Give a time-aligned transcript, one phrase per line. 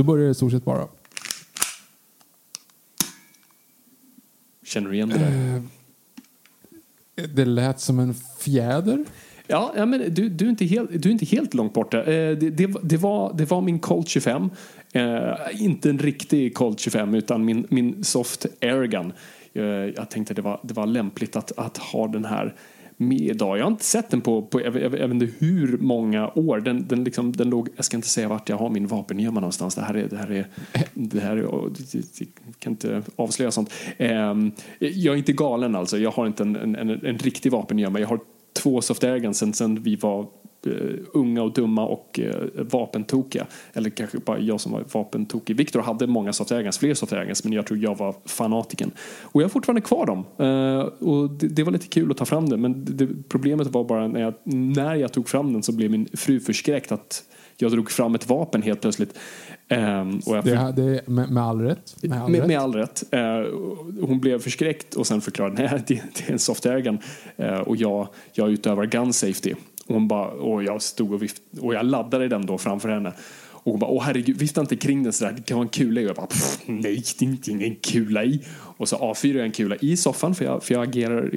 [0.00, 0.88] Då börjar det i stort sett bara.
[4.64, 5.62] Känner du igen det där?
[7.34, 9.04] Det lät som en fjäder.
[9.46, 11.98] Ja, ja men du, du, är inte helt, du är inte helt långt borta.
[11.98, 14.50] Eh, det, det, det, var, det var min Colt 25.
[14.92, 19.12] Eh, inte en riktig Colt 25 utan min, min Soft Airgun.
[19.52, 22.54] Eh, jag tänkte det var, det var lämpligt att, att ha den här
[23.30, 23.58] idag.
[23.58, 26.60] Jag har inte sett den på, på jag, vet- jag vet inte hur många år.
[26.60, 29.74] Den, den, liksom, den låg, jag ska inte säga vart jag har min vapengömma någonstans.
[29.74, 30.46] Det här är, det här är,
[30.94, 31.76] det här är, jag
[32.58, 33.72] kan inte avslöja sånt.
[33.98, 35.98] Ehm, jag är inte galen alltså.
[35.98, 38.00] Jag har inte en, en, en, en riktig vapengömma.
[38.00, 38.20] Jag har
[38.52, 40.26] två soft sen, sen vi var
[41.12, 43.46] unga och dumma och eh, vapentokiga.
[43.72, 45.56] Eller kanske bara jag som var vapentokig.
[45.56, 48.90] Viktor hade många soft airguns, fler soft airguns, men jag tror jag var fanatiken.
[49.22, 50.24] Och jag har fortfarande kvar dem.
[50.38, 53.84] Eh, och det, det var lite kul att ta fram det, men det, problemet var
[53.84, 57.22] bara när jag, när jag tog fram den så blev min fru förskräckt att
[57.56, 59.18] jag drog fram ett vapen helt plötsligt.
[59.68, 61.96] Ehm, och jag fick- Det, det, med, med all rätt.
[62.02, 62.48] Med all med, rätt.
[62.48, 63.02] med all rätt.
[63.10, 63.20] Eh,
[64.00, 66.98] hon blev förskräckt och sen förklarade nej, det, det är en soft airgun
[67.36, 69.54] eh, och jag, jag utövar gun safety.
[69.90, 73.12] Och, hon bara, och jag stod och, vift, och jag laddade den då framför henne.
[73.62, 76.00] Och hon bara, åh herregud, vifta inte kring den sådär, det kan vara en kula
[76.00, 76.04] i.
[76.04, 78.40] Och jag bara, "Pff, nej, det är inte ingen kula i.
[78.76, 81.30] Och så avfyrade jag en kula i soffan för jag, för jag agerar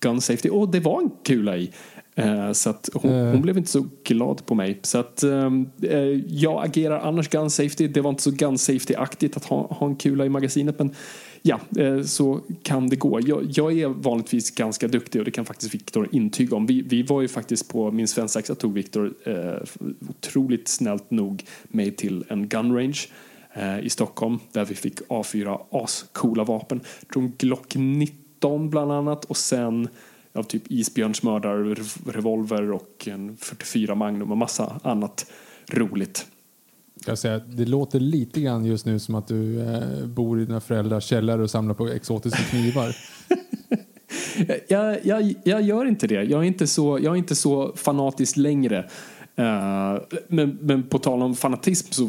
[0.00, 1.70] gun safety och det var en kula i.
[2.14, 3.30] Eh, Så att hon, Eh.
[3.30, 4.78] hon blev inte så glad på mig.
[4.82, 7.88] Så att ehm, eh, jag agerar annars gun safety.
[7.88, 10.78] Det var inte så gun safety-aktigt att ha, ha en kula i magasinet.
[10.78, 10.94] Men
[11.42, 13.20] ja, eh, så kan det gå.
[13.20, 16.66] Jag, jag är vanligtvis ganska duktig och det kan faktiskt Viktor intyga om.
[16.66, 19.56] Vi, vi var ju faktiskt på min svensexa tog Viktor eh,
[20.08, 22.98] otroligt snällt nog mig till en gun range
[23.52, 26.80] eh, i Stockholm där vi fick avfyra ascoola vapen.
[27.12, 29.88] Från Glock 19 bland annat och sen
[30.32, 31.74] av typ isbjörnsmördare,
[32.06, 35.30] revolver och en 44 Magnum och massa annat
[35.66, 36.26] roligt.
[37.06, 40.60] Jag säga, det låter lite grann just nu som att du eh, bor i dina
[40.60, 42.96] föräldrars källare och samlar på exotiska knivar.
[44.68, 46.22] Jag, jag, jag gör inte det.
[46.22, 48.78] Jag är inte så, jag är inte så fanatisk längre.
[49.36, 49.96] Eh,
[50.28, 52.04] men, men på tal om fanatism så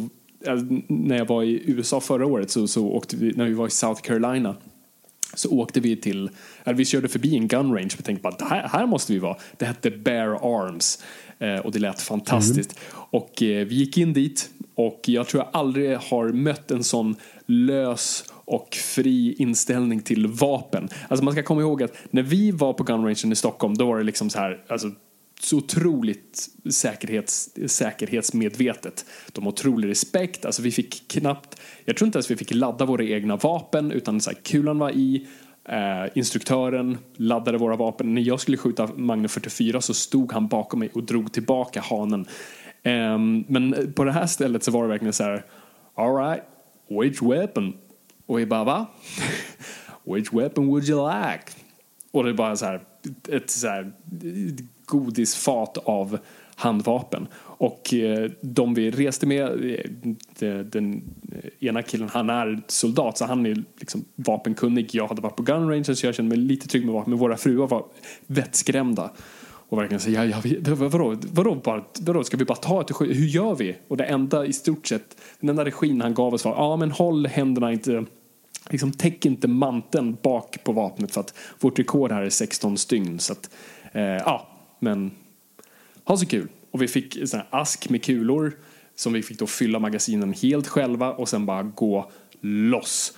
[0.46, 3.68] eh, när jag var i USA förra året så, så åkte vi, när vi var
[3.68, 4.56] i South Carolina
[5.34, 6.30] så åkte vi till,
[6.64, 9.20] eller vi körde förbi en gun range och tänkte bara det här, här måste vi
[9.20, 9.38] vara.
[9.58, 11.04] Det hette Bear Arms
[11.40, 12.80] eh, och det lät fantastiskt.
[12.92, 14.50] Och eh, vi gick in dit
[14.80, 20.90] och jag tror jag aldrig har mött en sån lös och fri inställning till vapen.
[21.08, 23.98] Alltså man ska komma ihåg att när vi var på Gunrangen i Stockholm då var
[23.98, 24.92] det liksom så här, alltså
[25.40, 29.06] så otroligt säkerhets, säkerhetsmedvetet.
[29.32, 30.46] De har otrolig respekt.
[30.46, 34.22] Alltså vi fick knappt, jag tror inte ens vi fick ladda våra egna vapen utan
[34.22, 35.28] så här, kulan var i,
[35.70, 38.14] eh, instruktören laddade våra vapen.
[38.16, 42.26] När jag skulle skjuta Magnum 44 så stod han bakom mig och drog tillbaka hanen.
[42.84, 45.46] Um, men på det här stället så var det verkligen så här,
[45.96, 46.44] all right,
[46.88, 47.74] which weapon?
[48.26, 48.86] Och vi bara va?
[50.04, 51.44] which weapon would you like?
[52.12, 52.82] Och det är bara så här,
[53.30, 53.92] ett så här
[54.86, 56.20] godisfat av
[56.56, 57.28] handvapen.
[57.42, 59.76] Och eh, de vi reste med,
[60.40, 61.04] eh, den
[61.60, 64.96] ena killen, han är soldat så han är liksom vapenkunnig.
[64.96, 67.10] Jag hade varit på gun range så jag kände mig lite trygg med vapen.
[67.10, 67.86] Men våra fruar var
[68.28, 69.12] vettskrämda.
[69.70, 72.90] Och verkligen säga, ja, ja, vadå, vadå, bara, vadå, ska vi bara ta ett?
[73.00, 73.76] Hur gör vi?
[73.88, 76.92] Och det enda i stort sett, den enda regin han gav oss var, ja men
[76.92, 78.06] håll händerna inte
[78.70, 83.20] liksom täck inte manteln bak på vapnet för att vårt rekord här är 16 stygn.
[83.20, 83.50] Så att,
[83.92, 84.48] eh, ja,
[84.80, 85.12] men
[86.04, 86.48] ha så kul.
[86.72, 88.54] Och vi fick en sån här ask med kulor
[88.96, 92.12] som vi fick då fylla magasinen helt själva och sen bara gå
[92.42, 93.18] loss.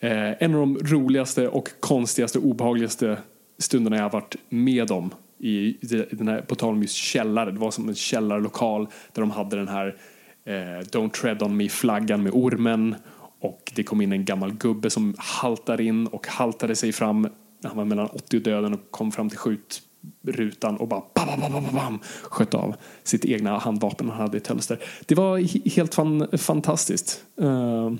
[0.00, 3.18] Eh, en av de roligaste och konstigaste obehagligaste
[3.58, 5.76] stunderna jag har varit med om i
[6.10, 7.50] den här, på tal om just källare.
[7.50, 9.96] Det var som en källarlokal där de hade den här
[10.44, 10.52] eh,
[10.92, 12.94] Don't tread on me-flaggan med ormen
[13.40, 17.28] och det kom in en gammal gubbe som haltade in och haltade sig fram.
[17.62, 21.52] Han var mellan 80 och döden och kom fram till skjutrutan och bara bam, bam,
[21.52, 24.78] bam, bam, bam, sköt av sitt egna handvapen han hade i tölster.
[25.06, 25.38] Det var
[25.70, 27.24] helt fan, fantastiskt.
[27.40, 27.94] Uh,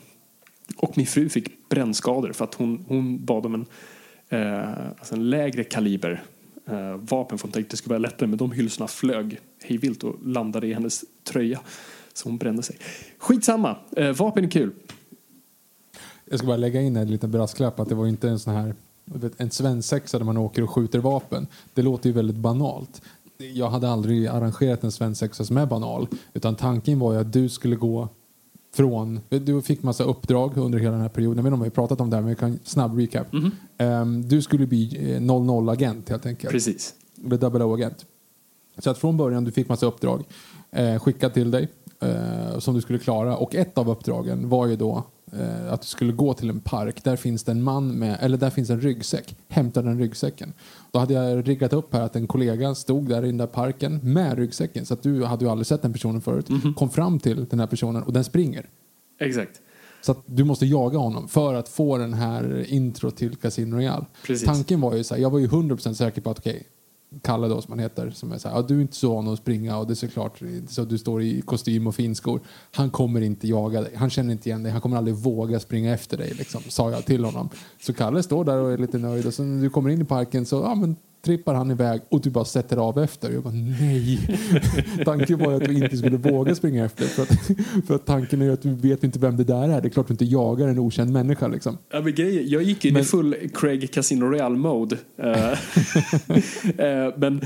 [0.76, 3.66] och min fru fick brännskador för att hon, hon bad om en,
[4.40, 6.22] uh, alltså en lägre kaliber
[6.68, 10.04] eh, vapen för hon tänkte att det skulle vara lättare men de hylsorna flög hejvilt
[10.04, 11.60] och landade i hennes tröja.
[12.12, 12.76] Så hon brände sig.
[13.18, 14.70] Skitsamma, eh, vapen är kul.
[16.24, 18.74] Jag ska bara lägga in en liten brasklapp att det var inte en sån här
[19.36, 21.46] en svensexa där man åker och skjuter vapen.
[21.74, 23.02] Det låter ju väldigt banalt.
[23.38, 26.08] Jag hade aldrig arrangerat en svensexa som är banal.
[26.32, 28.08] Utan tanken var ju att du skulle gå
[28.74, 29.20] från...
[29.28, 31.36] Du fick massa uppdrag under hela den här perioden.
[31.36, 33.32] Jag vet inte om vi pratat om det här, men vi kan snabb recap.
[33.32, 34.22] Mm -hmm.
[34.22, 36.52] du skulle bli 00-agent helt enkelt.
[36.52, 36.94] Precis.
[37.24, 38.06] Eller double O-agent.
[38.78, 40.24] Så att från början du fick massa uppdrag
[40.70, 41.68] eh, skickat till dig
[42.00, 43.36] eh, som du skulle klara.
[43.36, 47.04] Och ett av uppdragen var ju då eh, att du skulle gå till en park.
[47.04, 49.36] Där finns det en man med, eller där finns en ryggsäck.
[49.48, 50.52] Hämta den ryggsäcken.
[50.90, 54.00] Då hade jag riggat upp här att en kollega stod där i den där parken
[54.02, 54.86] med ryggsäcken.
[54.86, 56.48] Så att du hade ju aldrig sett den personen förut.
[56.48, 56.74] Mm -hmm.
[56.74, 58.68] Kom fram till den här personen och den springer.
[59.20, 59.60] Exakt.
[60.00, 64.06] Så att du måste jaga honom för att få den här intro till Casino Royale.
[64.26, 64.46] Precis.
[64.46, 66.64] Tanken var ju så här, jag var ju 100% säker på att okej, okay,
[67.22, 69.28] Kalle då som han heter, som är så här, ja, du är inte så van
[69.28, 72.40] att springa och det är såklart så du står i kostym och finskor.
[72.72, 75.94] Han kommer inte jaga dig, han känner inte igen dig, han kommer aldrig våga springa
[75.94, 77.48] efter dig liksom, sa jag till honom.
[77.80, 80.04] Så Kalle står där och är lite nöjd och sen när du kommer in i
[80.04, 80.96] parken så, ja men
[81.28, 83.30] trippar han iväg och du bara sätter av efter.
[83.30, 84.18] Jag bara nej.
[85.04, 87.04] tanken var att du inte skulle våga springa efter.
[87.04, 87.28] För att,
[87.86, 89.80] för att tanken är att du vet inte vem det där är.
[89.80, 91.78] Det är klart du inte jagar en okänd människa liksom.
[91.92, 94.96] Ja, men grejen, jag gick in men, i full Craig Casino Royale mode.
[95.24, 97.40] Uh, uh, men,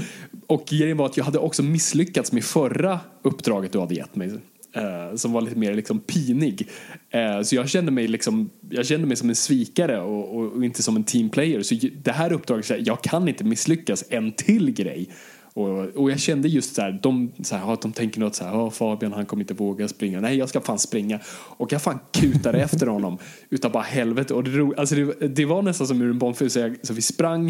[0.47, 4.33] och grejen var att jag hade också misslyckats med förra uppdraget du hade gett mig.
[4.77, 6.69] Uh, som var lite mer liksom pinig.
[7.15, 10.65] Uh, så jag kände, mig liksom, jag kände mig som en svikare och, och, och,
[10.65, 11.63] inte som en teamplayer.
[11.63, 15.09] Så det här uppdraget, jag kan inte misslyckas en till grej.
[15.55, 18.53] Och, och jag kände just så här, de, så här, de tänker något så här,
[18.53, 20.21] oh, Fabian han kommer inte våga springa.
[20.21, 21.21] Nej, jag ska fan springa.
[21.57, 23.19] Och jag fan kutade efter honom
[23.51, 24.35] utan bara helvete.
[24.35, 26.51] Och det, alltså det, det var nästan som ur en bombfilm.
[26.51, 27.49] Så, så vi sprang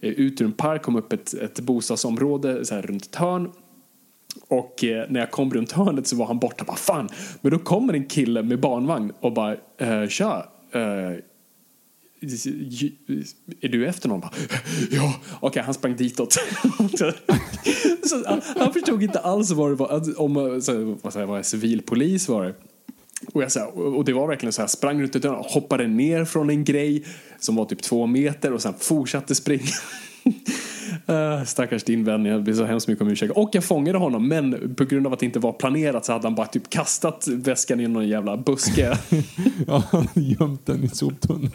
[0.00, 3.50] eh, ut ur en park, kom upp ett, ett bostadsområde så här, runt ett hörn
[4.48, 6.64] och eh, när jag kom runt hörnet så var han borta.
[6.64, 7.08] Bara, fan.
[7.40, 10.48] Men då kommer en kille med barnvagn och bara, eh, tja.
[10.72, 11.12] Eh,
[13.60, 14.20] är du efter någon?
[14.20, 14.32] Bara,
[14.90, 15.14] ja.
[15.30, 16.32] Okej, okay, han sprang ditåt.
[18.04, 19.88] så, han förstod inte alls vad det var.
[19.88, 22.54] Alltså, om, så, vad säger, var vad civilpolis var det.
[23.32, 25.86] Och, jag, så här, och det var verkligen så här, sprang runt ett och hoppade
[25.86, 27.04] ner från en grej
[27.38, 29.62] som var typ två meter och sen fortsatte springa.
[31.08, 33.32] Uh, stackars din vän, jag ber så hemskt mycket om ursäkt.
[33.36, 36.26] Och jag fångade honom, men på grund av att det inte var planerat så hade
[36.26, 38.98] han bara typ kastat väskan i någon jävla buske.
[39.66, 41.50] ja, han gömt den i soptunnan.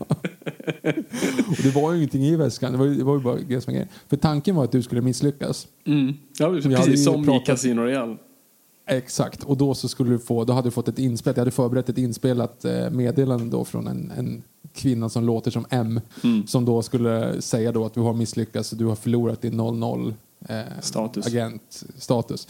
[1.48, 3.88] och det var ju ingenting i väskan, det var, det var ju bara grejer.
[4.10, 5.68] För tanken var att du skulle misslyckas.
[5.86, 6.14] Mm.
[6.40, 7.42] Ja, precis som pratat...
[7.42, 8.18] i Casino Royale.
[8.90, 11.52] Exakt, och då så skulle du få, då hade du fått ett inspelat, jag hade
[11.52, 16.48] förberett ett inspelat eh, meddelande då från en, en kvinna som låter som M mm.
[16.48, 20.14] som då skulle säga då att du har misslyckats, du har förlorat din 00
[20.48, 21.28] eh, status.
[21.28, 22.48] agentstatus.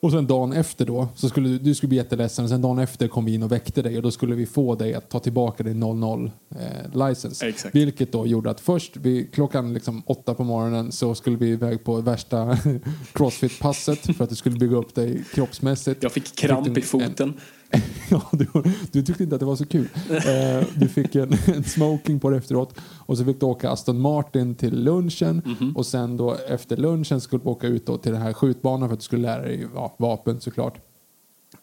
[0.00, 3.08] Och sen dagen efter då, så skulle du, du skulle bli jätteledsen, sen dagen efter
[3.08, 5.62] kom vi in och väckte dig och då skulle vi få dig att ta tillbaka
[5.62, 7.48] din 00 eh, license.
[7.48, 7.74] Exakt.
[7.74, 11.84] Vilket då gjorde att först, vi, klockan liksom åtta på morgonen så skulle vi iväg
[11.84, 12.58] på värsta
[13.12, 16.02] crossfit-passet för att du skulle bygga upp dig kroppsmässigt.
[16.02, 17.28] Jag fick kramp i foten.
[17.28, 17.40] En,
[18.10, 18.46] ja, du,
[18.92, 19.88] du, tyckte inte att det var så kul.
[20.10, 22.74] Eh, du fick en, en, smoking på det efteråt
[23.06, 25.74] och så fick du åka Aston Martin till lunchen mm -hmm.
[25.74, 29.00] och sen då efter lunchen skulle du åka ut till den här skjutbanan för att
[29.00, 30.78] du skulle lära dig ja, vapen såklart.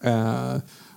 [0.04, 0.56] Eh,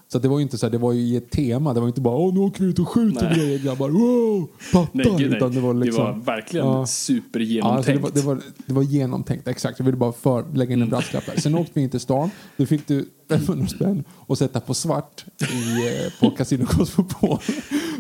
[0.08, 1.74] så det var ju inte så här, det var ju ett tema.
[1.74, 3.90] Det var inte bara åh nu åker vi ut och skjuter grejer grabbar.
[3.90, 4.48] Wow!
[4.58, 4.90] Fattar!
[4.92, 6.04] Nej, gud, Utan det var liksom.
[6.04, 8.00] Det var verkligen ja, supergenomtänkt.
[8.00, 9.78] Ja, alltså det, var, det, var, det var genomtänkt, exakt.
[9.78, 10.90] Jag ville bara för, lägga in en mm.
[10.90, 11.36] brasklapp här.
[11.36, 12.30] Sen åkte vi in till stan.
[12.56, 17.38] Då fick du 500 spänn och sätta på svart i, eh, på Casino Cosmopol.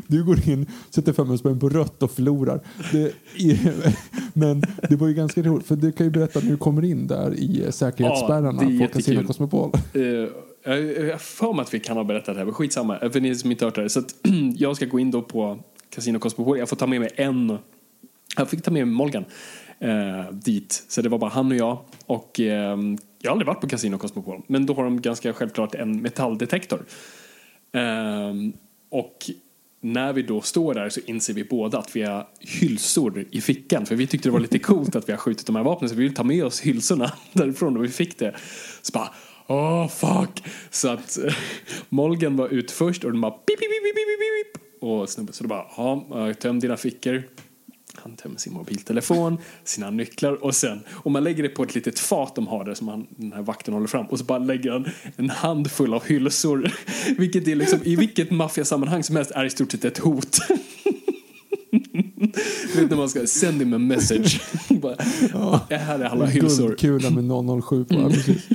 [0.06, 2.60] Du går in, sätter 500 spänn på rött och förlorar.
[2.92, 3.12] Det
[4.32, 7.06] men det var ju ganska roligt, för du kan ju berätta när du kommer in
[7.06, 9.70] där i eh, säkerhetsspärrarna ja, på Casino Cosmopol.
[9.96, 10.28] Uh,
[10.76, 12.98] jag har för mig att vi kan ha berättat det här, men skitsamma.
[12.98, 13.88] För ni som inte hört det.
[13.88, 14.14] Så att,
[14.56, 15.58] jag ska gå in då på
[15.90, 16.58] Casino Cosmopol.
[16.58, 17.58] Jag får ta med mig en.
[18.36, 19.24] Jag fick ta med mig Molgan
[19.78, 20.84] eh, dit.
[20.88, 21.78] Så det var bara han och jag.
[22.06, 22.78] Och eh,
[23.18, 26.84] jag har aldrig varit på Casino Cosmopol, men då har de ganska självklart en metalldetektor.
[27.72, 28.34] Eh,
[28.90, 29.30] och
[29.80, 33.86] när vi då står där så inser vi båda att vi har hylsor i fickan.
[33.86, 35.94] För vi tyckte det var lite coolt att vi har skjutit de här vapnen så
[35.94, 38.34] vi vill ta med oss hylsorna därifrån och vi fick det.
[38.82, 39.10] Så bara,
[39.48, 40.44] åh fuck!
[40.70, 41.34] Så att eh,
[41.88, 44.82] Molgen var ut först och den bara pip, pip, pip, pip, pip.
[44.82, 47.22] Och snubben så då bara, ja, töm dina fickor.
[47.94, 51.98] Han tömmer sin mobiltelefon, sina nycklar och sen, och man lägger det på ett litet
[51.98, 54.70] fat de har där som han, den här vakten håller fram och så bara lägger
[54.70, 56.72] han en handfull av hylsor.
[57.18, 60.38] Vilket är liksom, i vilket maffiasammanhang som helst är i stort sett ett hot.
[62.74, 64.40] Du vet när man ska send him a message.
[64.68, 64.96] bara,
[65.32, 65.66] ja.
[65.70, 66.68] Här är alla hylsor.
[66.68, 67.94] Guldkula med 007 på.
[67.94, 68.48] Ja, precis.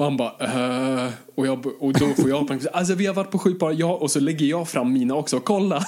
[0.00, 2.62] Och han bara, uh, och, jag, och då får jag panik.
[2.72, 5.84] Alltså vi har varit på skjutbara, ja, och så lägger jag fram mina också, kolla.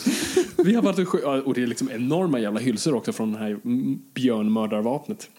[0.56, 3.38] vi har varit på sju, och det är liksom enorma jävla hylsor också från det
[3.38, 3.60] här
[4.14, 5.30] björnmördarvapnet.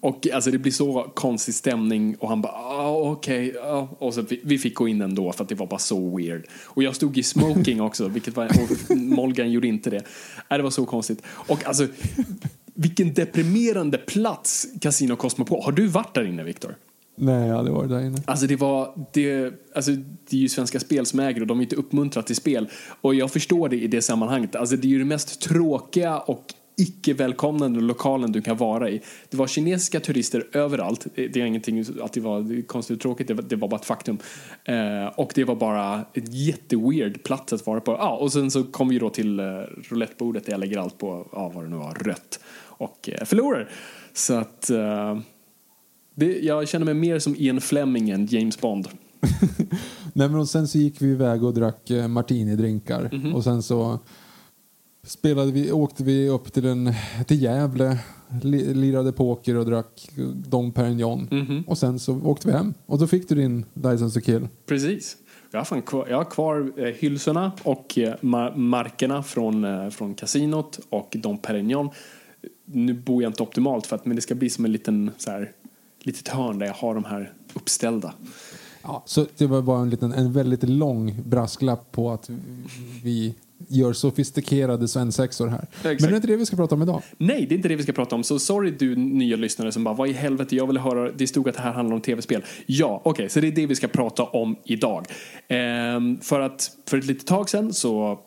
[0.00, 3.88] Och alltså det blir så konstig stämning och han bara ah, okej, okay, ah.
[3.98, 6.46] och så vi, vi fick gå in ändå för att det var bara så weird.
[6.64, 10.04] Och jag stod i smoking också, vilket var, och Molgan gjorde inte det.
[10.50, 11.22] Äh, det var så konstigt.
[11.26, 11.86] Och alltså
[12.74, 15.62] vilken deprimerande plats Casino Cosmopol.
[15.62, 16.74] Har du varit där inne Viktor?
[17.16, 18.18] Nej, jag har varit där inne.
[18.24, 19.90] Alltså det var, det, alltså
[20.30, 22.68] det är ju Svenska Spel som äger och de är inte uppmuntrat till spel.
[23.00, 24.56] Och jag förstår det i det sammanhanget.
[24.56, 29.02] Alltså det är ju det mest tråkiga och icke-välkomnande lokalen du kan vara i.
[29.30, 31.06] Det var kinesiska turister överallt.
[31.14, 33.86] Det är ingenting att det var konstigt och tråkigt, det var, det var bara ett
[33.86, 34.18] faktum.
[34.64, 37.92] Eh, och det var bara ett jätteweird plats att vara på.
[37.92, 39.44] Ah, och sen så kom vi då till eh,
[39.88, 42.40] roulettebordet där jag lägger allt på, ah, vad det nu var, rött.
[42.64, 43.70] Och eh, förlorar.
[44.12, 45.18] Så att eh,
[46.16, 48.88] det, jag känner mig mer som Ian Fleming än James Bond.
[50.12, 53.08] Nej, men och sen så gick vi iväg och drack eh, martini-drinkar.
[53.12, 53.32] Mm -hmm.
[53.32, 53.98] Och sen så
[55.06, 56.94] spelade vi, åkte vi upp till, en,
[57.26, 57.98] till Gävle,
[58.42, 61.28] li, lirade poker och drack Dom Perignon.
[61.30, 61.66] Mm -hmm.
[61.66, 62.74] Och sen så åkte vi hem.
[62.86, 64.48] Och då fick du din License to kill.
[64.66, 65.16] Precis.
[65.50, 68.14] Jag har, fan kvar, jag har kvar eh, hylsorna och eh,
[68.54, 71.90] markerna från, eh, från kasinot och Dom Perignon.
[72.64, 75.30] Nu bor jag inte optimalt för att men det ska bli som en liten så
[75.30, 75.52] här,
[76.06, 78.12] litet hörn där jag har de här uppställda.
[78.82, 82.30] Ja, så det var bara en, liten, en väldigt lång brasklapp på att
[83.04, 83.34] vi
[83.68, 85.66] gör sofistikerade svensexor här.
[85.72, 86.00] Exakt.
[86.00, 87.02] Men det är inte det vi ska prata om idag.
[87.18, 88.24] Nej, det är inte det vi ska prata om.
[88.24, 91.48] Så sorry du nya lyssnare som bara, vad i helvete, jag vill höra, det stod
[91.48, 92.44] att det här handlar om tv-spel.
[92.66, 95.06] Ja, okej, okay, så det är det vi ska prata om idag.
[95.48, 98.18] Ehm, för att för ett litet tag sedan så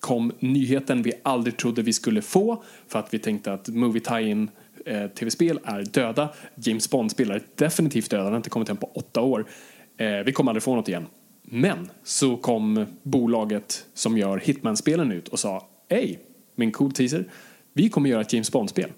[0.00, 4.50] kom nyheten vi aldrig trodde vi skulle få för att vi tänkte att Movie Tie-In
[4.86, 6.28] eh, tv-spel är döda.
[6.54, 9.46] James Bond-spel är definitivt döda, den har inte kommit hem på åtta år.
[9.96, 11.06] Eh, vi kommer aldrig få något igen.
[11.42, 16.18] Men så kom bolaget som gör Hitman-spelen ut och sa Hej,
[16.54, 17.24] min cool teaser,
[17.72, 18.92] vi kommer göra ett James Bond-spel.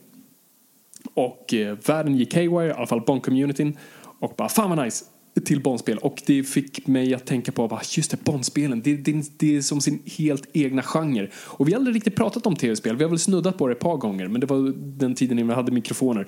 [1.14, 3.76] Och eh, världen gick haywire, i alla fall Bond-communityn,
[4.18, 5.04] och bara fan vad nice,
[5.40, 9.24] till Bondspel och det fick mig att tänka på att just det, Bondspelen, det, det,
[9.36, 11.28] det är som sin helt egna genre.
[11.36, 13.80] Och vi har aldrig riktigt pratat om tv-spel, vi har väl snuddat på det ett
[13.80, 16.26] par gånger men det var den tiden när vi hade mikrofoner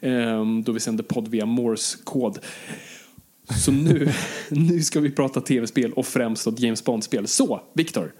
[0.00, 2.38] ehm, då vi sände podd via Morse-kod.
[3.64, 4.12] Så nu,
[4.48, 7.26] nu ska vi prata tv-spel och främst då James Bond-spel.
[7.26, 8.12] Så, Viktor,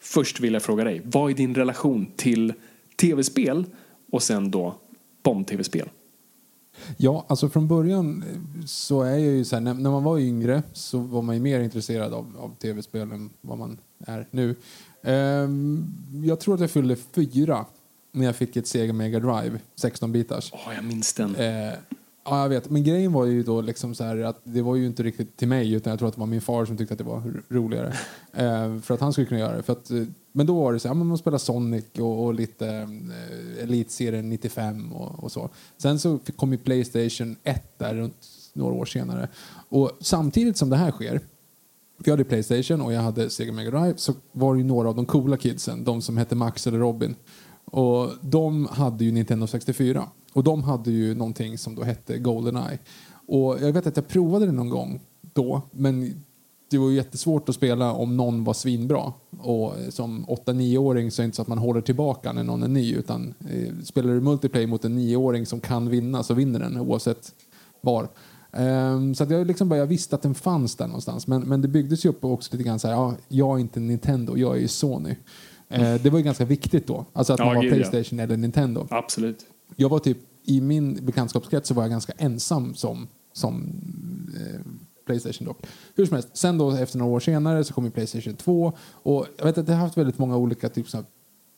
[0.00, 2.52] först vill jag fråga dig, vad är din relation till
[2.96, 3.64] tv-spel
[4.12, 4.74] och sen då
[5.22, 5.88] Bond-tv-spel?
[6.96, 8.24] Ja, alltså från början
[8.66, 11.40] så är jag ju så här, när, när, man var yngre så var man ju
[11.40, 14.56] mer intresserad av, av tv-spel än vad man är nu.
[15.02, 17.66] Um, jag tror att jag fyllde fyra
[18.12, 20.50] när jag fick ett Sega Mega Drive, 16-bitars.
[20.52, 21.36] Åh, oh, jag minns den.
[21.36, 21.72] Uh,
[22.24, 22.70] Ja, jag vet.
[22.70, 25.72] Men grejen var ju då liksom så att det var ju inte riktigt till mig
[25.72, 27.94] utan jag tror att det var min far som tyckte att det var roligare.
[28.32, 29.62] eh, för att han skulle kunna göra det.
[29.62, 30.02] För att, eh,
[30.32, 34.92] men då var det så här, man spelade Sonic och, och lite eh, Elitserien 95
[34.92, 35.50] och, och, så.
[35.76, 39.28] Sen så kom ju Playstation 1 där runt några år senare.
[39.68, 41.20] Och samtidigt som det här sker
[42.02, 44.88] för jag hade Playstation och jag hade Sega Mega Drive så var det ju några
[44.88, 47.14] av de coola kidsen, de som hette Max eller Robin.
[47.64, 50.08] Och de hade ju Nintendo 64.
[50.32, 52.78] Och de hade ju någonting som då hette Goldeneye.
[53.26, 56.24] Och jag vet att jag provade det någon gång då, men
[56.70, 59.12] det var ju jättesvårt att spela om någon var svinbra.
[59.38, 62.68] Och som 8-9-åring så är det inte så att man håller tillbaka när någon är
[62.68, 66.80] ny utan eh, spelar du multiplayer mot en 9-åring som kan vinna så vinner den
[66.80, 67.34] oavsett
[67.80, 68.08] var.
[68.52, 71.62] Um, så att jag, liksom bara, jag visste att den fanns där någonstans men, men
[71.62, 74.56] det byggdes ju upp också lite grann så här, ja, jag är inte Nintendo, jag
[74.56, 75.10] är ju Sony.
[75.10, 78.24] Uh, det var ju ganska viktigt då, alltså att ja, man var Playstation ja.
[78.24, 78.86] eller Nintendo.
[78.90, 83.66] Absolut jag var typ, i min bekantskapskrets så var jag ganska ensam som, som
[84.40, 84.60] eh,
[85.06, 85.58] Playstation dock.
[85.94, 89.26] Hur som helst, sen då efter några år senare så kom ju Playstation 2 och
[89.38, 91.04] jag vet att det har haft väldigt många olika typ så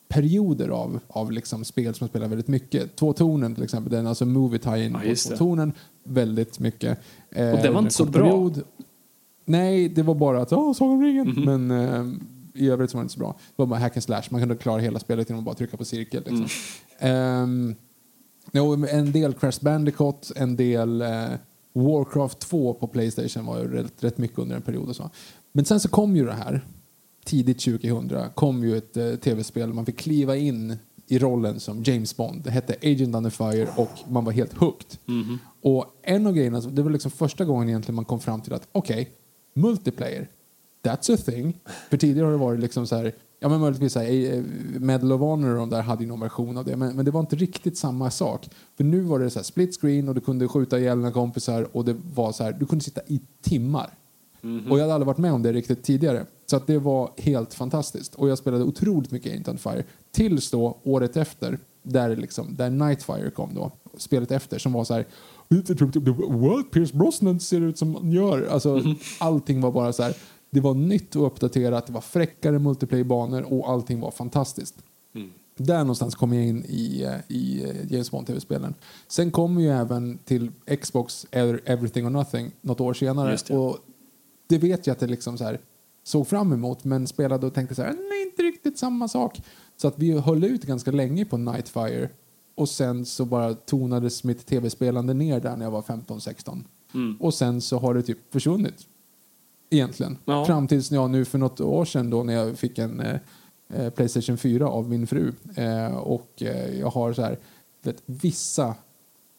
[0.09, 2.97] perioder av, av liksom spel som spelar väldigt mycket.
[2.97, 5.37] Två tonen till exempel, den alltså movie tie-in Ja, på det.
[5.37, 5.73] tonen
[6.05, 6.99] väldigt mycket.
[7.31, 8.51] Eh, Och den var inte så bra.
[9.45, 11.29] Nej, det var bara att åh, Sagan om ringen.
[11.29, 11.45] Mhm.
[11.67, 12.07] Men eh,
[12.63, 13.37] i övrigt så var det inte så bra.
[13.39, 14.23] Det var bara hack and slash.
[14.31, 16.23] Man kunde klara hela spelet genom att bara trycka på cirkel.
[16.27, 16.47] Liksom.
[16.99, 17.43] Mm.
[17.43, 17.75] Ehm,
[18.53, 21.33] jo, en del Crash Bandicoot, en del eh,
[21.73, 24.89] Warcraft 2 på Playstation var ju rätt, rätt mycket under en period.
[24.89, 25.11] Och så.
[25.53, 26.65] Men sen så kom ju det här,
[27.25, 29.73] tidigt 2000, kom ju ett eh, tv-spel.
[29.73, 32.43] Man fick kliva in i rollen som James Bond.
[32.45, 34.99] Det hette Agent Under Fire och man var helt hooked.
[35.63, 38.69] Och en av grejerna, det var liksom första gången egentligen man kom fram till att
[38.73, 39.11] okej,
[39.55, 40.29] multiplayer,
[40.83, 41.61] that's a thing.
[41.91, 44.43] För tidigare har det varit liksom så här, ja men möjligtvis så här, eh,
[44.81, 47.11] Medal of Honor och de där hade ju någon version av det, men, men det
[47.11, 48.51] var inte riktigt samma sak.
[48.77, 51.77] För nu var det så här split screen och du kunde skjuta ihjäl dina kompisar
[51.77, 53.91] och det var så här, du kunde sitta i timmar.
[54.71, 56.27] Och jag hade aldrig varit med om det riktigt tidigare.
[56.47, 58.15] Så att det var helt fantastiskt.
[58.15, 59.85] Och jag spelade otroligt mycket on Fire.
[60.13, 63.73] Tills då, året efter, där, liksom, där Nightfire kom då.
[63.97, 65.07] Spelet efter, som var så här...
[66.29, 66.71] What?
[66.71, 68.47] Pierce Brosnan ser ut som han gör.
[68.51, 68.83] Alltså,
[69.19, 70.15] Allting var bara så här...
[70.55, 74.75] Det var nytt och uppdaterat, det var fräckare multiplayer-banor och allting var fantastiskt.
[75.57, 78.75] Där någonstans kom jag in i, eh, i eh, James Bond-tv-spelen.
[79.09, 83.37] Sen kom ju även till Xbox Ever- Everything or Nothing något år senare.
[83.49, 83.57] Det.
[83.57, 83.79] Och
[84.47, 85.61] det vet jag att det liksom så här,
[86.05, 89.41] såg fram emot men spelade och tänkte så här, nej inte riktigt samma sak.
[89.77, 92.09] Så att vi höll ut ganska länge på Nightfire
[92.55, 96.65] och sen så bara tonades mitt tv-spelande ner där när jag var 15-16.
[96.95, 97.17] Mm.
[97.21, 98.87] Och sen så har det typ försvunnit.
[99.75, 100.19] Egentligen.
[100.25, 100.45] Ja.
[100.45, 103.17] Fram tills jag nu för något år sedan då när jag fick en eh,
[103.75, 105.33] eh, Playstation 4 av min fru.
[105.57, 107.39] Eh, och eh, jag har så här,
[107.83, 108.75] vet, vissa,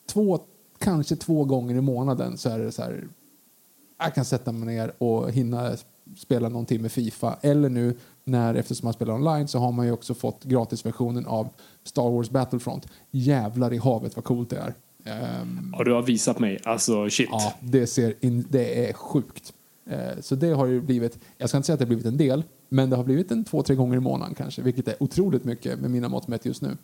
[0.10, 0.39] två,
[0.80, 3.08] kanske två gånger i månaden så är det så här,
[4.00, 5.72] jag kan sätta mig ner och hinna
[6.18, 7.38] spela någon timme Fifa.
[7.42, 11.50] Eller nu när, eftersom man spelar online, så har man ju också fått gratisversionen av
[11.84, 12.88] Star Wars Battlefront.
[13.12, 14.74] Jävlar i havet vad coolt det är.
[15.06, 17.30] Ehm, Och du har visat mig, alltså shit.
[17.32, 19.54] Ja, det, ser in, det är sjukt.
[19.89, 22.17] Eh, så det har ju blivit, jag ska inte säga att det har blivit en
[22.17, 25.43] del, men det har blivit en två, tre gånger i månaden kanske, vilket är otroligt
[25.43, 26.78] mycket med mina mått mätt just nu.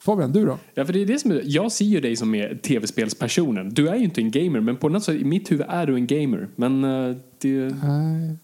[0.00, 0.58] Fabian, du då?
[0.74, 3.68] Ja, för det är det som är, jag ser ju dig som är tv-spelspersonen.
[3.74, 5.94] Du är ju inte en gamer, men på något sätt i mitt huvud är du
[5.94, 6.48] en gamer.
[6.56, 8.36] Men eh, det är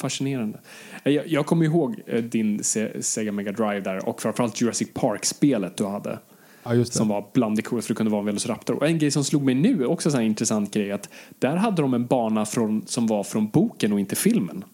[0.00, 0.60] fascinerande.
[1.04, 5.76] Eh, Jag, jag kommer ihåg din Se- Sega Mega Drive där och framförallt Jurassic Park-spelet
[5.76, 6.18] du hade.
[6.74, 6.84] Ja.
[6.84, 8.76] Som var bland det coolaste, det kunde vara en Velociraptor.
[8.76, 11.94] Och en grej som slog mig nu, också en intressant grej, att där hade de
[11.94, 14.64] en bana från, som var från boken och inte filmen.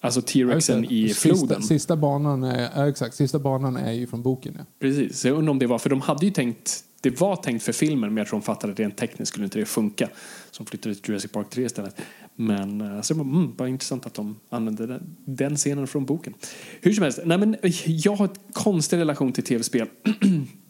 [0.00, 1.62] Alltså T-Rexen i sista, floden.
[1.62, 4.54] Sista banan, är, ja, exakt, sista banan är ju från boken.
[4.58, 4.64] Ja.
[4.80, 7.62] Precis, så jag undrar om det var, för de hade ju tänkt, det var tänkt
[7.62, 10.08] för filmen men jag tror de fattade att rent tekniskt skulle inte det funka.
[10.50, 11.96] Som flyttade till Jurassic Park 3 istället.
[12.36, 16.34] Men eh, så mm, bara intressant att de använde den, den scenen från boken.
[16.80, 19.88] Hur som helst, nej men jag har en konstig relation till tv-spel.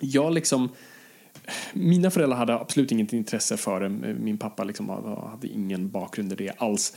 [0.00, 0.68] jag liksom,
[1.72, 3.88] mina föräldrar hade absolut inget intresse för det.
[4.14, 4.88] Min pappa liksom
[5.30, 6.96] hade ingen bakgrund i det alls.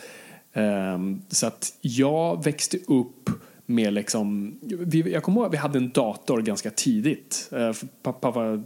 [0.54, 3.30] Ehm, så att jag växte upp
[3.66, 4.56] med liksom,
[5.06, 7.50] jag kommer ihåg att vi hade en dator ganska tidigt.
[7.52, 7.72] Eh,
[8.04, 8.64] pappa var,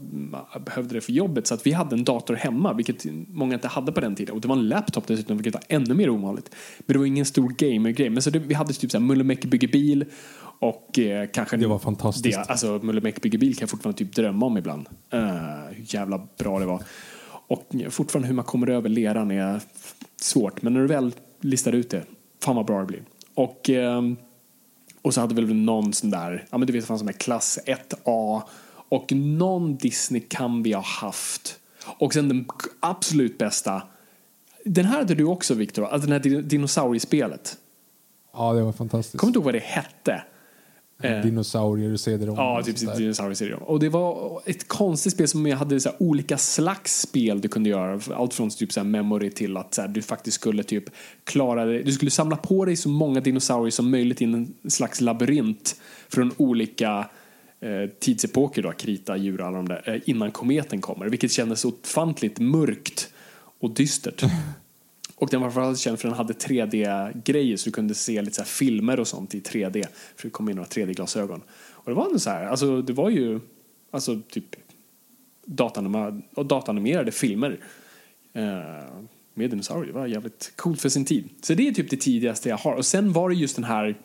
[0.60, 3.92] behövde det för jobbet så att vi hade en dator hemma vilket många inte hade
[3.92, 4.36] på den tiden.
[4.36, 6.56] Och det var en laptop dessutom vilket var ännu mer ovanligt.
[6.80, 8.10] Men det var ingen stor gamer-grej.
[8.10, 10.06] Men så det, vi hade typ såhär Mulle Mekke bygger bil
[10.60, 12.38] och eh, kanske Det var fantastiskt.
[12.38, 14.88] det, alltså Mulle Mekke bygger bil kan jag fortfarande typ drömma om ibland.
[15.14, 15.22] Uh,
[15.72, 16.84] hur jävla bra det var.
[17.48, 19.62] Och fortfarande hur man kommer över leran är
[20.22, 20.62] svårt.
[20.62, 22.04] Men när du väl listar ut det,
[22.44, 23.04] fan vad bra det blir.
[23.34, 24.16] Och, ehm,
[25.02, 27.14] och så hade vi väl någon sån där, ja men du vet fanns som är
[27.14, 28.42] klass 1A.
[28.90, 31.60] Och någon Disney kan vi ha haft.
[32.00, 32.46] Och sen den
[32.80, 33.82] absolut bästa,
[34.66, 37.58] den här hade du också Viktor, alltså den här din- dinosauriespelet.
[38.34, 39.18] ja, det var fantastiskt.
[39.20, 40.24] Kommer du ihåg vad det hette?
[41.02, 43.64] Eh, Dinosaurier, cd Ja, typ dinosaurieserier.
[43.64, 47.48] Och det var ett konstigt spel som jag hade så här, olika slags spel du
[47.48, 48.00] kunde göra.
[48.16, 50.84] Allt från typ så här memory till att så här, du faktiskt skulle typ
[51.24, 51.84] klara det.
[51.84, 55.76] Du skulle samla på dig så många dinosaurier som möjligt i en slags labyrint
[56.10, 57.10] från olika
[57.62, 61.10] eh, tidsepoker då, krita, djur och alla de där, eh, innan kometen kommer.
[61.10, 63.14] Vilket kändes ofantligt mörkt
[63.60, 64.24] och dystert.
[65.20, 68.36] Och den var framförallt känd för att den hade 3D-grejer så du kunde se lite
[68.36, 69.86] så här filmer och sånt i 3D.
[70.16, 71.42] För det kom in några 3D-glasögon.
[71.72, 73.40] Och det var ändå så här, alltså det var ju
[73.92, 74.56] alltså typ
[75.46, 77.60] datanima- datanimerade filmer
[78.34, 78.44] eh,
[79.34, 79.94] med dinosaurier.
[79.94, 81.30] Det var jävligt coolt för sin tid.
[81.42, 82.74] Så det är typ det tidigaste jag har.
[82.74, 83.98] Och sen var det just den här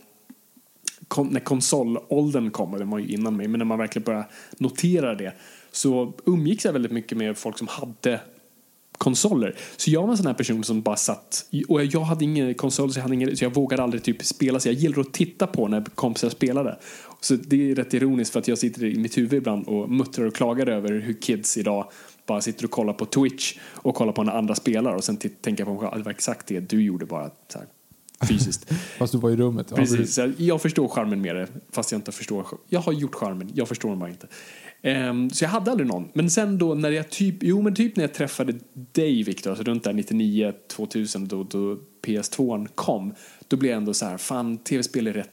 [1.09, 4.27] kon- när konsolåldern kom, och den var ju innan mig, men när man verkligen började
[4.59, 5.33] notera det
[5.71, 8.21] så umgicks jag väldigt mycket med folk som hade
[9.03, 9.57] konsoler.
[9.77, 12.93] Så jag var en sån här person som bara satt, och jag hade ingen konsol
[12.93, 15.47] så jag, hade ingen, så jag vågade aldrig typ spela, så jag gillade att titta
[15.47, 16.79] på när kompisar spelade.
[17.21, 20.25] Så det är rätt ironiskt för att jag sitter i mitt huvud ibland och muttrar
[20.25, 21.91] och klagar över hur kids idag
[22.27, 25.51] bara sitter och kollar på Twitch och kollar på när andra spelar och sen tänker
[25.57, 27.67] jag på mig själv, det var exakt det du gjorde bara så här,
[28.29, 28.73] fysiskt.
[28.99, 29.67] Fast du var i rummet.
[29.71, 32.93] Ja, Precis, så här, jag förstår charmen med det fast jag inte förstår, jag har
[32.93, 34.27] gjort charmen, jag förstår den bara inte.
[34.83, 36.09] Ehm, så jag hade aldrig någon.
[36.13, 39.65] Men sen då när jag typ, jo men typ när jag träffade dig Viktor, alltså
[39.65, 43.15] runt där 99, 2000 då, då PS2 kom,
[43.49, 45.31] då blev jag ändå så här, fan tv-spel är rätt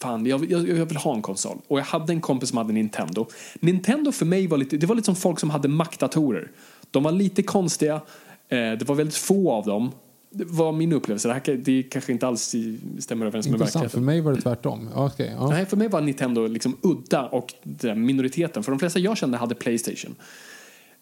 [0.00, 1.58] Fan, jag, jag, jag vill ha en konsol.
[1.68, 3.26] Och jag hade en kompis som hade Nintendo.
[3.60, 6.50] Nintendo för mig var lite, det var lite som folk som hade Mac-datorer.
[6.90, 7.94] De var lite konstiga,
[8.48, 9.92] eh, det var väldigt få av dem.
[10.36, 11.28] Det var min upplevelse.
[11.28, 12.54] Det, här, det kanske inte alls
[12.98, 13.72] stämmer överens med Intressant.
[13.72, 14.04] För verkligheten.
[14.04, 14.88] mig var det tvärtom.
[14.94, 15.48] Okej, ja.
[15.50, 17.54] Nej, för mig var Nintendo liksom udda och
[17.96, 18.62] minoriteten.
[18.62, 20.14] För de flesta jag kände hade Playstation.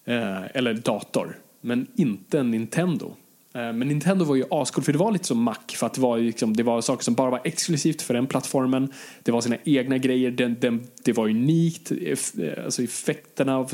[0.04, 1.38] Eh, eller dator.
[1.60, 3.06] Men inte en Nintendo.
[3.54, 5.54] Eh, men Nintendo var ju ascool för det var lite som Mac.
[5.74, 8.92] För att det var, liksom, det var saker som bara var exklusivt för den plattformen.
[9.22, 10.30] Det var sina egna grejer.
[10.30, 11.90] Den, den, det var unikt.
[11.90, 13.58] eff- eh, Alltså effekterna.
[13.58, 13.70] Och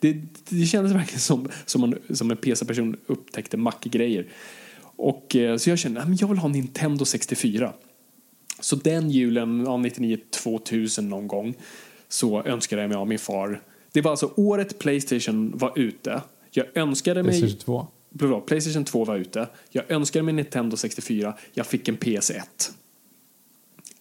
[0.00, 0.12] det,
[0.48, 4.26] det kändes verkligen som, som, man, som en PC-person upptäckte Mac-grejer.
[4.96, 7.72] Och, eh, så jag kände att jag vill ha Nintendo 64.
[8.60, 11.54] Så den julen, ja, 99-2000 någon gång,
[12.08, 13.62] så önskade jag mig av min far.
[13.92, 16.22] Det var alltså året Playstation var ute.
[16.50, 17.40] Jag önskade mig...
[17.40, 17.86] Playstation 2.
[18.18, 19.48] Förlåt, Playstation 2 var ute.
[19.70, 21.34] Jag önskade mig Nintendo 64.
[21.52, 22.42] Jag fick en PS1.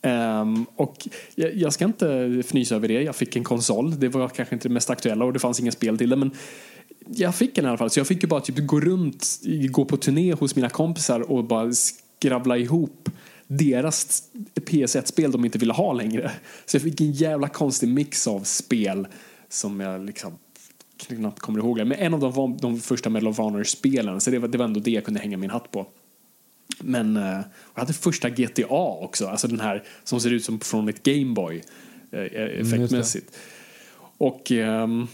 [0.01, 3.01] Ehm, och jag, jag ska inte fnysa över det.
[3.01, 3.99] Jag fick en konsol.
[3.99, 6.15] Det var kanske inte det mest aktuella och det fanns inga spel till det.
[6.15, 6.31] Men
[7.07, 7.89] jag fick den i alla fall.
[7.89, 9.39] Så jag fick ju bara typ gå runt,
[9.69, 13.09] gå på turné hos mina kompisar och bara skravla ihop
[13.47, 14.23] deras
[14.55, 16.31] PS1-spel de inte ville ha längre.
[16.65, 19.07] Så jag fick en jävla konstig mix av spel
[19.49, 20.37] som jag liksom
[21.07, 21.77] knappt kommer ihåg.
[21.77, 24.79] Men en av var de första Medal of Honor-spelen, så det var, det var ändå
[24.79, 25.87] det jag kunde hänga min hatt på.
[26.79, 27.23] Men eh,
[27.73, 31.63] jag hade första GTA också, alltså den här som ser ut som från ett Gameboy
[32.11, 33.35] eh, effektmässigt.
[34.17, 35.07] Och ehm,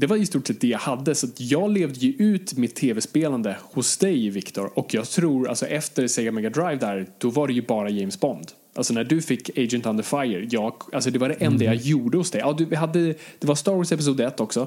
[0.00, 2.74] det var i stort sett det jag hade, så att jag levde ju ut mitt
[2.74, 4.78] tv-spelande hos dig, Viktor.
[4.78, 8.20] Och jag tror, alltså efter Sega Mega Drive där, då var det ju bara James
[8.20, 8.46] Bond.
[8.74, 12.18] Alltså när du fick Agent Under Fire, jag, alltså det var det enda jag gjorde
[12.18, 12.40] hos dig.
[12.40, 13.00] Ja, du, vi hade,
[13.38, 14.60] det var Star Wars Episod 1 också.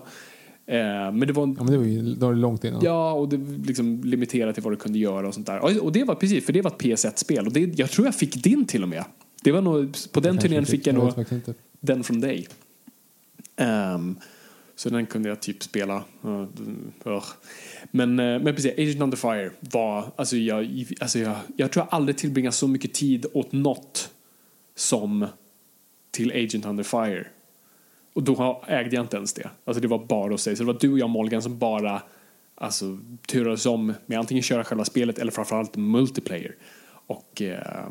[0.66, 0.78] Eh,
[1.12, 2.82] men det var Ja, men det var ju det var långt innan.
[2.84, 5.60] Ja, och det liksom limiterat till vad du kunde göra och sånt där.
[5.60, 7.48] Och- Och det var precis, för det var ett PS1-spel.
[7.48, 9.04] Och det, jag tror jag fick din till och med.
[9.44, 11.26] Det var nog, på den turnén fick jag nog
[11.80, 12.48] den från dig.
[13.56, 14.16] Ehm,
[14.76, 16.04] så den kunde jag typ spela.
[17.06, 17.24] Eh,
[17.92, 21.96] men, eh, men precis, Agent Under Fire var, alltså jag, alltså jag, jag tror jag
[21.96, 24.10] aldrig tillbringat så mycket tid åt något
[24.76, 25.28] som
[26.12, 27.28] till Agent Under Fire.
[28.14, 29.50] Och då ägde jag inte ens det.
[29.66, 30.56] Alltså det var bara att säga.
[30.56, 32.02] Så det var du och jag Molgan som bara
[32.56, 36.56] alltså, turades om med antingen köra själva spelet eller framförallt multiplayer.
[37.08, 37.88] Och eh,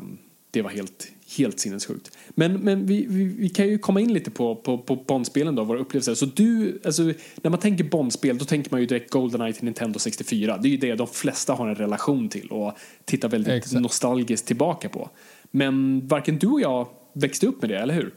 [0.51, 2.17] det var helt, helt sinnessjukt.
[2.29, 5.63] Men, men vi, vi, vi kan ju komma in lite på, på, på Bondspelen då,
[5.63, 6.15] våra upplevelser.
[6.15, 7.03] Så du, alltså,
[7.41, 10.57] när man tänker Bondspel då tänker man ju direkt Goldeneye till Nintendo 64.
[10.57, 12.73] Det är ju det de flesta har en relation till och
[13.05, 13.81] tittar väldigt Exakt.
[13.81, 15.09] nostalgiskt tillbaka på.
[15.51, 18.13] Men varken du och jag växte upp med det, eller hur?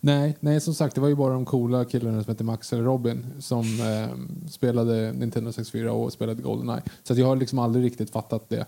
[0.00, 2.82] Nej, nej, som sagt, det var ju bara de coola killarna som hette Max eller
[2.82, 6.82] Robin som eh, spelade Nintendo 64 och spelade Goldeneye.
[7.02, 8.66] Så jag har liksom aldrig riktigt fattat det,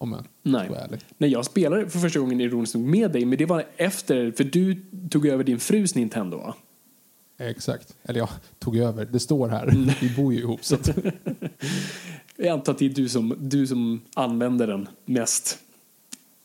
[0.00, 0.64] om jag Nej.
[0.64, 1.00] ska vara ärlig.
[1.18, 4.44] Nej, jag spelade för första gången ironiskt nog med dig, men det var efter, för
[4.44, 6.54] du tog över din frus Nintendo va?
[7.38, 7.96] Exakt.
[8.02, 9.04] Eller jag tog över.
[9.04, 9.94] Det står här.
[10.00, 10.64] Vi bor ju ihop.
[10.64, 10.88] Så att,
[12.36, 15.58] Jag antar att det är du som, du som använder den mest.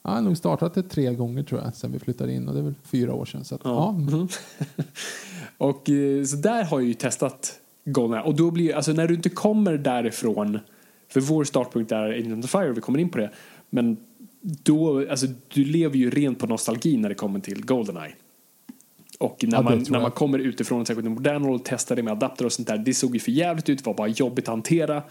[0.04, 2.48] jag har nog startat det tre gånger tror jag, sen vi flyttade in.
[2.48, 3.46] Och det är väl fyra år sedan.
[3.46, 3.91] Så att, ja.
[3.91, 4.28] Mhm.
[5.58, 8.24] Och eh, så där har jag ju testat Goldeneye.
[8.28, 10.60] Och då blir alltså när du inte kommer därifrån,
[11.08, 13.32] för vår startpunkt är of the Fire, vi kommer in på det.
[13.70, 13.98] Men
[14.41, 18.15] då, alltså du lever ju rent på nostalgi när det kommer till Goldeneye.
[19.20, 22.46] Och när, Ja, man, när man kommer utifrån, särskilt modern roll, testar det med adapter
[22.46, 25.04] och sånt där, det såg ju för jävligt ut, det var bara jobbigt att hantera.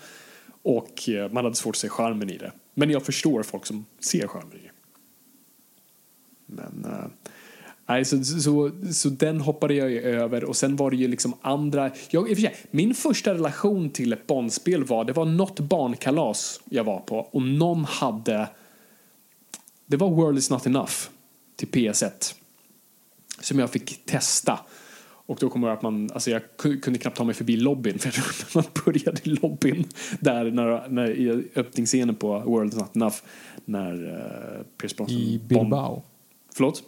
[0.63, 2.53] Och eh, man hade svårt att se charmen i det.
[2.75, 4.71] Men jag förstår folk som ser charmen i det.
[6.47, 6.85] Men...
[6.85, 7.07] eh,
[7.87, 11.35] Nej, så, så, så den hoppade jag ju över och sen var det ju liksom
[11.41, 11.91] andra...
[12.11, 15.61] Jag, i och för sig, min första relation till ett Bondspel var, det var något
[15.61, 18.49] barnkalas jag var på och någon hade...
[19.87, 20.93] Det var World is not enough
[21.57, 22.35] till PS1
[23.41, 24.59] som jag fick testa.
[25.27, 27.99] Och då kommer jag att man, alltså jag ku- kunde knappt ta mig förbi lobbyn
[27.99, 29.85] för man började i lobbyn
[30.21, 33.17] där när, när, i öppningsscenen på World is not enough
[33.65, 35.19] när uh, Pierce Brosnan...
[35.19, 36.03] I Bilbao.
[36.55, 36.83] Förlåt?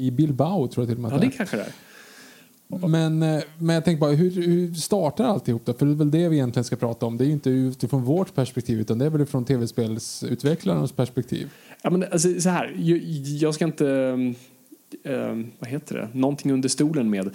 [0.00, 1.30] I Bilbao tror jag till och med Ja, det är.
[1.30, 2.88] kanske det är.
[2.88, 5.72] Men, eh, men jag tänker bara, hur, hur startar alltihop då?
[5.74, 7.16] För det är väl det vi egentligen ska prata om.
[7.16, 11.50] Det är ju inte utifrån vårt perspektiv utan det är väl från tv-spelsutvecklarnas perspektiv.
[11.82, 13.86] Ja, men alltså, så här, jag, jag ska inte...
[15.04, 17.26] eh, vad heter det, någonting under stolen med.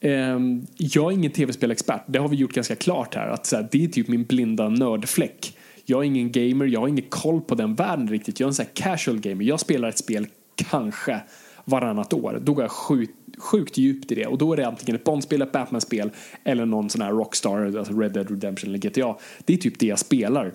[0.00, 0.38] Eh,
[0.76, 3.28] jag är ingen tv-spelexpert, det har vi gjort ganska klart här.
[3.28, 5.56] Att så här, det är typ min blinda nördfläck.
[5.84, 8.40] Jag är ingen gamer, jag har ingen koll på den världen riktigt.
[8.40, 9.44] Jag är en här casual gamer.
[9.44, 11.20] Jag spelar ett spel kanske
[11.64, 12.40] varannat år.
[12.42, 14.26] Då går jag sjukt, sjukt djupt i det.
[14.26, 16.10] Och då är det antingen ett Bond-spel, ett Batman-spel
[16.44, 19.16] eller någon sån här Rockstar, alltså Red Dead Redemption eller GTA.
[19.44, 20.52] Det är typ det jag spelar.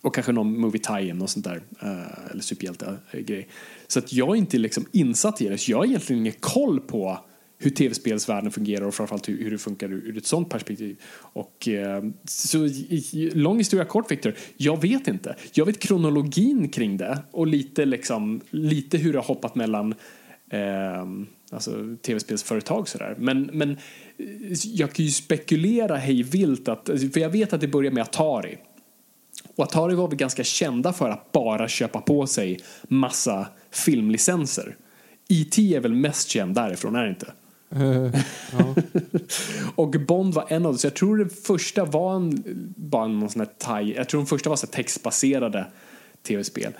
[0.00, 1.62] Och kanske någon movie tie-in och sånt där.
[1.82, 3.48] Eh, eller superhjälte-grej.
[3.86, 5.58] Så att jag är inte liksom insatt i det.
[5.58, 7.18] Så jag har egentligen ingen koll på
[7.62, 10.96] hur tv-spelsvärlden fungerar och framförallt hur, hur det funkar ur, ur ett sånt perspektiv.
[11.14, 15.36] Och, eh, så i, lång historia kort Victor, jag vet inte.
[15.52, 19.94] Jag vet kronologin kring det och lite, liksom, lite hur det har hoppat mellan
[20.50, 21.06] eh,
[21.50, 23.16] alltså, tv-spelsföretag sådär.
[23.18, 27.60] Men, men eh, jag kan ju spekulera hej vilt att, alltså, för jag vet att
[27.60, 28.58] det börjar med Atari.
[29.56, 34.76] Och Atari var väl ganska kända för att bara köpa på sig massa filmlicenser.
[35.28, 35.74] E.T.
[35.74, 37.32] är väl mest känd därifrån, är det inte?
[37.76, 38.20] Eh,
[38.52, 38.74] ja.
[39.74, 42.44] och Bond var en av dem, så jag tror den första var en,
[42.76, 45.66] bara någon sån här thai, jag tror den första var så textbaserade
[46.22, 46.72] tv-spel.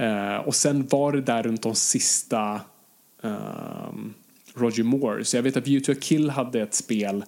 [0.00, 2.60] Uh, och sen var det där runt de sista
[3.20, 4.14] um,
[4.54, 7.24] Roger Moore, så jag vet att View to a Kill hade ett spel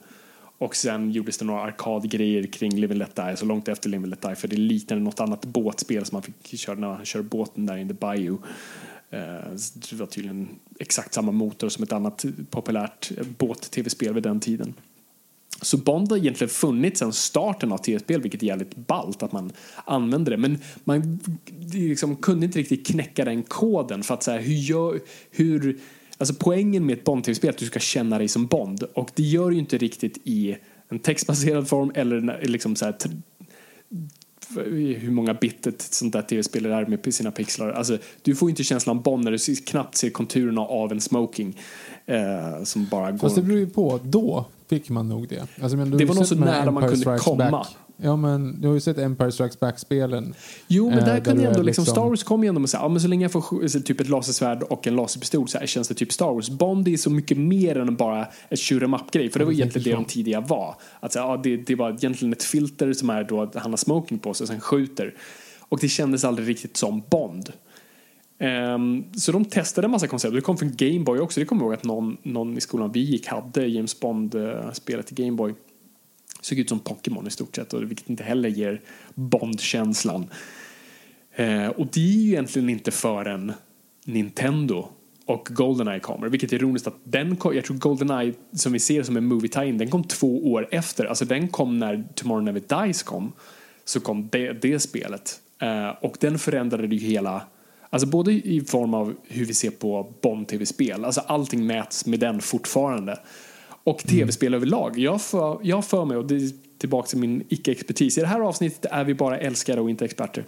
[0.58, 4.02] och sen gjordes det några arkadgrejer kring Live and Let Die, så långt efter Live
[4.02, 7.04] and Let Die, för det liknade något annat båtspel som man fick köra när han
[7.04, 8.38] kör båten där in the bayou.
[9.12, 9.50] Eh,
[9.90, 10.48] det var tydligen
[10.78, 14.74] exakt samma motor som ett annat populärt båt-tv-spel vid den tiden.
[15.62, 19.52] Så Bond har egentligen funnits sedan starten av tv-spel, vilket är jävligt ballt att man
[19.84, 20.36] använder det.
[20.36, 21.20] Men man
[21.72, 25.80] liksom kunde inte riktigt knäcka den koden för att säga hur gör, hur,
[26.18, 29.22] alltså poängen med ett Bond-tv-spel är att du ska känna dig som Bond och det
[29.22, 30.56] gör ju inte riktigt i
[30.88, 32.96] en textbaserad form eller liksom så här
[34.98, 37.70] hur många bit ett sånt där tv-spel är med sina pixlar.
[37.70, 41.58] Alltså, du får inte känslan Bond när du knappt ser konturerna av en smoking
[42.06, 43.18] eh, som bara går...
[43.18, 44.00] Fast det beror ju på.
[44.02, 45.46] Då fick man nog det.
[45.62, 47.50] Alltså, men det var nog så nära man kunde komma.
[47.50, 47.76] Back.
[47.96, 50.34] Ja, men du har ju sett Empire Strikes Back-spelen.
[50.66, 52.76] Jo, men där, eh, kunde ändå, liksom, liksom, Star Wars kom ju ändå med så,
[52.76, 55.88] ja, men så länge jag får typ ett lasersvärd och en laserpistol så här, känns
[55.88, 56.50] det typ Star Wars.
[56.50, 59.84] Bond är så mycket mer än bara ett shoot em up-grej, för det var egentligen
[59.84, 60.76] det de tidigare var.
[61.00, 63.76] Att, så, ja, det, det var egentligen ett filter som är då att han har
[63.76, 65.14] smoking på sig och sen skjuter.
[65.58, 67.52] Och det kändes aldrig riktigt som Bond.
[68.74, 70.34] Um, så de testade en massa koncept.
[70.34, 71.40] Det kom från Gameboy också.
[71.40, 75.18] Det kommer jag ihåg att någon, någon i skolan vi gick hade James Bond-spelet uh,
[75.18, 75.54] i Gameboy
[76.44, 78.80] såg ut som Pokémon i stort sett, och vilket inte heller ger
[79.14, 80.26] Bond-känslan.
[81.34, 83.52] Eh, och det är ju egentligen inte förrän
[84.04, 84.88] Nintendo
[85.26, 89.16] och Goldeneye kommer, vilket är ironiskt att den jag tror Goldeneye som vi ser som
[89.16, 93.02] en movie tie-in, den kom två år efter, alltså den kom när Tomorrow Never Dies
[93.02, 93.32] kom,
[93.84, 95.40] så kom det, det spelet.
[95.58, 97.42] Eh, och den förändrade ju hela
[97.92, 102.40] Alltså både i form av hur vi ser på Bond-tv-spel, alltså allting mäts med den
[102.40, 103.18] fortfarande.
[103.84, 104.98] Och tv-spel överlag.
[104.98, 108.40] Jag för, jag för mig, och det är tillbaka till min icke-expertis, i det här
[108.40, 110.44] avsnittet är vi bara älskare och inte experter.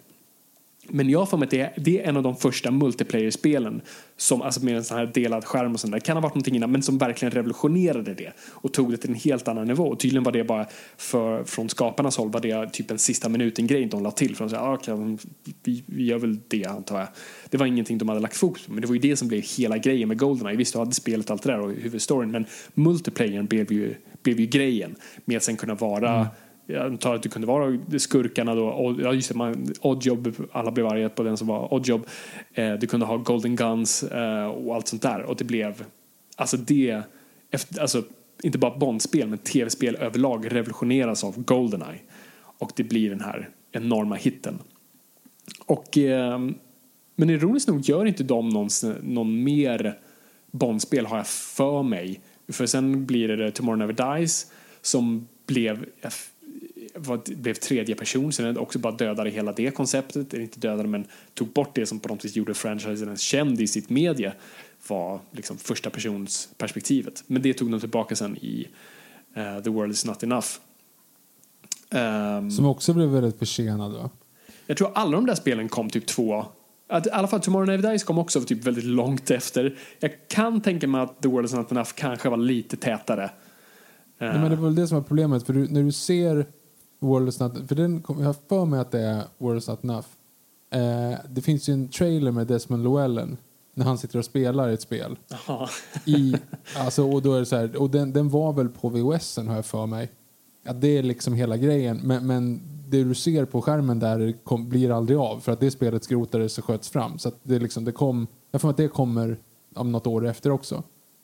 [0.89, 3.81] Men jag får mig att det är, det är en av de första multiplayer-spelen
[4.17, 6.57] som, alltså med en sån här delad skärm och sånt där, kan ha varit någonting
[6.57, 9.85] innan, men som verkligen revolutionerade det och tog det till en helt annan nivå.
[9.85, 10.67] Och tydligen var det bara
[10.97, 14.51] för, från skaparnas håll var det typ en sista minuten-grej de la till för att
[14.51, 15.17] sa, ah, okay,
[15.63, 17.09] vi, vi gör väl det antar jag.
[17.51, 19.43] Det var ingenting de hade lagt fokus på, men det var ju det som blev
[19.59, 20.57] hela grejen med Goldeneye.
[20.57, 24.47] Visst, du hade spelet allt det där och huvudstoryn, men multiplayern blev ju, blev ju
[24.47, 24.95] grejen
[25.25, 26.27] med att sen kunna vara mm
[26.67, 30.87] jag antar att det kunde vara skurkarna då, ja just det, man, Oddjob, alla blev
[30.87, 32.07] arga på den som var Oddjob.
[32.53, 35.85] Eh, du kunde ha Golden Guns eh, och allt sånt där och det blev,
[36.37, 37.03] alltså det,
[37.51, 38.03] efter, alltså
[38.43, 42.01] inte bara Bondspel men tv-spel överlag revolutioneras av Goldeneye
[42.59, 44.59] och det blir den här enorma hitten.
[45.67, 46.39] Och, eh,
[47.17, 48.69] men ironiskt nog gör inte de någon,
[49.03, 49.99] någon mer
[50.51, 52.21] Bondspel har jag för mig.
[52.49, 56.11] För sen blir det Tomorrow Never Dies som blev eh,
[56.95, 60.89] var, blev tredje person, så den också bara dödade hela det konceptet, eller inte dödade
[60.89, 64.33] men tog bort det som på något vis gjorde franchisen känd i sitt medie
[64.89, 67.25] var liksom första persons perspektivet.
[67.27, 68.69] Men det tog de tillbaka sen i
[69.37, 70.47] uh, The World Is Not Enough.
[71.91, 74.11] Um, som också blev väldigt försenad va?
[74.67, 76.47] Jag tror alla de där spelen kom typ två
[76.89, 79.79] att, I alla fall Tomorrow Never Dies kom också typ väldigt långt efter.
[79.99, 83.31] Jag kan tänka mig att The World Is Not Enough kanske var lite tätare.
[84.19, 85.47] Nej, men det var väl det som var problemet.
[85.47, 86.47] För du, när du ser
[87.05, 89.85] World is not, för den, jag har för mig att det är World is not
[89.85, 90.07] enough.
[90.71, 93.37] Eh, det finns ju en trailer med Desmond Llewellyn
[93.75, 95.19] när han sitter och spelar ett spel.
[96.05, 96.37] I,
[96.77, 99.55] alltså, och då är det så här, och den, den var väl på VHS har
[99.55, 100.11] jag för mig.
[100.65, 102.01] Ja, det är liksom hela grejen.
[102.05, 105.71] Men, men det du ser på skärmen där kom, blir aldrig av för att det
[105.71, 107.19] spelet skrotades och sköts fram.
[107.19, 109.39] Så det, liksom, det kom, jag får att det kommer
[109.75, 110.83] om något år efter också.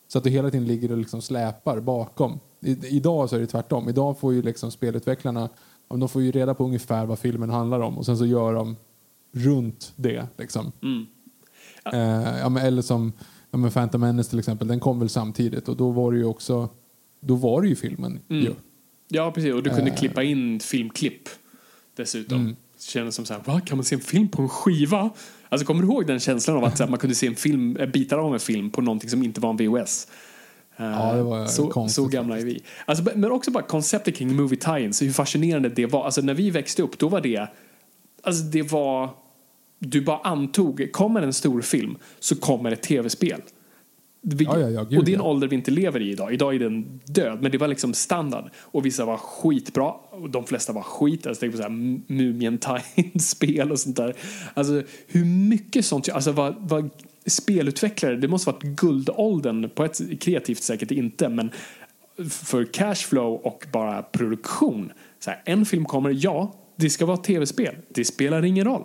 [0.08, 2.40] Så att du hela tiden ligger och liksom släpar bakom.
[2.60, 3.88] I, idag så är det tvärtom.
[3.88, 5.48] Idag får ju liksom spelutvecklarna
[5.98, 8.76] de får ju reda på ungefär vad filmen handlar om och sen så gör de
[9.32, 10.26] runt det.
[10.38, 10.72] Liksom.
[10.82, 11.06] Mm.
[11.92, 13.12] Eh, ja, men, eller som
[13.50, 16.24] ja, men Phantom Menace till exempel, den kom väl samtidigt och då var det ju
[16.24, 16.68] också
[17.20, 18.44] då var det ju filmen Mm.
[18.44, 18.54] ju.
[19.08, 19.54] Ja, precis.
[19.54, 19.96] Och du kunde Eh.
[19.96, 21.28] klippa in filmklipp
[21.96, 22.40] dessutom.
[22.40, 22.56] Mm.
[22.76, 23.60] Det kändes som så här, va?
[23.60, 25.10] Kan man se en film på en skiva?
[25.48, 27.86] Alltså kommer du ihåg den känslan av att här, man kunde se en film, eh,
[27.88, 30.06] bitar av en film på någonting som inte var en VHS?
[30.80, 32.62] Eh, Ja, det var så, konstigt så gamla är vi.
[32.84, 36.04] Alltså, men också bara konceptet kring movie tie-ins, hur fascinerande det var.
[36.04, 37.48] Alltså när vi växte upp, då var det,
[38.22, 39.10] alltså det var,
[39.78, 43.40] du bara antog, kommer en stor film så kommer ett tv-spel.
[44.22, 46.34] Vi, Ja, ja, ja, gud, och det är en ålder vi inte lever i idag.
[46.34, 48.50] Idag är den död, men det var liksom standard.
[48.60, 51.26] Och vissa var skitbra, och de flesta var skit.
[51.26, 51.70] Alltså, tänk på så här
[52.12, 52.58] Mumien
[53.20, 54.14] spel och sånt där.
[54.54, 56.90] Alltså hur mycket sånt, alltså vad, vad
[57.30, 61.50] spelutvecklare, det måste varit guldåldern, på ett kreativt säkert inte, men
[62.28, 64.92] för cashflow och bara produktion.
[65.18, 67.76] Så här, en film kommer, ja, det ska vara tv-spel.
[67.88, 68.84] Det spelar ingen roll.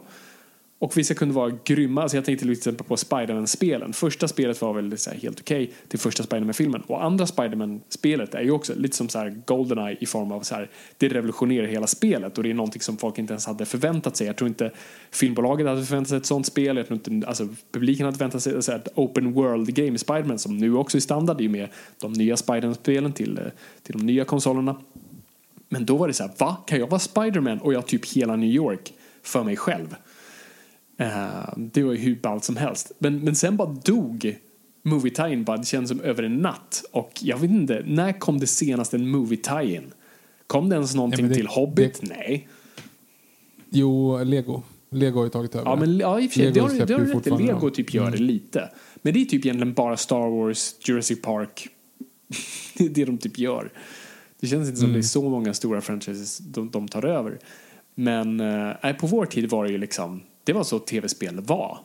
[0.79, 2.01] Och vissa kunde vara grymma.
[2.01, 3.93] Alltså jag tänkte till exempel på Spiderman-spelen.
[3.93, 6.81] Första spelet var väl så här helt okej till första Spiderman-filmen.
[6.81, 10.55] Och andra Spiderman-spelet är ju också lite som så här Goldeneye i form av så
[10.55, 14.15] här, det revolutionerar hela spelet och det är någonting som folk inte ens hade förväntat
[14.15, 14.27] sig.
[14.27, 14.71] Jag tror inte
[15.11, 16.77] filmbolaget hade förväntat sig ett sånt spel.
[16.77, 20.39] Jag tror inte alltså, publiken hade förväntat sig så här, ett open world-game i Spiderman
[20.39, 21.69] som nu också är standard i och med
[22.01, 23.43] de nya Spiderman-spelen till, eh,
[23.83, 24.75] till de nya konsolerna.
[25.69, 26.57] Men då var det så här, va?
[26.67, 29.95] Kan jag vara Spiderman och jag har typ hela New York för mig själv?
[30.97, 32.91] Eh, det var ju hur ballt som helst.
[32.99, 34.38] Men, men sen bara dog
[34.84, 36.84] movie tie-in bara, det kändes som över en natt.
[36.91, 39.84] Och jag vet inte, när kom det senast en movie tie-in?
[40.47, 42.01] Kom det ens någonting Ja, det- till Hobbit?
[42.01, 42.47] det- Nej.
[43.69, 44.62] Jo, Lego.
[44.91, 46.86] Lego har ju tagit över Ja, men ja, i och för sig, Lego det har,
[46.86, 47.01] det har
[47.39, 48.27] rätt Lego typ gör det Mm.
[48.27, 48.69] lite.
[49.01, 51.67] Men det är typ egentligen bara Star Wars, Jurassic Park.
[52.77, 53.71] det är det de typ gör.
[54.39, 54.93] Det känns inte som Mm.
[54.93, 57.39] det är så många stora franchises de, de tar över.
[57.95, 61.79] Men eh, på vår tid var det ju liksom, det var så tv-spel var.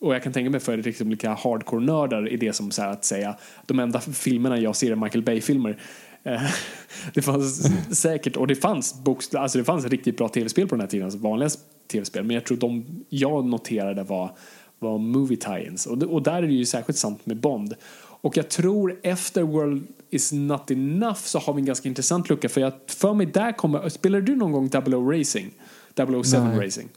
[0.00, 3.04] Och jag kan tänka mig för liksom lika hardcore-nördar är det som så här att
[3.04, 5.78] säga de enda filmerna jag ser är Michael Bay-filmer.
[6.22, 6.42] Eh,
[7.14, 8.94] det fanns säkert, och det fanns,
[9.34, 11.50] alltså det fanns riktigt bra tv-spel på den här tiden, alltså vanliga
[11.92, 12.24] tv-spel.
[12.24, 14.30] Men jag tror de jag noterade var,
[14.78, 15.86] var movie tie-ins.
[15.86, 17.74] Och, och där är det ju särskilt sant med Bond.
[18.22, 22.48] Och jag tror efter World is not enough så har vi en ganska intressant lucka.
[22.48, 25.50] För jag för mig där kommer, spelar du någon gång 00 Racing?
[25.96, 26.66] 007 Nej.
[26.66, 26.88] Racing?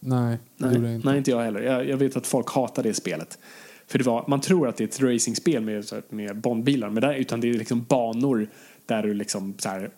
[0.00, 1.08] Nej, det gjorde jag Nej, inte.
[1.08, 1.60] nej, inte jag heller.
[1.60, 3.38] Jag, jag vet att folk hatar det spelet.
[3.86, 7.14] För det var, man tror att det är ett racingspel med, med Bondbilar, men där,
[7.14, 8.48] utan det är liksom banor
[8.86, 9.90] där du liksom så här,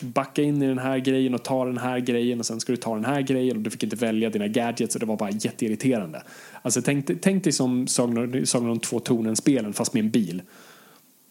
[0.00, 2.76] backa in i den här grejen och ta den här grejen och sen ska du
[2.76, 5.30] ta den här grejen och du fick inte välja dina gadgets och det var bara
[5.30, 6.22] jätteirriterande.
[6.62, 10.42] Alltså tänk, tänk dig som Sagan om två tornen-spelen fast med en bil.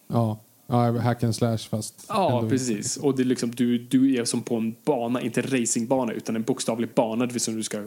[0.07, 0.39] Ja.
[0.67, 2.05] ja, hack and slash fast...
[2.09, 2.97] Ja, precis.
[2.97, 6.43] Och det är liksom, du, du är som på en bana, inte racingbana utan en
[6.43, 7.29] bokstavlig bana.
[7.29, 7.83] Säga du, ska,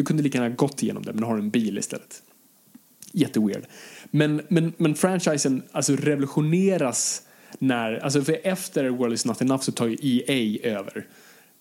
[0.00, 2.22] du kunde lika gärna gått igenom det men har en bil istället.
[3.12, 3.64] Jätteweird.
[4.10, 7.22] Men, men, men franchisen alltså revolutioneras
[7.58, 11.06] när, alltså för efter World is not enough så tar ju EA över.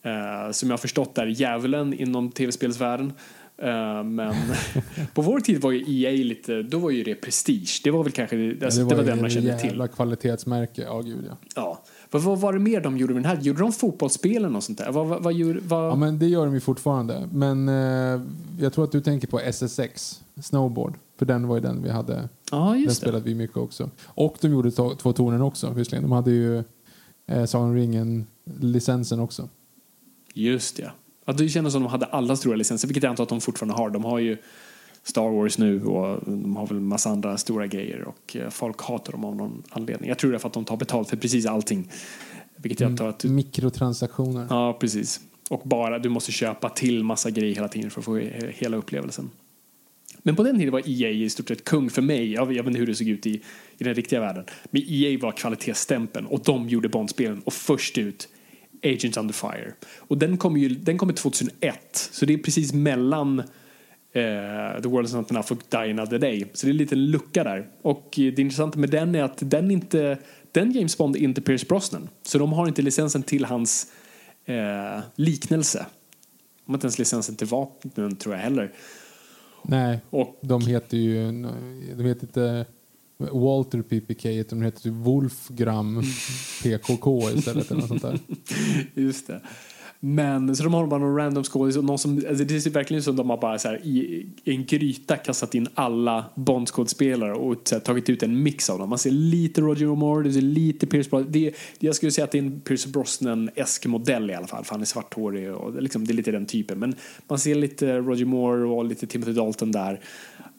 [0.03, 3.13] Eh, som jag har förstått är djävulen inom tv-spelsvärlden.
[3.57, 4.35] Eh, men
[5.13, 7.81] på vår tid var ju EA lite, då var ju det prestige.
[7.83, 9.69] Det var väl kanske, Ja, alltså, det var, ju den man kände till.
[9.69, 10.81] jävla kvalitetsmärke.
[10.81, 11.37] Ja, gud ja.
[11.55, 11.83] Ja.
[12.11, 13.41] Vad, vad var det mer de gjorde med den här?
[13.43, 14.91] Gjorde de fotbollsspelen och sånt där?
[14.91, 15.91] Vad, vad, vad, gjorde- vad...
[15.91, 17.29] Ja, men det gör de ju fortfarande.
[17.33, 18.21] Men eh,
[18.59, 20.93] jag tror att du tänker på SSX, Snowboard.
[21.17, 22.29] För den var ju den vi hade.
[22.51, 22.91] ja, Den det.
[22.93, 23.89] spelade vi mycket också.
[24.05, 26.03] Och de gjorde to- två tornen också, visserligen.
[26.03, 26.63] De hade ju
[27.27, 29.49] eh, Sagan ringen-licensen också.
[30.33, 30.91] Just det.
[31.25, 33.73] Ja, det kändes som de hade alla stora licenser, vilket jag antar att de fortfarande
[33.75, 33.89] har.
[33.89, 34.37] De har ju
[35.03, 38.81] Star Wars nu och de har väl en massa andra stora grejer och eh, folk
[38.81, 40.09] hatar dem av någon anledning.
[40.09, 41.91] Jag tror det är för att de tar betalt för precis allting.
[42.55, 43.35] Vilket jag antar att Mm.
[43.35, 43.43] du...
[43.43, 44.47] Mikrotransaktioner.
[44.49, 45.19] Ja, precis.
[45.49, 48.77] Och bara, du måste köpa till massa grejer hela tiden för att få he- hela
[48.77, 49.29] upplevelsen.
[50.23, 52.31] Men på den tiden var EA i stort sett kung för mig.
[52.33, 53.41] Jag, jag vet inte hur det såg ut i,
[53.77, 54.43] i den riktiga världen.
[54.71, 58.27] Men EA var kvalitetsstämpeln och de gjorde Bondspelen och först ut
[58.83, 59.73] Agents Under Fire.
[59.97, 63.43] Och den kom ju den kom 2001, så det är precis mellan
[64.13, 66.49] eh, The World Is Not Enough och Die Another Day.
[66.53, 67.67] Så det är en liten lucka där.
[67.81, 70.17] Och det intressanta med den är att den inte
[70.51, 72.09] den James Bond är inte Pierce Brosnan.
[72.23, 73.87] Så de har inte licensen till hans
[74.45, 75.85] eh, liknelse.
[76.65, 78.73] De har inte ens licensen till vapnen tror jag heller.
[79.63, 81.31] Nej, Och de heter ju...
[81.97, 82.65] De heter inte
[83.17, 86.03] Walter PPK, utan de heter ju Wolfgram
[86.63, 87.71] PKK istället.
[87.71, 88.19] Eller något sånt där.
[89.01, 89.41] Just det.
[90.01, 92.75] Men så de har bara någon random skådis och någon som, alltså det ser typ
[92.75, 96.25] verkligen ut som de har bara så här, i, i en gryta kastat in alla
[96.35, 98.89] Bond-skådespelare och så här, tagit ut en mix av dem.
[98.89, 101.31] Man ser lite Roger Moore, det ser lite Pierce Brosnan.
[101.31, 104.71] Det, jag skulle säga att det är en Pierce Brosnan-esk modell i alla fall, för
[104.73, 106.79] han är svarthårig och liksom, det är lite den typen.
[106.79, 106.95] Men
[107.27, 109.93] man ser lite Roger Moore och lite Timothy Dalton där.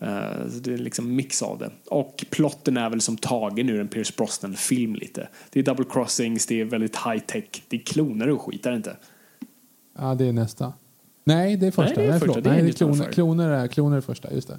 [0.02, 1.70] Uh, det är liksom en mix av det.
[1.86, 5.28] Och plotten är väl som tagen ur en Pierce Brosnan-film lite.
[5.50, 8.70] Det är double crossings, det är väldigt high tech, det är kloner och skit, är
[8.70, 8.96] det inte?
[10.00, 10.72] Ja, det är nästa.
[11.24, 11.94] Nej, det är första.
[11.96, 12.40] Nej, det är Nej, första.
[12.40, 14.58] Det är Nej, det är kloner, kloner, är, kloner är första, just det.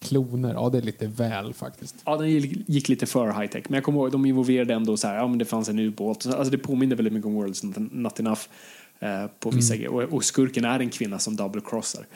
[0.00, 1.94] Kloner, ja det är lite väl faktiskt.
[2.04, 2.30] Ja, den
[2.66, 3.64] gick lite för high tech.
[3.68, 6.26] Men jag kommer ihåg, de involverade ändå så här, ja men det fanns en ubåt.
[6.26, 7.62] Alltså det påminner väldigt mycket om Worlds
[7.92, 8.40] Not Enough
[9.00, 9.84] eh, på vissa Mm.
[9.84, 10.06] grejer.
[10.08, 12.06] Och, och skurken är en kvinna som double crossar.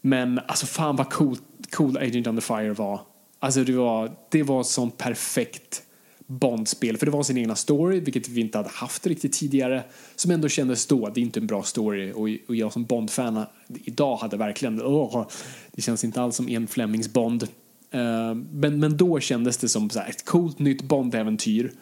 [0.00, 1.36] Men alltså fan vad cool,
[1.70, 3.00] cool Agent Under Fire var.
[3.38, 5.82] Alltså det var, det var sån perfekt
[6.26, 6.96] Bond-spel.
[6.96, 9.84] För det var sin egna story, vilket vi inte hade haft riktigt tidigare.
[10.16, 12.12] Som ändå kändes då, det är inte en bra story.
[12.12, 13.44] Och, och jag som Bond-fan
[13.84, 15.26] idag hade verkligen, åh,
[15.72, 17.42] det känns inte alls som en Flemings Bond.
[17.42, 21.72] Uh, men, men då kändes det som så här, ett coolt nytt Bond-äventyr.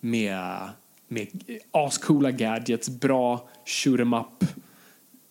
[0.00, 0.68] Med,
[1.08, 1.28] med
[1.70, 4.44] ascoola gadgets, bra shoot em up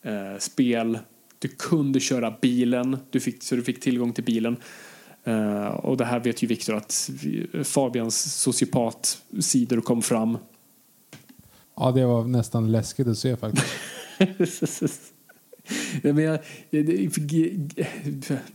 [0.06, 1.00] uh, eh, spel.
[1.40, 4.58] Du kunde köra bilen, du fick, så du fick tillgång till bilen.
[5.24, 7.10] Eh, och det här vet ju Viktor att
[7.64, 10.38] Fabians sociopat-sidor kom fram.
[11.76, 13.68] Ja, det var nästan läskigt att se faktiskt.
[16.02, 16.40] Men jag,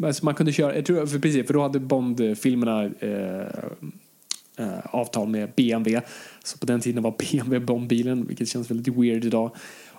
[0.02, 3.46] alltså man kunde köra, jag tror, för precis, för då hade Bond-filmerna eh,
[4.56, 6.06] eh, avtal med BMW.
[6.44, 9.56] Så på den tiden var BMW Bondbilen, vilket känns väldigt weird idag.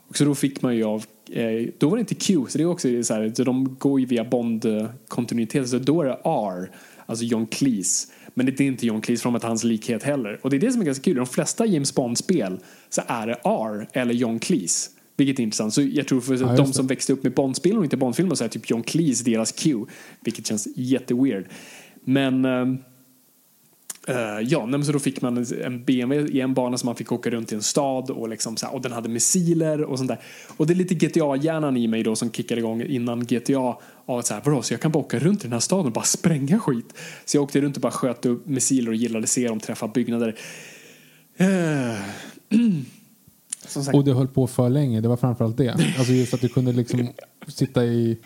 [0.08, 2.64] Och så då fick man ju av, eh, då var det inte Q, så det
[2.64, 6.72] är också så här, så de går ju via Bond-kontinuitet, så då är det R,
[7.05, 8.08] alltså John Cleese.
[8.34, 10.39] Men det är inte John Cleese från att hans likhet heller.
[10.41, 13.28] Och det är det som är ganska kul, i de flesta James Bond-spel så är
[13.28, 14.89] det R eller John Cleese.
[15.18, 15.74] Vilket är intressant.
[15.74, 18.43] Så jag tror för Ja, de som växte upp med Bond-spel och inte Bond-filmer så
[18.43, 19.86] är typ John Cleese deras Q.
[20.20, 21.45] Vilket känns jätteweird.
[22.03, 22.78] Men ehm,
[24.08, 27.12] eh, ja, men så då fick man en- BMW i en bana som man fick
[27.12, 30.08] åka runt i en stad och, liksom så här, och den hade missiler och sånt
[30.08, 30.20] där.
[30.58, 34.26] Och det är lite GTA-hjärnan i mig då som kickade igång innan GTA av att
[34.26, 36.05] så här, vadå, så jag kan bara åka runt i den här staden och bara
[36.05, 36.93] spränga skit.
[37.26, 39.88] Så jag åkte runt och bara sköt upp missiler och gillade att se dem träffa
[39.88, 40.36] byggnader.
[43.68, 45.70] Sagt, Och det höll på för länge, det var framförallt det.
[45.97, 47.08] Alltså just att du kunde liksom
[47.47, 48.18] sitta i,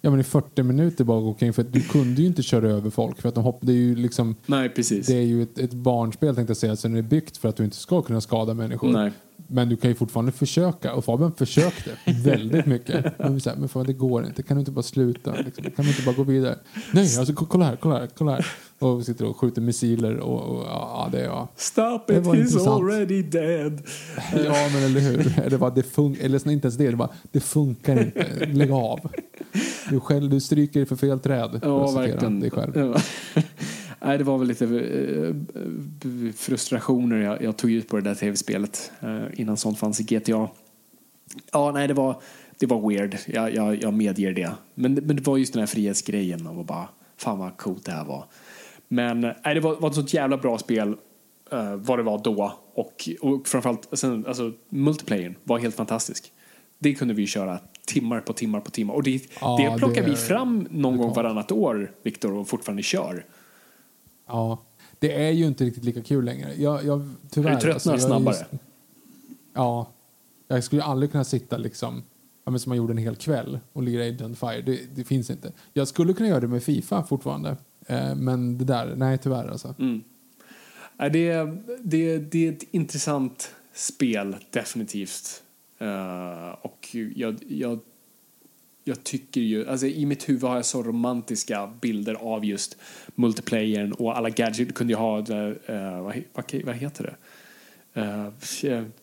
[0.00, 1.52] ja, men i 40 minuter bara gå omkring.
[1.52, 3.20] För att du kunde ju inte köra över folk.
[3.20, 5.06] För att de hopp, det är ju liksom nej precis.
[5.06, 7.56] det är ju ett, ett barnspel tänkte jag säga, så det är byggt för att
[7.56, 8.92] du inte ska kunna skada människor.
[8.92, 9.12] Nej.
[9.46, 11.90] Men du kan ju fortfarande försöka och Fabian försökte
[12.24, 13.18] väldigt mycket.
[13.18, 15.34] Men, så här, men fan, det går inte, kan du inte bara sluta?
[15.44, 15.64] Liksom?
[15.64, 16.58] Kan du inte bara gå vidare?
[16.92, 18.46] Nej, alltså ko- kolla här, kolla här, kolla här.
[18.78, 21.48] Och vi sitter och skjuter missiler och, och ja, det är ja.
[21.56, 22.68] Stop Det it, he's intressant.
[22.68, 23.82] already dead.
[24.44, 25.50] Ja, men eller hur?
[25.50, 28.46] Det var, det fun- eller inte ens det, det, var, det funkar inte.
[28.52, 29.00] Lägg av.
[29.90, 31.60] Du, själv, du stryker för fel träd.
[31.62, 32.40] Ja, verkligen.
[32.40, 32.72] Dig själv.
[32.78, 33.00] Ja.
[34.04, 38.92] Nej, det var väl lite eh, frustrationer jag, jag tog ut på det där tv-spelet
[39.00, 40.48] eh, innan sånt fanns i GTA.
[41.52, 42.22] Ja, nej, det var,
[42.58, 43.16] det var weird.
[43.26, 44.50] Jag, jag, jag medger det.
[44.74, 48.04] Men, men det var just den här frihetsgrejen och bara, fan vad coolt det här
[48.04, 48.24] var.
[48.88, 50.94] Men eh, nej, det var, var ett sånt jävla bra spel
[51.52, 52.52] eh, vad det var då.
[52.74, 56.32] Och, och framförallt, sen, alltså, multiplayern var helt fantastisk.
[56.78, 58.94] Det kunde vi köra timmar på timmar på timmar.
[58.94, 62.82] Och det, Ja, det plockar det- vi fram någon gång varannat år, Viktor, och fortfarande
[62.82, 63.24] kör.
[64.32, 64.62] Ja,
[64.98, 66.54] det är ju inte riktigt lika kul längre.
[66.54, 68.34] Jag, jag, tyvärr, Du tröttnar är snabbare.
[68.36, 68.62] just-
[69.54, 69.90] ja,
[70.48, 72.02] jag skulle aldrig kunna sitta liksom,
[72.44, 74.60] ja, men som man gjorde en hel kväll och lira Agent Fire.
[74.62, 75.52] Det, det finns inte.
[75.72, 77.56] Jag skulle kunna göra det med Fifa fortfarande.
[77.86, 79.74] Eh, men det där, nej tyvärr alltså.
[79.78, 80.02] Mm.
[81.12, 85.42] Det, är- det, är- det är ett intressant spel, definitivt.
[85.78, 87.78] Eh, och jag, jag,
[88.90, 92.76] jag tycker ju, alltså i mitt huvud har jag så romantiska bilder av just
[93.14, 94.58] multiplayern och alla gadgets.
[94.58, 97.14] Du kunde ju ha, det, eh, vad, he- vad, vad heter det?
[98.00, 98.26] Eh,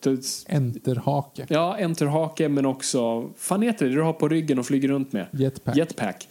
[0.00, 1.46] det- Enterhake.
[1.48, 5.12] ja, enterhake men också, fan heter det, det du har på ryggen och flyger runt
[5.12, 5.26] med?
[5.32, 5.76] Jetpack.
[5.76, 6.28] Jetpack.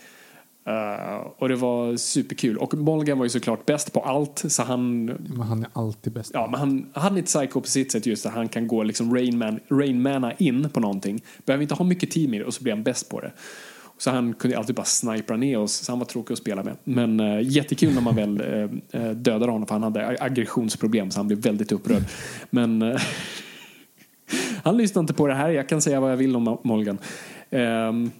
[0.68, 2.58] Eh, och det var superkul.
[2.58, 6.32] Och Molgan var ju såklart bäst på allt, så han Men han är alltid bäst.
[6.34, 8.84] Ja, men han, han är ett psycho på sitt sätt just att han kan gå
[8.84, 11.22] liksom Rainman, Rainmana in på någonting.
[11.46, 13.32] Behöver inte ha mycket team i det och så blir han bäst på det.
[13.98, 16.76] Så han kunde alltid bara snipra ner oss, så han var tråkig att spela med.
[16.84, 18.42] Men äh, jättekul när man väl
[18.92, 22.04] äh, dödade honom för han hade ag- aggressionsproblem så han blev väldigt upprörd.
[22.50, 23.02] Men äh,
[24.64, 26.98] han lyssnade inte på det här, jag kan säga vad jag vill om Molgan.
[27.50, 28.12] Ehm,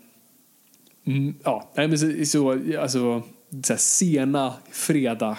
[1.08, 3.24] mm, ja, nej, men så, så, alltså,
[3.64, 5.38] så här sena fredag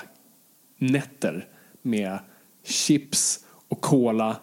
[0.78, 1.46] nätter
[1.82, 2.18] med
[2.64, 4.36] chips och cola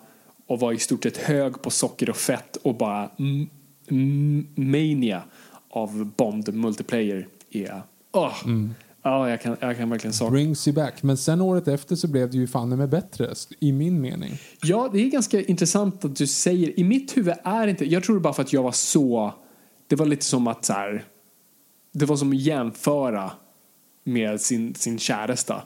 [0.47, 3.49] och var i stort sett hög på socker och fett och bara mm,
[3.89, 5.23] mm, mania
[5.69, 7.81] av Bond multiplayer är...
[8.11, 8.33] Åh,
[9.05, 11.03] Ja, jag kan, jag kan verkligen sakna Brings you back.
[11.03, 14.31] Men sen året efter så blev det ju fan med bättre, i min mening.
[14.61, 16.79] Ja, det är ganska intressant att du säger.
[16.79, 17.85] I mitt huvud är inte...
[17.85, 19.33] Jag tror bara för att jag var så...
[19.87, 21.05] Det var lite som att så här,
[21.97, 23.31] det var som att jämföra
[24.03, 25.61] med sin, sin käresta.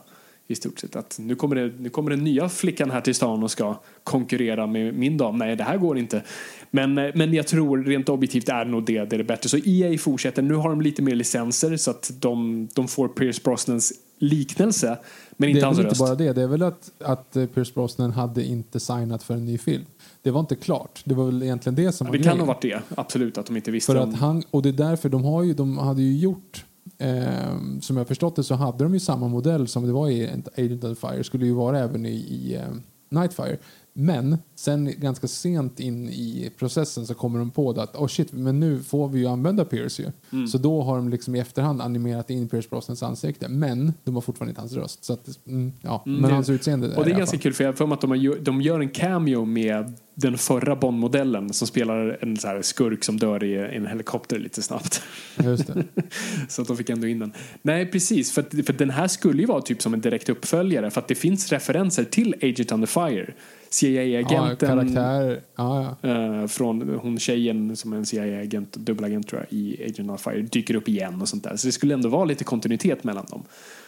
[0.48, 0.96] I stort sett.
[0.96, 4.66] Att nu kommer, det, nu kommer den nya flickan här till stan och ska konkurrera
[4.66, 5.38] med min dam.
[5.38, 6.22] Nej, det här går inte.
[6.70, 9.48] Men, eh, men jag tror rent objektivt är nog det, det är det bättre.
[9.48, 10.42] Så EA fortsätter.
[10.42, 14.98] Nu har de lite mer licenser så att de, de får Pierce Brosnans liknelse.
[15.36, 16.00] Men inte det är hans väl inte röst.
[16.00, 16.32] bara det.
[16.32, 19.84] Det är väl att, att eh, Pierce Brosnan hade inte signat för en ny film.
[20.22, 21.00] Det var inte klart.
[21.04, 22.40] Det var väl egentligen det som Ja, var det kan grejen.
[22.48, 22.80] ha varit det.
[22.94, 24.10] Absolut att de inte visste För om...
[24.10, 26.64] att han, och det är därför de har ju, de hade ju gjort
[26.98, 30.30] ehm, som jag förstått det så hade de ju samma modell som det var i
[30.56, 33.56] Agent of Fire skulle ju vara även i, i ehm, Nightfire.
[33.92, 38.32] Men sen ganska sent in i processen så kommer de på det att oh shit,
[38.32, 40.06] men nu får vi ju använda Pierce ju.
[40.32, 40.46] Mm.
[40.46, 43.48] Så då har de liksom i efterhand animerat in Pierce Brosnans ansikte.
[43.48, 45.04] Men de har fortfarande inte hans röst.
[45.04, 47.68] Så att, mm, ja, men det- hans utseende Och det är ganska kul för jag
[47.72, 51.52] har för mig att de, har, gör- de gör en cameo med den förra Bond-modellen
[51.52, 55.02] som spelar en så här skurk som dör i en helikopter lite snabbt.
[55.44, 55.84] Just det.
[56.48, 57.32] så att de fick ändå in den.
[57.62, 58.32] Nej, precis.
[58.32, 61.08] För, att, för den här skulle ju vara typ som en direkt uppföljare för att
[61.08, 63.34] det finns referenser till Agent Under Fire.
[63.70, 65.40] Ja, CIA-agenten karaktär.
[65.56, 66.08] Ja, ja.
[66.08, 70.42] eh, från hon tjejen som är en CIA-agent, dubbelagent tror jag, i Agent Under Fire
[70.42, 71.56] dyker upp igen och sånt där.
[71.56, 73.42] Så det skulle ändå vara lite kontinuitet mellan dem.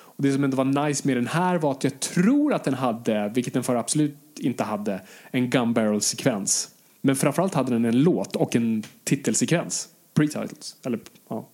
[0.05, 2.75] Och det som ändå var nice med den här var att jag tror att den
[2.75, 6.69] hade, vilket den förra absolut inte hade, en gun barrel-sekvens.
[7.01, 9.89] Men framförallt hade den en låt och en titelsekvens.
[10.15, 10.77] Pre-titles.
[10.87, 11.49] Eller, ja.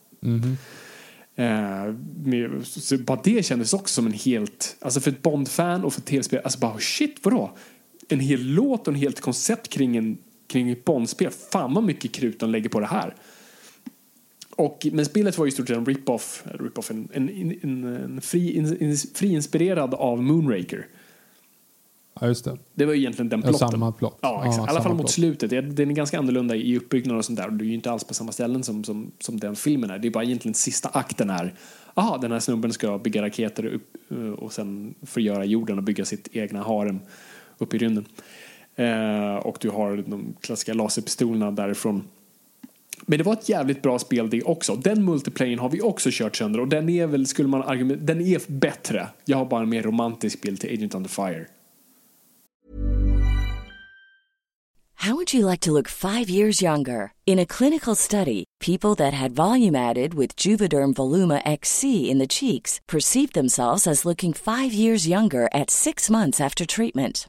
[1.37, 5.93] Eh, med, så bara det kändes också som en helt, alltså för ett Bond-fan och
[5.93, 7.53] för ett tv-spel, alltså bara shit vadå?
[8.09, 11.31] En hel låt och en helt koncept kring, en, kring ett Bond-spel.
[11.53, 13.15] Fan vad mycket krut de lägger på det här.
[14.57, 17.29] Och, men spelet var ju i stort sett en rip-off, eller rip-off en, en,
[17.63, 20.87] en, en fri, en, fri inspirerad av Moonraker.
[22.21, 22.59] ja, just det.
[22.75, 23.69] Det var ju egentligen den plotten.
[23.71, 24.19] samma plott.
[24.21, 24.59] Ja, exakt.
[24.59, 25.11] Ja, I alla fall mot plott.
[25.11, 25.51] slutet.
[25.51, 27.51] Det- Den är ganska annorlunda i uppbyggnad och sånt där.
[27.51, 29.99] Det är ju inte alls på samma ställen som, som, som den filmen är.
[29.99, 31.55] Det är bara egentligen sista akten är
[31.95, 36.05] Aha, den här snubben ska bygga raketer upp, eh, och sen förgöra jorden och bygga
[36.05, 37.01] sitt egna harem
[37.59, 38.07] uppe i rymden.
[38.77, 42.05] Eh, och du har de klassiska laserpistolerna därifrån.
[43.07, 44.77] Men det var ett jävligt bra spel det också.
[44.77, 48.21] Den multiplayern har vi också kört sönder och den är väl, skulle man argumentera, den
[48.21, 49.09] är bättre.
[49.25, 51.47] Jag har bara en mer romantisk bild till Agent Under Fire.
[55.03, 57.13] How would you like to look five years younger?
[57.25, 62.27] In a clinical study, people that had volume added with Juvederm Voluma XC in the
[62.27, 67.29] cheeks perceived themselves as looking five years younger at six months after treatment.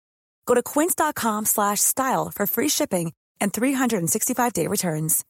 [0.51, 5.21] Go to quince.com slash style for free shipping and 365-day returns.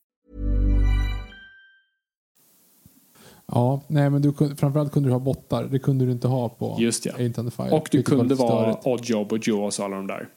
[3.54, 5.64] Ja, nej men du, framförallt kunde du ha bottar.
[5.64, 7.14] Det kunde du inte ha på Just ja.
[7.16, 7.72] Agent Under Fire.
[7.72, 8.78] Och du kunde vara.
[8.84, 10.30] Oddjob och Jaws och alla de där.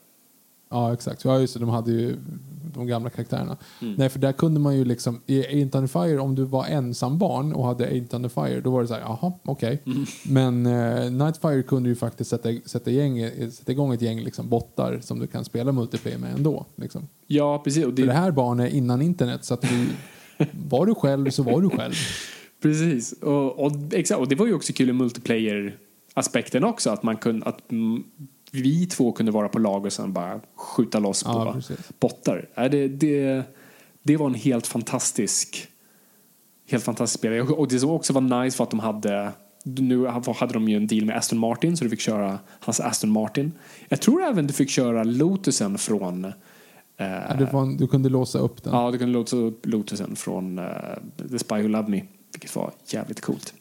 [0.74, 1.24] Ja, exakt.
[1.24, 1.60] Ja, just det.
[1.60, 2.16] De hade ju
[2.74, 3.56] de gamla karaktärerna.
[3.82, 3.94] Mm.
[3.94, 7.18] Nej, för där kunde man ju liksom, i Ain't Under Fire, om du var ensam
[7.18, 9.82] barn och hade Ain't Under Fire, då var det så här, jaha, okej.
[9.86, 10.04] Mm.
[10.24, 15.00] Men eh, Nightfire kunde ju faktiskt sätta, sätta, gäng, sätta igång ett gäng liksom, bottar
[15.00, 16.66] som du kan spela multiplayer med ändå.
[16.76, 17.08] Liksom.
[17.26, 17.84] Ja, precis.
[17.84, 19.86] Och För det det, här barnet innan internet, så att du,
[20.68, 21.94] var du själv så var du själv.
[22.62, 23.12] precis.
[23.12, 24.20] Och, och, exakt.
[24.20, 26.90] och det var ju också kul i multiplayer-aspekten också.
[26.90, 27.58] Att, man kunde, att
[28.54, 31.78] vi två kunde vara på lag och sen bara skjuta loss Ja, på precis.
[32.00, 32.48] bottar.
[32.54, 33.42] Ja, det, det,
[34.02, 35.68] det var en helt fantastisk
[36.68, 37.40] helt fantastisk spel.
[37.40, 39.32] Och det som också var nice var att de hade
[39.64, 43.10] nu hade de ju en deal med Aston Martin så du fick köra hans Aston
[43.10, 43.52] Martin.
[43.88, 46.32] Jag tror även du fick köra Lotusen från eh,
[46.96, 48.74] Ja, var, du kunde låsa upp den.
[48.74, 50.66] Ja, du kunde låta upp Lotusen från uh,
[51.30, 52.02] The Spy Who Loved Me,
[52.32, 53.54] vilket var jävligt coolt.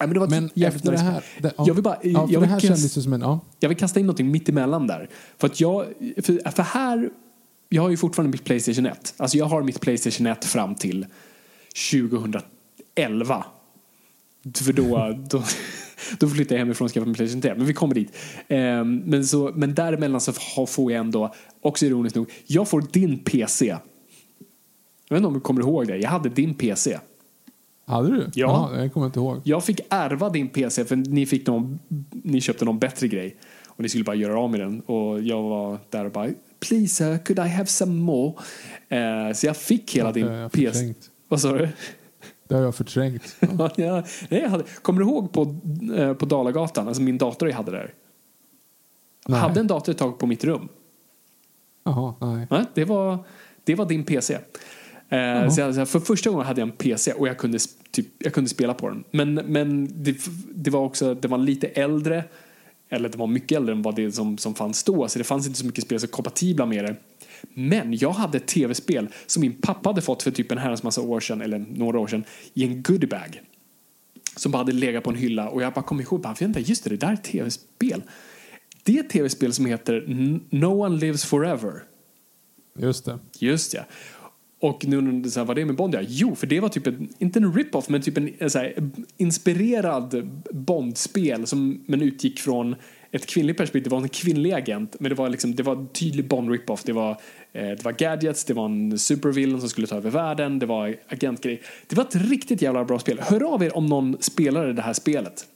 [0.00, 1.24] Ja, men det var Men efter det här...
[1.40, 3.20] Det, ja, Jag vill bara- ja, jag vill här kast- kändes ju som en...
[3.20, 3.40] Ja.
[3.60, 5.08] Jag vill kasta in något mitt emellan där.
[5.38, 5.86] För att jag,
[6.22, 7.10] för, för här,
[7.68, 9.14] jag har ju fortfarande mitt Playstation 1.
[9.16, 11.06] Alltså jag har mitt Playstation 1 fram till
[11.92, 13.44] 2011.
[14.54, 15.42] För då, då,
[16.18, 17.54] då flyttade jag hemifrån och skaffade min Playstation 3.
[17.56, 18.16] Men vi kommer dit.
[18.48, 20.32] Ehm, men, så, men däremellan så
[20.66, 23.66] får jag ändå, också ironiskt nog, jag får din PC.
[23.66, 23.76] Jag
[25.08, 25.96] vet inte om du kommer ihåg det.
[25.96, 26.98] Jag hade din PC.
[27.90, 28.30] Hade du?
[28.34, 28.70] Ja.
[28.70, 29.40] Jaha, jag kommer inte ihåg.
[29.44, 31.78] Jag fick ärva din PC för ni, fick någon,
[32.12, 33.36] ni köpte någon bättre grej.
[33.66, 34.80] Och ni skulle bara göra av med den.
[34.80, 36.28] Och jag var där och bara
[36.60, 38.34] Please sir, could I have some more?
[38.88, 40.94] Eh, så jag fick hela Ja, din jag PC.
[41.28, 41.68] Vad sa du?
[42.48, 43.36] Det har jag förträngt.
[43.58, 43.70] Ja.
[43.76, 45.56] ja, nej, jag hade, kommer du ihåg på,
[45.96, 47.94] eh, på Dalagatan, alltså min dator jag hade där?
[49.24, 49.40] Jag Nej.
[49.40, 50.68] hade en dator ett tag på mitt rum.
[51.84, 52.46] Jaha, nej.
[52.50, 53.18] Nej, det, var,
[53.64, 54.38] det var din PC.
[55.10, 57.58] Eh, så jag, för första gången hade jag en PC och jag kunde,
[57.90, 59.04] typ, jag kunde spela på den.
[59.10, 60.16] Men, men det,
[60.54, 62.24] det var också det var lite äldre,
[62.90, 65.08] eller det var mycket äldre än vad det som, som fanns då.
[65.08, 66.96] Så det fanns inte så mycket spel som var kompatibla med det.
[67.54, 71.00] Men jag hade ett tv-spel som min pappa hade fått för typ en herrans massa
[71.00, 73.42] år sedan, eller några år sedan, i en goodiebag.
[74.36, 76.84] Som bara hade legat på en hylla och jag bara kom ihåg, bara, vänta, just
[76.84, 78.02] det, det där är tv-spel.
[78.82, 80.04] Det är ett tv-spel som heter
[80.50, 81.82] No One Lives Forever.
[82.78, 83.18] Just det.
[83.38, 83.82] Just ja.
[84.60, 85.94] Och nu undrar du så här, vad det är med Bond?
[85.94, 88.90] Ja, jo, för det var typ en, inte en rip-off, men typ en, så här,
[89.16, 92.76] inspirerad Bond-spel som men utgick från
[93.10, 93.90] ett kvinnligt perspektiv.
[93.90, 96.82] Det var en kvinnlig agent, men det var liksom, det var en tydlig Bond-rip-off.
[96.82, 97.10] Det var,
[97.52, 100.96] eh, det var gadgets, det var en supervillain som skulle ta över världen, det var
[101.08, 101.62] agentgrej.
[101.86, 103.20] Det var ett riktigt jävla bra spel.
[103.20, 105.46] Hör av er om någon spelade det här spelet.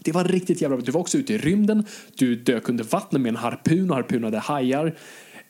[0.00, 0.84] Det var riktigt jävla bra.
[0.86, 4.38] Du var också ute i rymden, du dök under vattnet med en harpun och harpunade
[4.38, 4.94] hajar.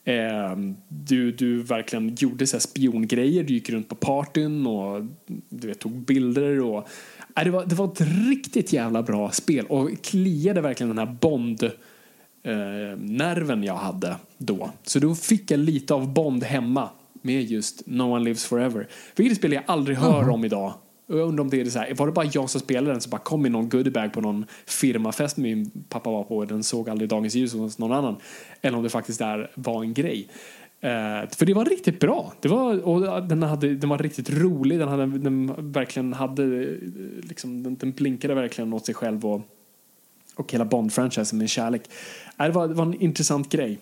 [0.07, 5.05] Eh, du, du verkligen gjorde så här spiongrejer, du gick runt på partyn och
[5.49, 6.61] du vet, tog bilder.
[6.61, 6.87] Och,
[7.35, 11.15] nej, det, var, det var ett riktigt jävla bra spel och kliade verkligen den här
[11.21, 14.71] Bond eh, nerven jag hade då.
[14.83, 16.89] Så då fick jag lite av Bond hemma
[17.21, 18.87] med just No One Lives Forever.
[19.15, 20.73] Vilket spel jag aldrig hör om idag.
[21.07, 23.01] Och Jag undrar om det är så här, var det bara jag som spelade den
[23.01, 26.63] som bara kom i någon goodiebag på någon firmafest min pappa var på och den
[26.63, 28.15] såg aldrig dagens ljus hos någon annan.
[28.61, 30.29] Eller om det faktiskt där var en grej.
[30.83, 32.33] Uh, för det var riktigt bra.
[32.41, 34.79] Det var, och den, hade, den var riktigt rolig.
[34.79, 36.77] Den, hade, den verkligen hade, eh,
[37.21, 39.41] liksom, den, den blinkade verkligen åt sig själv och,
[40.35, 41.81] och hela Bond-franchisen med kärlek.
[42.39, 43.79] Uh, det, var, det var en intressant grej.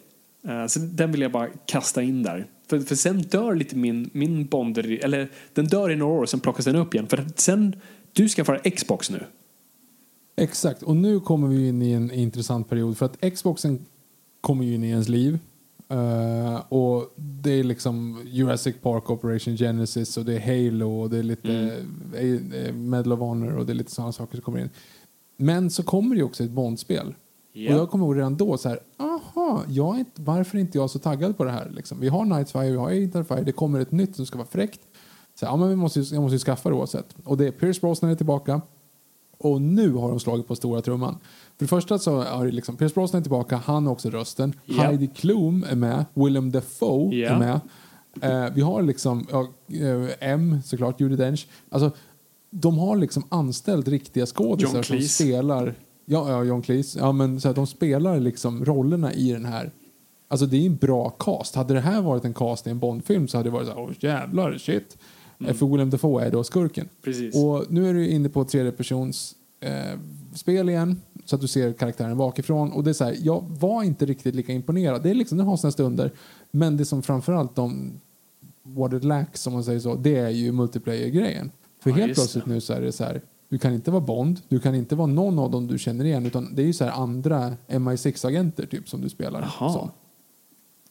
[0.48, 2.46] Uh, så den vill jag bara kasta in där.
[2.68, 6.30] För, för sen dör lite min, min Bond, eller den dör i några år och
[6.30, 7.08] sen plockas den upp igen.
[7.08, 7.76] För att sen,
[8.14, 9.24] du ska vara Xbox nu.
[10.38, 13.86] Exakt, och nu kommer vi in i en intressant period för att Xboxen
[14.42, 15.40] kommer ju in i ens liv.
[15.90, 21.18] Eh, och det är liksom Jurassic Park Operation Genesis och det är Halo och det
[21.18, 21.84] är lite
[22.16, 24.70] eh, Medal of Honor och det är lite sådana saker som kommer in.
[25.38, 27.16] Men så kommer det ju också ett Bondspel.
[27.54, 27.74] Ja.
[27.74, 28.80] Och jag kommer ihåg redan då så här,
[29.36, 31.72] aha, jag är inte, varför är inte jag så taggad på det här?
[31.76, 32.00] Liksom?
[32.00, 34.80] Vi har Nightfire, vi har Interfire, det kommer ett nytt som ska vara fräckt.
[35.40, 37.16] Så, ja, men vi måste, jag måste ju skaffa det oavsett.
[37.24, 38.62] Och det är Pierce Brosnan är tillbaka.
[39.38, 41.14] Och nu har de slagit på stora trumman.
[41.58, 44.54] För det första så är det liksom, Pierce Brosnan är tillbaka, han har också rösten.
[44.66, 44.84] Ja.
[44.84, 47.30] Heidi Klum är med, Willem Dafoe Ja.
[47.30, 47.60] är med.
[48.22, 49.26] Eh, vi har liksom
[49.68, 51.48] eh, M såklart, Judi Dench.
[51.70, 51.92] Alltså,
[52.50, 55.76] de har liksom anställt riktiga skådisar som spelar.
[56.06, 56.96] Ja, ja, John Cleese.
[57.00, 59.72] Ja, men så här, de spelar liksom rollerna i den här.
[60.28, 61.56] Alltså det är en bra cast.
[61.56, 63.82] Hade det här varit en cast i en Bondfilm så hade det varit så här,
[63.82, 64.98] åh jävlar, shit.
[65.48, 66.82] Eh, För Willem Dafoe är då skurken.
[66.84, 66.96] Mm.
[67.04, 67.36] Precis.
[67.36, 70.00] Och nu är du inne på tredje persons eh,
[70.36, 71.02] spel igen.
[71.26, 72.72] Så att du ser karaktären bakifrån.
[72.72, 75.04] Och det är så här, jag var inte riktigt lika imponerad.
[75.04, 76.12] Det är liksom, den har sina stunder.
[76.52, 77.92] Men det som framförallt de
[78.64, 81.52] what it lacks, om man säger så, det är ju multiplayer-grejen.
[81.80, 82.52] För Ja, helt plötsligt det.
[82.52, 85.08] nu så är det så här, du kan inte vara Bond, du kan inte vara
[85.08, 88.90] någon av dem du känner igen, utan det är ju så här andra MI6-agenter typ
[88.90, 89.42] som du spelar
[89.74, 89.90] som.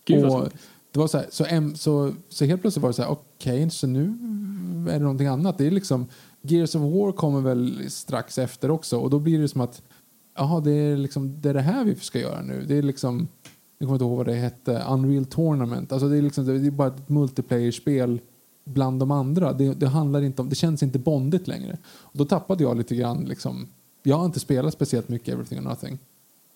[0.04, 0.48] Gud, och
[0.92, 3.70] det var så, här, så, em- så, så helt plötsligt var det så här, okej,
[3.70, 4.02] så nu
[4.88, 5.58] är det någonting annat.
[5.58, 6.06] Det är liksom,
[6.42, 9.82] Gears of War kommer väl strax efter också och då blir det som att
[10.36, 12.64] jaha, det är liksom det, är det här vi ska göra nu.
[12.68, 13.28] Det är liksom,
[13.78, 15.92] jag kommer inte ihåg vad det hette, Unreal Tournament.
[15.92, 18.20] Alltså det är liksom, det är bara ett multiplayer-spel
[18.64, 19.52] bland de andra.
[19.52, 21.78] Det, det handlar inte om, det känns inte bondigt längre.
[21.86, 23.66] Och då tappade jag lite grann liksom,
[24.02, 25.98] jag har inte spelat speciellt mycket Everything or Nothing.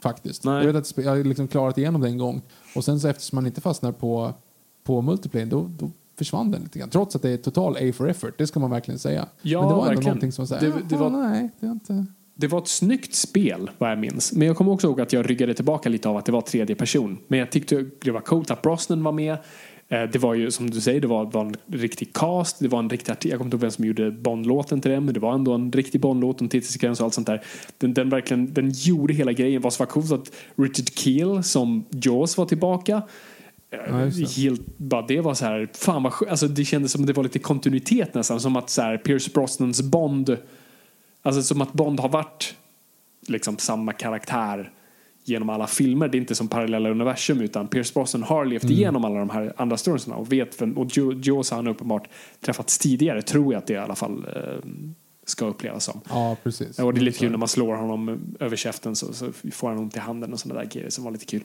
[0.02, 0.44] Faktiskt.
[0.44, 0.66] Nej.
[0.66, 2.42] Jag vet att jag har liksom klarat igenom det en gång.
[2.76, 4.34] Och sen så eftersom man inte fastnar på,
[4.84, 6.88] på multiplayer, då, då försvann den lite grann.
[6.90, 9.26] Trots att det är total A for effort, det ska man verkligen säga.
[9.42, 10.04] Ja, Men det var ändå verkligen.
[10.04, 12.06] någonting som var det, det var- nej, det är inte...
[12.40, 14.32] Det var ett snyggt spel vad jag minns.
[14.32, 16.76] Men jag kommer också ihåg att jag ryggade tillbaka lite av att det var tredje
[16.76, 17.18] person.
[17.28, 19.38] Men jag tyckte det var coolt att Brosnan var med.
[19.88, 22.58] Eh, Det var ju som du säger, det var, var en riktig cast.
[22.58, 23.24] Det var en riktig artist.
[23.30, 25.04] Jag kommer inte ihåg vem som gjorde Bond-låten till den.
[25.04, 27.42] Men det var ändå en riktig Bond-låt, en titelsekvens och allt sånt där.
[27.78, 29.62] Den, den, verkligen, den gjorde hela grejen.
[29.62, 33.02] Vad som var coolt att Richard Keel som Jaws var tillbaka.
[33.70, 34.26] Eh, Ja.
[34.36, 37.22] Helt, bara det var så här, fan vad skö- alltså det kändes som det var
[37.22, 38.40] lite kontinuitet nästan.
[38.40, 40.36] Som att så här, Pierce Brosnans Bond
[41.22, 42.54] Alltså som att Bond har varit
[43.26, 44.70] liksom samma karaktär
[45.28, 46.08] genom alla filmer.
[46.08, 48.74] Det är inte som parallella universum utan Pierce Brosnan har levt Mm.
[48.76, 52.08] igenom alla de här andra storiesna och vet vem, och Jo- Jaws har han uppenbart
[52.40, 54.68] träffats tidigare tror jag att det i alla fall eh,
[55.26, 56.00] ska upplevas som.
[56.08, 56.78] Ja, precis.
[56.78, 59.78] Och det är lite kul när man slår honom över käften så, så får han
[59.78, 61.42] ont i handen och sådana där grejer som var lite kul.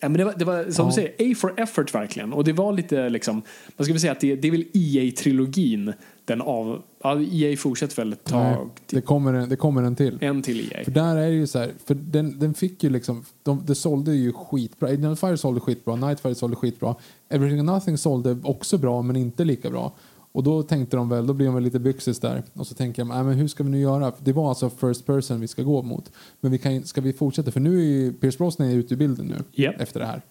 [0.00, 0.88] Ja, men det, var, det var som Ja.
[0.90, 2.32] du säger, A for effort verkligen.
[2.32, 3.42] Och det var lite liksom,
[3.76, 5.92] man väl säga att det, det är väl EA-trilogin.
[6.24, 8.70] Den av, ja, EA fortsätter väl ett Nej, tag.
[8.86, 10.18] det, kommer en, det kommer en till.
[10.20, 10.84] En till EA.
[10.84, 14.14] För där är ju så här, för den, den fick ju liksom, de, det sålde
[14.14, 14.90] ju skitbra.
[14.90, 16.94] Identifier sålde skitbra, Nightfire sålde skitbra.
[17.28, 19.92] Everything and Nothing sålde också bra men inte lika bra.
[20.32, 22.42] Och då tänkte de väl, då blir de väl lite byxis där.
[22.52, 24.12] Och så tänker de, nej men hur ska vi nu göra?
[24.12, 26.12] För Det var alltså first person vi ska gå mot.
[26.40, 27.50] Men vi kan, ska vi fortsätta?
[27.50, 29.62] För nu är ju Pierce Brosnan ute i bilden nu.
[29.62, 29.80] Japp.
[29.80, 30.22] Efter det här.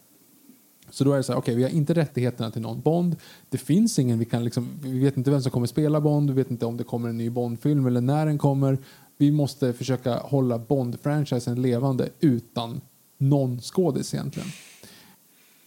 [0.93, 3.15] Så då är det så här, okej vi har inte rättigheterna till någon Bond.
[3.49, 6.35] Det finns ingen, vi kan liksom, vi vet inte vem som kommer spela Bond, vi
[6.35, 8.77] vet inte om det kommer en ny Bond-film eller när den kommer.
[9.17, 12.81] Vi måste försöka hålla Bond-franchisen levande utan
[13.17, 14.49] någon skådis egentligen.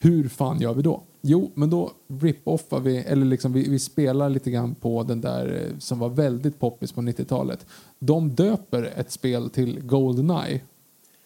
[0.01, 1.03] Hur fan gör vi då?
[1.21, 5.67] Jo, men då rip-offar vi, eller liksom vi, vi spelar lite grann på den där
[5.73, 7.67] eh, som var väldigt poppis på 90-talet.
[7.99, 10.61] De döper ett spel till Goldeneye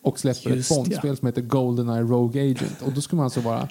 [0.03, 0.76] och släpper Just ett.
[0.76, 2.82] Bond-spel som heter Goldeneye Rogue Agent.
[2.82, 3.68] Och då ska man alltså vara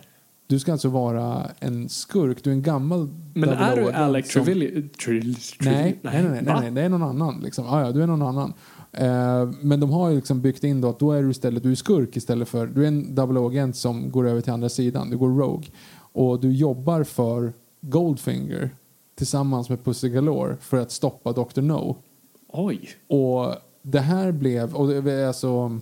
[0.50, 4.32] du ska alltså vara en skurk, du är en gammal Men är du 00 Alec
[4.32, 4.45] som-?
[4.45, 7.39] Trill, Nej, nej, nej, nej, det är någon annan.
[7.39, 7.66] Liksom.
[7.68, 8.54] Ah, ja, du är någon annan.
[8.91, 11.72] Eh, men de har ju liksom byggt in då att då är du istället du
[11.72, 15.10] är skurk istället för du är en double agent som går över till andra sidan.
[15.10, 18.70] Du går rogue och du jobbar för Goldfinger
[19.16, 21.62] tillsammans med Pussy Galore för att stoppa Dr.
[21.62, 21.97] No.
[22.47, 22.89] Oj.
[23.08, 25.80] Och det här blev och det är alltså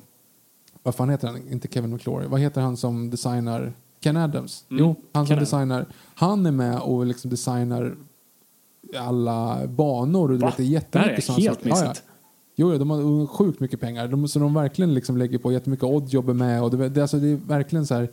[0.83, 1.51] vad fan heter han?
[1.51, 2.27] Inte Kevin McClory.
[2.27, 3.73] Vad heter han som designar
[4.07, 4.65] Ken Adams?
[4.69, 5.85] Mm, Jo, han som designar.
[6.15, 7.95] Han är med och liksom designar
[8.95, 10.31] alla banor.
[10.31, 10.47] Och du Va?
[10.47, 11.69] vet, det är jättemycket sådana saker.
[11.69, 11.81] Ja, ja.
[11.81, 12.03] missat.
[12.55, 14.07] Jo, de har sjukt mycket pengar.
[14.07, 15.83] De, så de verkligen liksom lägger på jättemycket.
[15.83, 16.63] Odd jobbar med.
[16.63, 18.09] Och det, det, alltså, det är verkligen så här...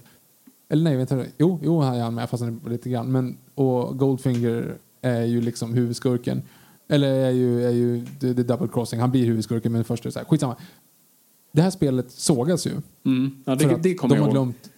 [0.68, 1.24] Eller nej, vänta.
[1.38, 3.12] Jo, jo han är han med fast han är lite grann.
[3.12, 6.42] Men, och Goldfinger är ju liksom huvudskurken.
[6.88, 9.00] Eller är ju, är ju det, det är double crossing.
[9.00, 10.26] Han blir huvudskurken men först är det så här.
[10.26, 10.56] Skitsamma.
[11.52, 12.72] Det här spelet sågas ju.
[13.04, 13.42] Mm.
[13.44, 14.70] Ja, det, det kommer de har glömt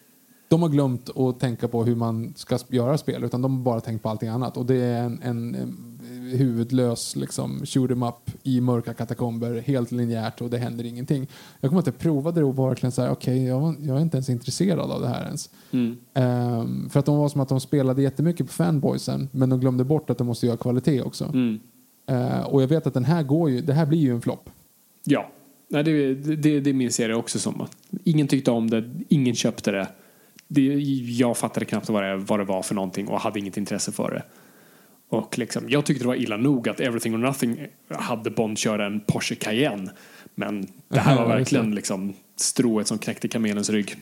[0.48, 3.80] de har glömt att tänka på hur man ska göra spel utan de har bara
[3.80, 6.00] tänkt på allting annat och det är en, en, en
[6.38, 11.26] huvudlös liksom shoot 'em up i mörka katakomber helt linjärt och det händer ingenting.
[11.60, 13.96] Jag kommer att jag provade det och var verkligen så här okej jag, var- jag
[13.96, 15.50] är inte ens intresserad av det här ens.
[15.70, 15.96] Mm.
[16.14, 19.84] Ehm, för att de var som att de spelade jättemycket på fanboysen men de glömde
[19.84, 21.24] bort att de måste göra kvalitet också.
[21.24, 21.58] Mm.
[22.06, 24.50] Ehm, och jag vet att den här går ju, det här blir ju en flopp.
[25.04, 25.30] Ja,
[25.68, 27.66] Nej, det, det, det minns jag det också som.
[28.04, 29.88] Ingen tyckte om det, ingen köpte det.
[30.48, 30.62] Det
[31.18, 34.10] jag fattade knappt vad det, vad det var för någonting och hade inget intresse för
[34.10, 34.22] det.
[35.08, 38.86] Och liksom, jag tyckte det var illa nog att Everything or Nothing hade Bond köra
[38.86, 39.90] en Porsche Cayenne.
[40.34, 43.96] Men det här var verkligen liksom strået som knäckte kamelens rygg.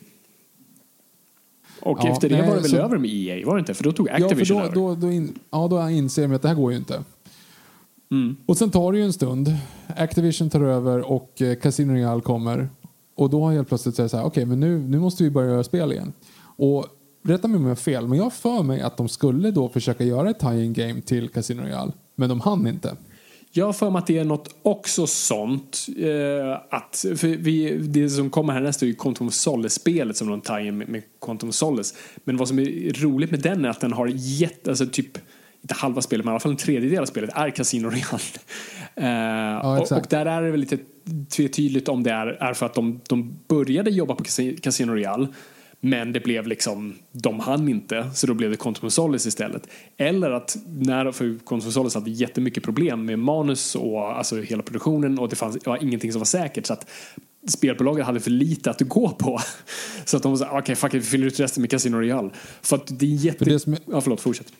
[1.80, 3.74] Och Ja, efter det nej, var det väl så- över med EA, var det inte?
[3.74, 4.74] För då tog Ja, för Activision då, över.
[4.74, 7.04] då, då, in, ja, då inser de att det här går ju inte.
[8.10, 8.36] Mm.
[8.46, 9.56] Och sen tar det ju en stund.
[9.96, 12.68] Activision tar över och eh, Casino Royale kommer.
[13.14, 15.30] Och då har jag helt plötsligt sagt så här, okej men nu, nu måste vi
[15.30, 16.12] börja göra spel igen.
[16.56, 16.86] Och
[17.22, 20.04] rätta mig om jag har fel, men jag för mig att de skulle då försöka
[20.04, 21.92] göra ett tie-in game till Casino Royale.
[22.14, 22.96] Men de hann inte.
[23.56, 25.86] Jag har för mig att det är något också sånt.
[25.98, 30.40] Eh, att, för vi, det som kommer härnäst är ju Quantum of Solace-spelet som de
[30.40, 31.94] tar in med, med Quantum Solace.
[32.24, 35.18] Men vad som är roligt med den är att den har jätte, alltså typ
[35.62, 38.22] inte halva spelet, men i alla fall en tredjedel av spelet är Casino Royale.
[38.96, 40.06] Eh, och, exakt.
[40.06, 40.78] och där är det väl lite
[41.36, 45.28] tvetydigt om det är, är för att de, de började jobba på Casi- Casino Royale
[45.84, 49.68] Men det blev liksom, de hann inte, så då blev det Solace istället.
[49.96, 55.28] Eller att, när, för Solace hade jättemycket problem med manus och alltså hela produktionen och
[55.28, 56.66] det fanns var ingenting som var säkert.
[56.66, 56.90] Så att
[57.48, 59.40] spelbolaget hade för lite att gå på.
[60.04, 62.30] Så att de sa, okej okay, fuck it, vi fyller ut resten med Casino Royale.
[62.62, 63.44] För att det är jätte...
[63.44, 64.52] För det som är- Ja, förlåt, fortsätt.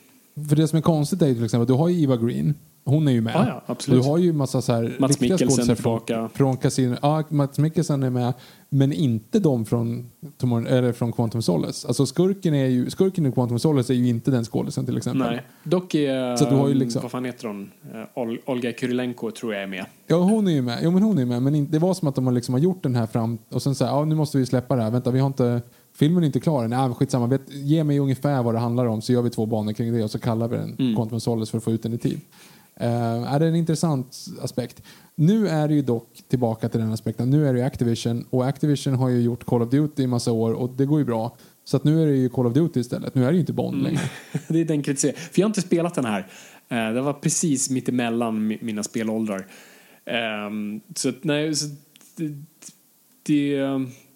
[0.48, 2.54] För det som är konstigt är ju till exempel du har ju Eva Green.
[2.86, 3.34] Hon är ju med.
[3.34, 4.02] Ja, ja, absolut.
[4.02, 5.74] Du har ju massa så här Mats riktiga skådisar.
[5.74, 6.96] Från, från Casino.
[7.02, 8.32] Ja, Mats Mikkelsen är med.
[8.68, 11.88] Men inte de från, Tomorrow, eller från Quantum Solace.
[11.88, 15.30] Alltså skurken, är ju, skurken i Quantum Solace är ju inte den skådisen till exempel.
[15.30, 17.70] Nej, dock är, Så du har ju liksom- vad fan heter hon?
[17.94, 19.86] Eh, Ol- Olga Kurilenko tror jag är med.
[20.06, 20.78] Ja, hon är ju med.
[20.82, 21.42] Jo, men hon är med.
[21.42, 23.74] Men det var som att de har, liksom har gjort den här fram och sen
[23.74, 24.90] säger ja, nu måste vi släppa det här.
[24.90, 25.62] Vänta, vi har inte...
[25.96, 26.70] Filmen är inte klar än.
[26.70, 27.26] Nej, skitsamma.
[27.26, 30.04] Vet, ge mig ungefär vad det handlar om så gör vi två banor kring det
[30.04, 30.94] och så kallar vi den Mm.
[30.96, 32.20] Quantum Solace för att få ut den i tid.
[32.80, 34.82] Uh, är det en intressant aspekt.
[35.14, 37.30] Nu är det ju dock tillbaka till den aspekten.
[37.30, 40.52] Nu är det Activision och Activision har ju gjort Call of Duty i massa år
[40.52, 41.36] och det går ju bra.
[41.64, 43.14] Så att nu är det ju Call of Duty istället.
[43.14, 43.84] Nu är det ju inte Bond Mm.
[43.86, 44.00] längre.
[44.48, 45.16] det är den kritik.
[45.16, 46.26] För jag har inte spelat den här.
[46.68, 49.46] Eh, Det var precis mitt emellan mi- mina spelåldrar.
[50.06, 51.66] Ehm, Så nej, så
[52.16, 52.28] det,
[53.22, 53.56] det,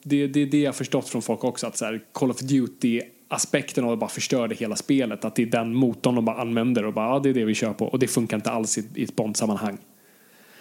[0.03, 1.67] det, det är det jag förstått från folk också.
[1.67, 5.25] Att så här, Call of Duty aspekten av att bara förstörde hela spelet.
[5.25, 7.55] Att det är den motorn de bara använder och bara ja, det är det vi
[7.55, 7.87] kör på.
[7.87, 9.79] Och det funkar inte alls i, i ett Bond-sammanhang.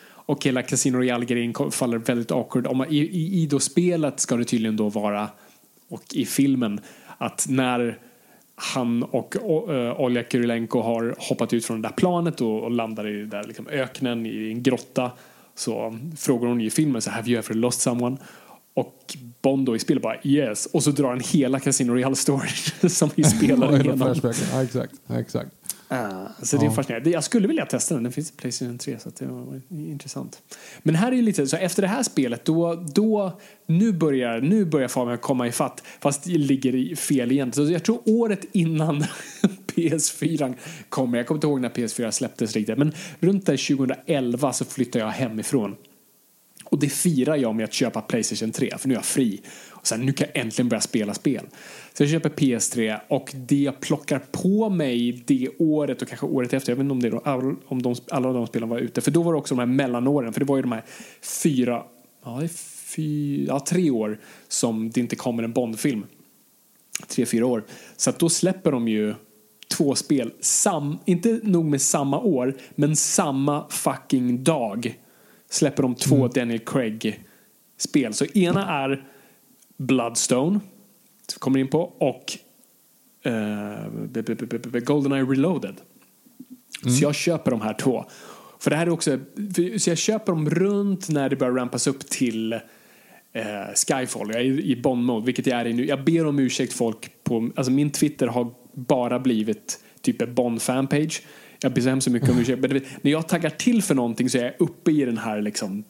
[0.09, 2.68] Och hela Casino Royale-grejen faller väldigt awkward.
[2.68, 5.30] Om, man, i, i Ido-spelet ska det tydligen då vara,
[5.89, 6.80] och i filmen,
[7.18, 7.97] att när
[8.55, 13.07] han och uh, Olja Kurilenko har hoppat ut från det där planet och, och landar
[13.07, 15.11] i den där liksom, öknen i en grotta
[15.55, 18.18] så frågar hon i filmen så have you ever lost someone?
[18.78, 22.49] Och Bond då i spelet bara yes och så drar han hela Casino Royale story
[22.89, 24.15] som vi spelar igenom.
[24.53, 24.93] Ja, exakt.
[25.07, 25.51] Ja, exakt.
[25.89, 26.73] Ah, så det är Ja.
[26.73, 27.09] fascinerande.
[27.09, 28.03] Jag skulle vilja testa den.
[28.03, 30.41] Den finns i Playstation 3 så det var intressant.
[30.84, 34.65] Men här är ju lite så efter det här spelet då, då nu börjar nu
[34.65, 37.53] börjar Fabian komma ifatt fast det ligger i fel igen.
[37.53, 39.03] Så jag tror året innan
[39.75, 40.53] PS4
[40.89, 45.05] kommer, jag kommer inte ihåg när PS4 släpptes riktigt, men runt där 2011 så flyttade
[45.05, 45.75] jag hemifrån.
[46.70, 49.41] Och det firar jag med att köpa Playstation 3, för nu är jag fri.
[49.70, 51.45] Och sen, nu kan jag äntligen börja spela spel.
[51.93, 56.53] Så jag köper PS3 och det jag plockar på mig det året och kanske året
[56.53, 59.01] efter, jag vet inte om, det då, all- om de, alla de spelen var ute,
[59.01, 60.84] för då var det också de här mellanåren, för det var ju de här
[61.22, 61.84] fyra,
[62.24, 62.41] ja,
[62.95, 66.05] fy, ja tre år som det inte kommer en Bondfilm.
[67.07, 67.63] Tre, fyra år.
[67.97, 69.15] Så att då släpper de ju
[69.78, 74.97] två spel, sam, inte nog med samma år, men samma fucking dag
[75.49, 78.13] släpper de två Daniel Craig-spel.
[78.13, 79.05] Så ena är
[79.77, 80.59] Bloodstone,
[81.27, 82.37] som kommer in på, och
[84.71, 85.75] b- Goldeneye Reloaded.
[86.81, 88.05] Så jag köper de här två.
[88.59, 89.19] För det här är också,
[89.55, 92.59] för- så jag köper dem runt när det börjar rampas upp till eh,
[93.87, 94.27] Skyfall.
[94.31, 95.85] Jag är i, i Bond-mode, vilket jag är i nu.
[95.85, 101.21] Jag ber om ursäkt folk på, alltså min Twitter har bara blivit typ en Bond-fanpage.
[101.60, 102.60] Jag ber så hemskt mycket om ursäkt.
[102.60, 105.41] Men vet, när jag taggar till för någonting så är jag uppe i den här
[105.41, 105.84] liksom,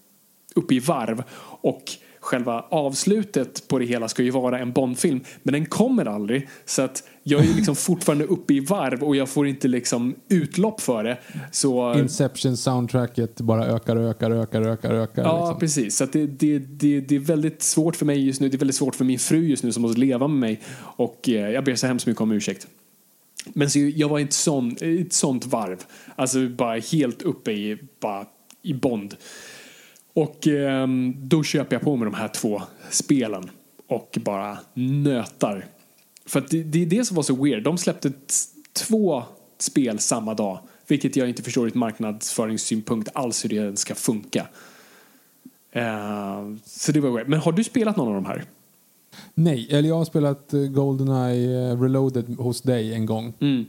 [0.55, 1.24] uppe i varv.
[1.61, 1.84] Och
[2.20, 5.20] själva avslutet på det hela ska ju vara en Bondfilm.
[5.43, 6.49] Men den kommer aldrig.
[6.65, 10.82] Så att jag är liksom fortfarande uppe i varv och jag får inte liksom utlopp
[10.82, 11.18] för det.
[11.51, 14.93] Så, Inception-soundtracket bara ökar och ökar och ökar och ökar.
[14.93, 15.59] Ökar Ja, liksom.
[15.59, 15.97] precis.
[15.97, 18.49] Så det, det, det, det är väldigt svårt för mig just nu.
[18.49, 20.61] Det är väldigt svårt för min fru just nu som måste leva med mig.
[20.80, 22.68] Och eh, jag ber så hemskt mycket om ursäkt.
[23.53, 25.83] Men så jag var i ett, sån, ett sånt varv.
[26.15, 28.25] Alltså bara helt uppe i, bara,
[28.61, 29.15] i Bond.
[30.13, 33.49] Och eh, då köper jag på mig de här två spelen.
[33.87, 35.65] Och bara nötar.
[36.25, 37.63] För att det, det är det som var så weird.
[37.63, 38.11] De släppte
[38.73, 39.23] två
[39.57, 40.59] spel samma dag.
[40.87, 44.47] Vilket jag inte förstår ur ett marknadsföringssynpunkt alls hur det ska funka.
[45.71, 47.27] Eh, så det var weird.
[47.27, 48.43] Men har du spelat någon av de här?
[49.34, 53.34] Nej, eller jag har spelat eh, Goldeneye eh, Reloaded hos dig en gång.
[53.39, 53.65] Mm.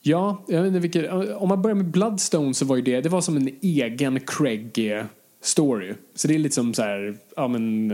[0.00, 3.00] Ja, jag vet inte vilket, eh, om man börjar med Bloodstone så var ju det,
[3.00, 5.94] det var som en egen Craig-story.
[6.14, 7.90] Så det är lite som så här, ja men,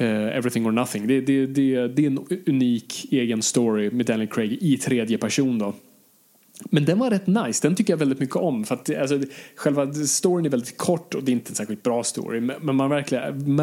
[0.00, 1.06] uh, Everything or Nothing.
[1.06, 5.58] Det, det, det, det är en unik egen story med Daniel Craig i tredje person
[5.58, 5.74] då.
[6.64, 8.64] Men den var rätt nice, den tycker jag väldigt mycket om.
[8.64, 9.20] För att alltså,
[9.56, 12.40] själva storyn är väldigt kort och det är inte en särskilt bra story.
[12.40, 13.54] Men man verkligen,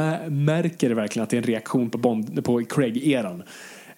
[0.45, 3.43] märker verkligen att det är en reaktion på, Bond, på Craig-eran.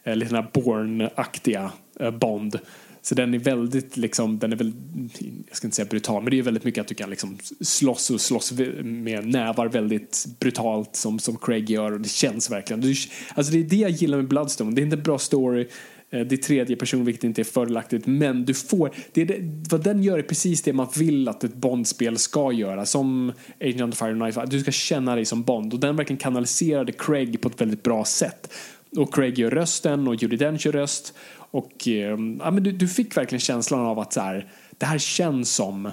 [0.03, 2.59] Eh, lite den här Bourne-aktiga eh, Bond.
[3.01, 4.73] Så den är väldigt, liksom, den är väl,
[5.47, 8.09] jag ska inte säga brutal, men det är väldigt mycket att du kan liksom slåss
[8.09, 12.81] och slåss med nävar väldigt brutalt som, som Craig gör och det känns verkligen.
[12.81, 12.93] Du,
[13.35, 15.67] alltså det är det jag gillar med Bloodstone, det är inte en bra story,
[16.11, 19.39] Eh, det är tredje person vilket inte är fördelaktigt, men du får, det är det,
[19.69, 23.93] vad den gör är precis det man vill att ett Bond-spel ska göra, som Agent
[23.93, 27.41] of Fire Knife, att du ska känna dig som Bond och den verkligen kanaliserade Craig
[27.41, 28.53] på ett väldigt bra sätt.
[28.97, 31.13] och Craig gör rösten och Judi Dench gör röst.
[31.51, 34.97] Och eh, ja, men du, du fick verkligen känslan av att så här, det här
[34.97, 35.91] känns som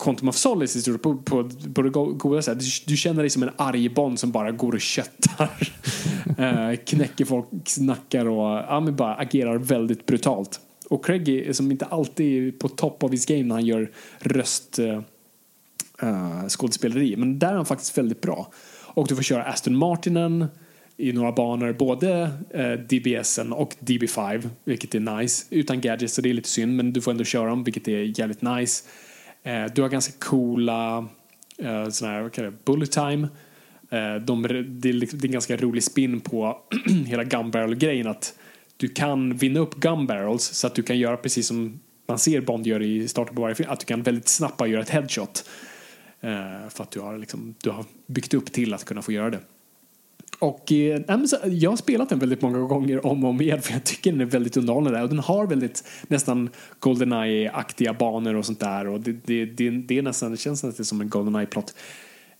[0.00, 2.64] Quantum of Solace historia på, på, på det goda sättet.
[2.64, 5.72] Du, du känner dig som en arg Bond som bara går och köttar.
[6.38, 10.60] eh, knäcker folks nackar och ja, men bara agerar väldigt brutalt.
[10.88, 13.90] Och Craig är som inte alltid är på topp av his game när han gör
[14.18, 15.00] röst eh,
[16.02, 17.16] uh, skådespeleri.
[17.16, 18.52] Men där är han faktiskt väldigt bra.
[18.82, 20.46] Och du får köra Aston Martinen
[20.96, 25.46] i några banor, både uh, DBSen och DB5, vilket är nice.
[25.50, 28.18] Utan gadgets, så det är lite synd, men du får ändå köra dem, vilket är
[28.20, 28.84] jävligt nice.
[29.42, 31.08] Eh, du har ganska coola
[31.58, 33.28] eh, såna här, vad kallar det, bullet time.
[33.90, 36.58] Eh, de, det, är, liksom, det är en ganska rolig spin på
[37.06, 38.34] hela gun barrel-grejen att
[38.76, 42.40] du kan vinna upp gun barrels så att du kan göra precis som man ser
[42.40, 44.90] Bond gör i starten på varje film, att du kan väldigt snabbt bara göra ett
[44.90, 45.44] headshot.
[46.20, 49.30] Eh, för att du har, liksom, du har byggt upp till att kunna få göra
[49.30, 49.40] det.
[50.40, 51.02] Och eh,
[51.44, 54.20] jag har spelat den väldigt många gånger om och om igen för jag tycker den
[54.20, 59.12] är väldigt underhållande och den har väldigt nästan Goldeneye-aktiga banor och sånt där och det,
[59.12, 61.74] det, det, det, är nästan, det känns nästan som en Goldeneye-plott.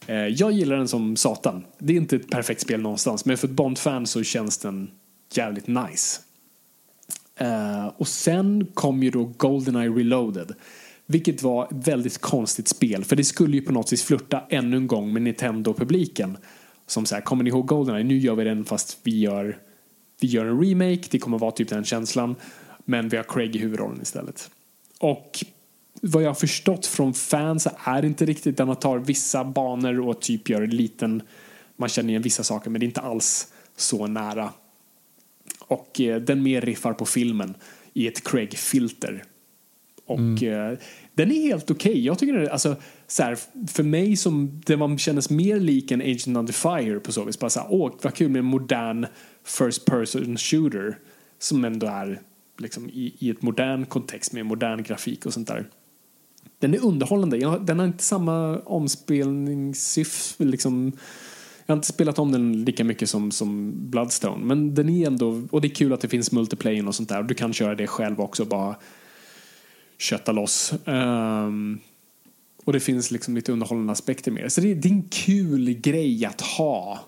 [0.06, 1.64] Eh, jag gillar den som satan.
[1.78, 4.90] Det är inte ett perfekt spel någonstans men för ett Bond-fan så känns den
[5.34, 6.20] jävligt nice.
[7.40, 10.54] Uh, och sen kom ju då Goldeneye Reloaded
[11.10, 13.04] vilket var ett väldigt konstigt spel.
[13.04, 16.36] För det skulle ju på något vis flirta ännu en gång med Nintendo-publiken.
[16.90, 18.04] Som så här, kommer ni ihåg Goldeneye?
[18.04, 19.58] Nu gör vi den fast vi gör,
[20.20, 21.08] vi gör en remake.
[21.10, 22.36] Det kommer vara typ den känslan.
[22.84, 24.50] Men vi har Craig i huvudrollen istället.
[24.98, 25.44] Och
[26.02, 30.20] vad jag har förstått från fans är inte riktigt där man tar vissa banor och
[30.20, 31.22] typ gör en liten,
[31.76, 34.52] man känner igen vissa saker men det är inte alls så nära.
[35.58, 37.54] Och eh, den mer riffar på filmen
[37.92, 39.24] i ett Craig-filter
[40.06, 40.72] och mm.
[40.72, 40.78] eh,
[41.14, 41.90] den är helt okej.
[41.90, 42.02] Okay.
[42.02, 42.76] Jag tycker det, alltså,
[43.10, 47.12] så här, för mig som det man kändes mer lik en Agent Under Fire på
[47.12, 47.38] så vis.
[47.38, 49.06] Bara så här, åh vad kul med en modern
[49.44, 50.98] first person shooter
[51.38, 52.20] som ändå är
[52.58, 55.68] liksom, i, i ett modern kontext med modern grafik och sånt där.
[56.58, 57.58] Den är underhållande.
[57.58, 60.44] Den har inte samma omspelningssyfte.
[60.44, 60.92] Liksom,
[61.66, 64.44] jag har inte spelat om den lika mycket som, som Bloodstone.
[64.44, 67.22] Men den är ändå, och det är kul att det finns multiplayer och sånt där.
[67.22, 68.44] Du kan köra det själv också.
[68.44, 68.76] bara
[69.98, 70.72] kötta loss.
[70.84, 71.80] Um,
[72.70, 74.50] och det finns liksom lite underhållande aspekter med det.
[74.50, 77.00] Så det, det är en kul grej att ha.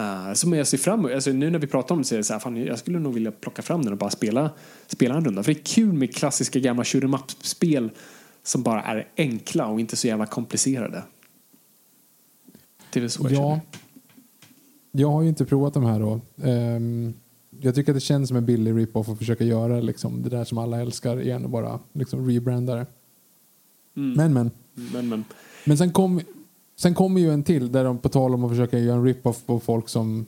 [0.00, 1.12] Uh, som jag ser fram emot.
[1.12, 2.98] Alltså, nu när vi pratar om det så är det så här, fan, jag skulle
[2.98, 4.50] nog vilja plocka fram den och bara spela,
[4.86, 5.42] spela en runda.
[5.42, 7.90] För det är kul med klassiska gamla shoot'em up-spel
[8.42, 11.02] som bara är enkla och inte så jävla komplicerade.
[12.92, 13.36] Det är väl så jag ja.
[13.36, 13.60] känner.
[14.92, 16.20] Jag har ju inte provat de här då.
[16.36, 17.14] Um,
[17.60, 20.44] jag tycker att det känns som en billig rip-off att försöka göra liksom, det där
[20.44, 22.86] som alla älskar igen och bara liksom, rebranda det.
[23.98, 24.16] Mm.
[24.16, 24.50] Men, men.
[24.92, 25.24] Men, men.
[25.64, 26.20] men sen, kom,
[26.76, 29.46] sen kommer ju en till där de på tal om att försöka göra en rip-off
[29.46, 30.26] på folk som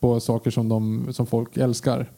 [0.00, 2.10] på saker som, de, som folk älskar.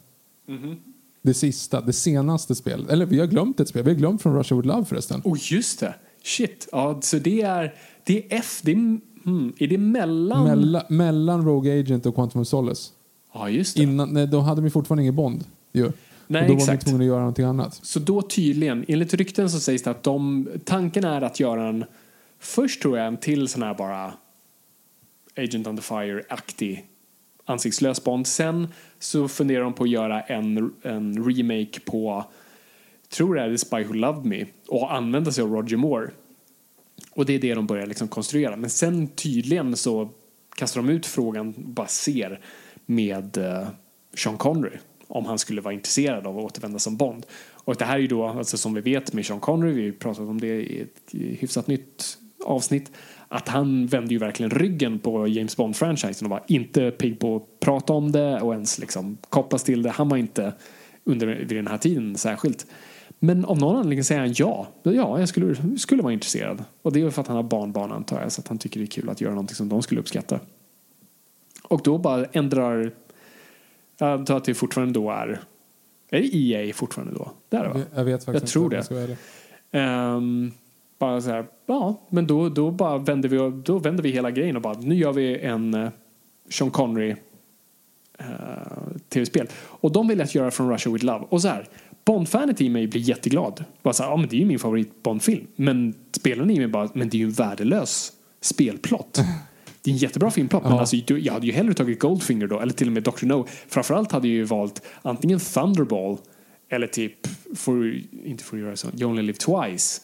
[0.48, 0.76] Mm.
[1.22, 2.90] Det sista, det senaste spelet.
[2.90, 3.84] Eller vi har glömt ett spel.
[3.84, 5.20] Vi har glömt från Russia With Love förresten.
[5.24, 5.94] Oh, just det.
[6.24, 6.68] Shit.
[6.72, 7.74] Ja, så det är,
[8.04, 8.60] det är F.
[8.62, 8.76] Det är,
[9.24, 10.44] hmm, är det mellan...
[10.44, 12.90] Mella, mellan Rogue Agent och Quantum of Solace.
[13.34, 13.82] Ja, just det.
[13.82, 15.44] Innan, nej, då hade vi fortfarande ingen Bond.
[15.72, 15.92] Ju.
[16.30, 16.68] Nej, och då exakt.
[16.68, 17.80] var vi tvungna att göra någonting annat.
[17.82, 21.84] Så då tydligen, enligt rykten så sägs det att de, tanken är att göra en,
[22.38, 24.12] först tror jag en till sån här bara
[25.36, 26.86] Agent on the Fire-aktig
[27.44, 28.26] ansiktslös Bond.
[28.26, 28.68] Sen
[28.98, 32.24] så funderar de på att göra en, en remake på,
[33.08, 36.10] tror det är The Spy Who Loved Me, och använda sig av Roger Moore.
[37.10, 38.56] Och det är det de börjar liksom konstruera.
[38.56, 40.10] Men sen tydligen så
[40.56, 42.40] kastar de ut frågan, bara ser
[42.86, 43.68] med uh,
[44.14, 44.78] Sean Connery
[45.08, 47.26] om han skulle vara intresserad av att återvända som Bond.
[47.52, 49.92] Och det här är ju då, alltså som vi vet med Sean Connery, vi har
[49.92, 52.92] pratat om det i ett hyfsat nytt avsnitt,
[53.28, 57.60] att han vände ju verkligen ryggen på James Bond-franchisen och var inte pigg på att
[57.60, 59.90] prata om det och ens liksom kopplas till det.
[59.90, 60.52] Han var inte
[61.04, 62.66] under vid den här tiden särskilt.
[63.18, 64.66] Men om någon anledning säger han ja.
[64.82, 66.64] Ja, jag skulle, skulle vara intresserad.
[66.82, 68.84] Och det är för att han har barnbarn antar jag, så att han tycker det
[68.84, 70.40] är kul att göra någonting som de skulle uppskatta.
[71.62, 72.92] Och då bara ändrar,
[73.98, 75.40] jag antar att det fortfarande då är,
[76.10, 77.32] är det EA fortfarande då?
[77.48, 77.80] Det är det va?
[77.94, 79.16] Jag vet faktiskt jag tror det.
[79.78, 80.52] Um,
[80.98, 84.56] bara så här, ja, men då, då bara vänder vi, då vänder vi hela grejen
[84.56, 85.88] och bara, nu gör vi en uh,
[86.50, 87.10] Sean Connery
[88.20, 88.26] uh,
[89.08, 89.46] tv-spel.
[89.54, 91.24] Och de vill att göra från Russia with Love.
[91.28, 91.68] Och så här,
[92.04, 93.64] Bond-fanet i mig blir jätteglad.
[93.82, 95.46] Bara så här, ja men det är ju min favorit Bond-film.
[95.56, 99.20] Men spelaren i mig bara, men det är ju en värdelös spelplott.
[99.88, 100.70] Det är en jättebra filmplott, ja.
[100.70, 103.26] men alltså, jag hade ju hellre tagit Goldfinger då, eller till och med Dr.
[103.26, 103.46] No.
[103.68, 106.16] Framförallt hade jag ju valt antingen Thunderball
[106.70, 107.26] eller typ,
[107.56, 110.00] for, inte For Your You Only Live Twice.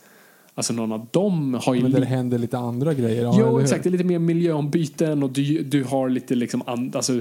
[0.57, 1.83] Alltså någon av dem har ju...
[1.83, 3.23] Men där det li- händer lite andra grejer.
[3.23, 3.83] Ja, Jo, exakt.
[3.83, 6.63] Det är lite mer miljöombyten och du, du har lite liksom...
[6.67, 7.21] an- Alltså,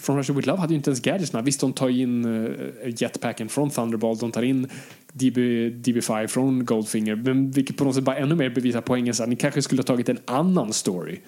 [0.00, 1.42] från Russia With Love hade ju inte ens gadgetsna.
[1.42, 2.50] Visst, de tar in uh,
[2.96, 4.68] jetpacken från Thunderbolt, de tar in
[5.12, 5.38] DB,
[5.70, 9.28] DB5 från Goldfinger, men vilket på något sätt bara ännu mer bevisar poängen så att
[9.28, 11.18] ni kanske skulle ha tagit en annan story.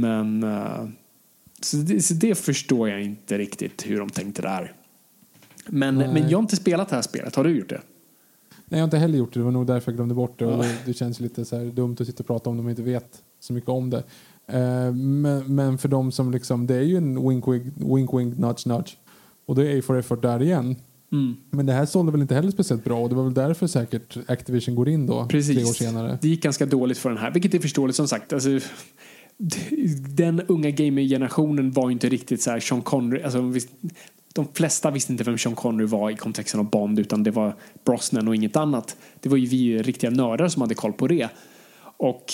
[0.00, 0.42] Men...
[0.42, 0.88] eh,
[1.64, 4.72] så, det, så det förstår jag inte riktigt hur de tänkte där.
[5.66, 6.08] Men, Nej.
[6.12, 7.36] men jag har inte spelat det här spelet.
[7.36, 7.80] Har du gjort det?
[8.50, 9.40] Nej, jag har inte heller gjort det.
[9.40, 10.46] Det var nog därför jag glömde bort det.
[10.46, 12.82] Och det, känns lite så dumt att sitta och prata om det om man inte
[12.82, 14.02] vet så mycket om det.
[14.46, 18.38] Eh, men, men för de som liksom, det är ju en wink wink, wink, wink
[18.38, 18.96] nudge nudge.
[19.46, 20.76] Och det är A for effort där igen.
[21.12, 21.36] Mm.
[21.50, 24.16] Men det här sålde väl inte heller speciellt bra och det var väl därför säkert
[24.26, 25.56] Activision går in då Precis.
[25.56, 26.18] tre år senare.
[26.22, 28.32] Det gick ganska dåligt för den här, vilket är förståeligt som sagt.
[28.32, 28.50] Alltså,
[30.16, 33.22] den unga gamer-generationen var inte riktigt så här Sean Connery.
[33.22, 33.52] Alltså,
[34.32, 37.54] de flesta visste inte vem Sean Connery var i kontexten av Bond utan det var
[37.84, 38.96] Brosnan och inget annat.
[39.20, 41.28] Det var ju vi riktiga nördar som hade koll på det.
[41.96, 42.24] Och,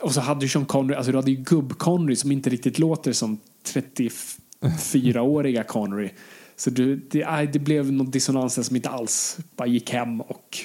[0.00, 3.12] och så hade du Sean Connery, alltså du hade ju gubb-Connery som inte riktigt låter
[3.12, 6.10] som 34-åriga Connery.
[6.56, 10.58] Så det, det, det blev någon dissonans som inte alls bara gick hem och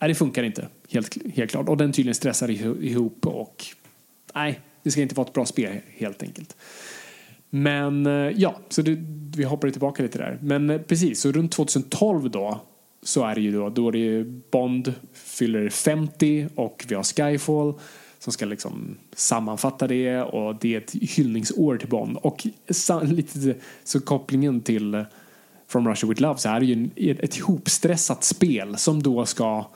[0.00, 0.68] nej, det funkar inte.
[0.88, 1.68] Helt, helt klart.
[1.68, 2.50] Och den tydligen stressar
[2.84, 3.64] ihop och
[4.34, 6.56] nej, det ska inte vara ett bra spel helt enkelt.
[7.50, 8.98] Men eh, ja, så det,
[9.36, 10.38] vi hoppar tillbaka lite där.
[10.42, 12.60] Men eh, precis, så runt 2012 då
[13.02, 17.02] så är det ju då, då är det ju Bond fyller 50 och vi har
[17.02, 17.74] Skyfall
[18.18, 22.16] som ska liksom sammanfatta det och det är ett hyllningsår till Bond.
[22.16, 22.46] Och
[23.02, 23.54] lite
[23.84, 25.02] så kopplingen till eh,
[25.68, 29.66] From Russia With Love så är det ju ett ihopstressat spel som då ska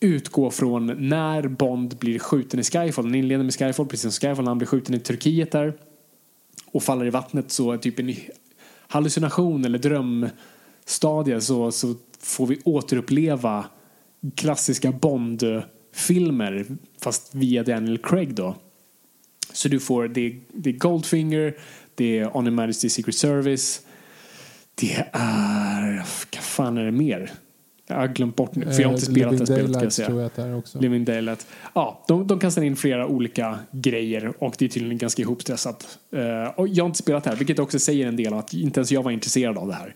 [0.00, 3.04] utgå från när Bond blir skjuten i Skyfall.
[3.04, 5.74] Den inleder med Skyfall, precis som Skyfall, när han blir skjuten i Turkiet där
[6.66, 8.14] och faller i vattnet så är typ en
[8.88, 13.64] hallucination eller drömstadie så, så får vi återuppleva
[14.34, 16.66] klassiska Bond-filmer
[17.02, 18.56] fast via Daniel Craig då.
[19.52, 21.56] Så du får, det, är- det är Goldfinger,
[21.94, 23.80] det är On Majesty Majesty's Secret Service,
[24.74, 27.32] det är, vad fan är det mer?
[27.88, 30.08] Jag har glömt bort nu, för jag har inte Eh, spelat det spelet ska jag
[30.08, 30.80] tror jag att det är också.
[30.80, 31.46] Living Daylight.
[31.74, 35.98] Ja, de, de kastar in flera olika grejer och det är tydligen ganska ihopstressat.
[36.12, 38.54] Eh, och jag har inte spelat det här, vilket också säger en del om att
[38.54, 39.94] inte ens jag var intresserad av det här.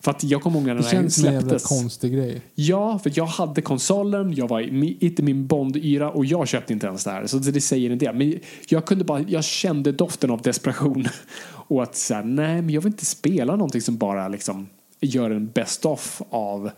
[0.00, 1.62] För att jag kommer ihåg när Det den här känns som en släpptes.
[1.62, 2.40] konstig grej.
[2.54, 4.60] Ja, för jag hade konsolen, jag var
[5.04, 7.26] inte min Bond-yra och jag köpte inte ens det här.
[7.26, 8.14] Så det säger en del.
[8.14, 11.06] Men jag kunde bara, jag kände doften av desperation.
[11.68, 14.68] Och att säga, nej men jag vill inte spela någonting som bara liksom
[15.00, 16.70] gör en best of av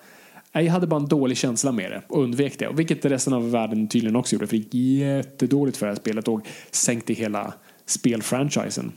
[0.55, 2.69] Nej, Jag hade bara en dålig känsla med det och undvek det.
[2.75, 4.47] Vilket resten av världen tydligen också gjorde.
[4.47, 6.41] För det gick jättedåligt för det här spelet och
[6.71, 7.55] sänkte hela
[7.87, 8.93] spelfranchisen.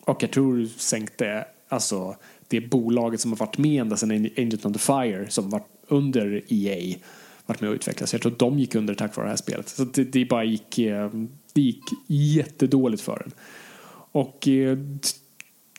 [0.00, 2.16] Och jag tror sänkte alltså
[2.48, 6.42] det bolaget som har varit med ända sedan Angel on the Fire som varit under
[6.48, 6.96] EA
[7.46, 8.12] varit med och utvecklats.
[8.12, 9.68] Jag tror att de gick under tack vare det här spelet.
[9.68, 11.10] Så det, det bara gick, eh,
[11.52, 13.32] det gick jättedåligt för den.
[14.12, 14.78] Och eh,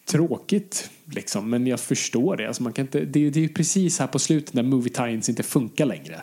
[0.08, 2.48] tråkigt liksom, men jag förstår det.
[2.48, 5.44] Alltså man kan inte, det, det är precis här på slutet när movie tie-ins inte
[5.44, 6.22] funkar längre.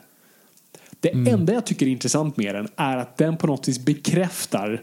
[1.01, 4.82] Det enda jag tycker är intressant med den är att den på något vis bekräftar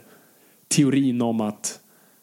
[0.68, 1.80] teorin om att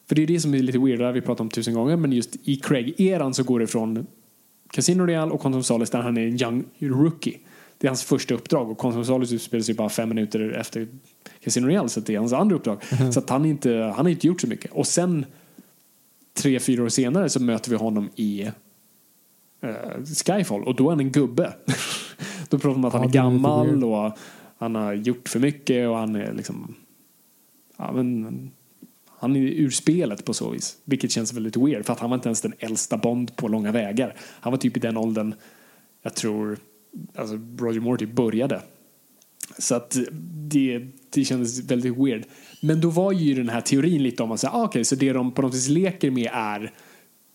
[0.08, 2.12] för det är det som är lite weird, det vi pratat om tusen gånger, men
[2.12, 4.06] just i Craig-eran så går det från
[4.70, 7.38] Casino Royale och Quantum Solace där han är en young rookie.
[7.78, 10.88] Det är hans första uppdrag och Quantum Solace utspelar sig bara fem minuter efter
[11.44, 12.82] Casino Royale så det är hans andra uppdrag.
[13.12, 14.72] Så att han, inte, han har inte gjort så mycket.
[14.72, 15.26] Och sen
[16.38, 18.42] tre, fyra år senare så möter vi honom i
[19.60, 21.54] eh, Skyfall och då är han en gubbe.
[22.48, 24.18] då pratar man om att han är gammal och
[24.58, 26.74] han har gjort för mycket och han är liksom
[27.76, 28.50] ja, men,
[29.06, 30.76] han är ur spelet på så vis.
[30.84, 33.72] Vilket känns väldigt weird för att han var inte ens den äldsta Bond på långa
[33.72, 34.14] vägar.
[34.18, 35.34] Han var typ i den åldern
[36.02, 36.58] jag tror
[37.14, 38.62] alltså Roger Moore typ började.
[39.58, 39.96] Så att
[40.48, 42.24] det, det kändes väldigt weird.
[42.60, 45.12] Men då var ju den här teorin lite om att säga, ah, okej, så det
[45.12, 46.72] de på något vis leker med är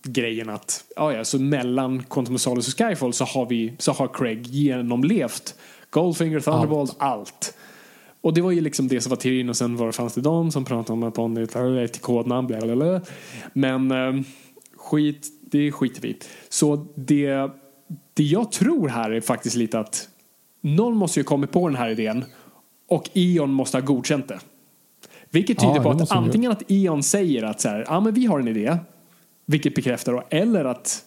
[0.04, 3.92] grejen att, ah, ja, så mellan Quantum of Solace och Skyfall så har vi, så
[3.92, 5.56] har Craig genomlevt
[5.90, 7.58] Goldfinger, Thunderbolt, allt.
[8.22, 10.22] Och det var ju liksom det som var teorin och sen var det, fanns det
[10.22, 13.02] de som pratade om att Bond är ett kodnamn, bla bla bla.
[13.54, 14.24] Men eh,
[14.78, 16.18] skit, det skiter vi.
[16.50, 17.52] Så det,
[18.14, 20.10] det jag tror här är faktiskt lite att
[20.62, 22.26] någon måste ju kommit på den här idén
[22.94, 24.40] och Eon måste ha godkänt det.
[25.30, 28.26] Vilket tyder Ja, på att antingen att Eon säger att så här, ja men vi
[28.26, 28.78] har en idé,
[29.46, 31.06] vilket bekräftar då, eller att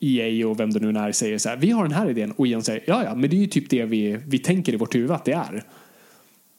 [0.00, 2.46] EA och vem det nu är säger så här, vi har den här idén och
[2.46, 4.94] Eon säger, ja ja, men det är ju typ det vi, vi tänker i vårt
[4.94, 5.64] huvud att det är.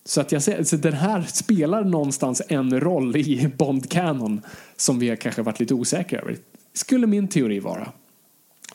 [0.06, 4.42] Så att jag säger, så den här spelar någonstans en roll i Bond-canon
[4.76, 6.38] som vi har kanske varit lite osäkra över.
[6.74, 7.92] Skulle min teori vara.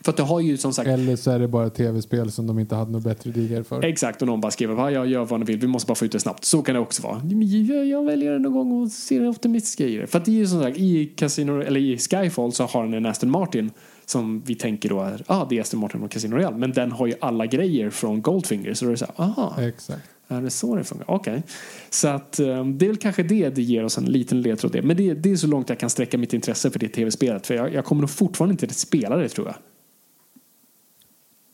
[0.05, 2.59] För att du har ju som sagt Eller så är det bara tv-spel som de
[2.59, 3.85] inte hade något bättre idéer för.
[3.85, 6.13] Exakt, och någon bara skriver jag gör vad ni vill, vi måste bara få ut
[6.13, 6.45] det snabbt.
[6.45, 7.23] Så kan det också vara.
[7.25, 10.07] Jag, jag väljer någon gång och ser optimistiska i det.
[10.07, 12.95] För att det är ju som sagt, i Casino, eller i Skyfall så har den
[12.95, 13.71] en Aston Martin
[14.07, 16.57] som vi tänker då är, ah det är Aston Martin och Casino Royale.
[16.57, 18.75] Men den har ju alla grejer från Goldfinger.
[18.75, 20.03] Så då är det så här, aha, Exakt.
[20.29, 21.11] är det så det funkar?
[21.11, 21.43] Okej.
[21.91, 24.73] Så att eh, det är väl kanske det det ger oss en liten ledtråd.
[24.73, 24.83] det.
[24.83, 27.47] Men det, det är så långt jag kan sträcka mitt intresse för det tv-spelet.
[27.47, 29.55] För jag, jag kommer nog fortfarande inte att spela det tror jag.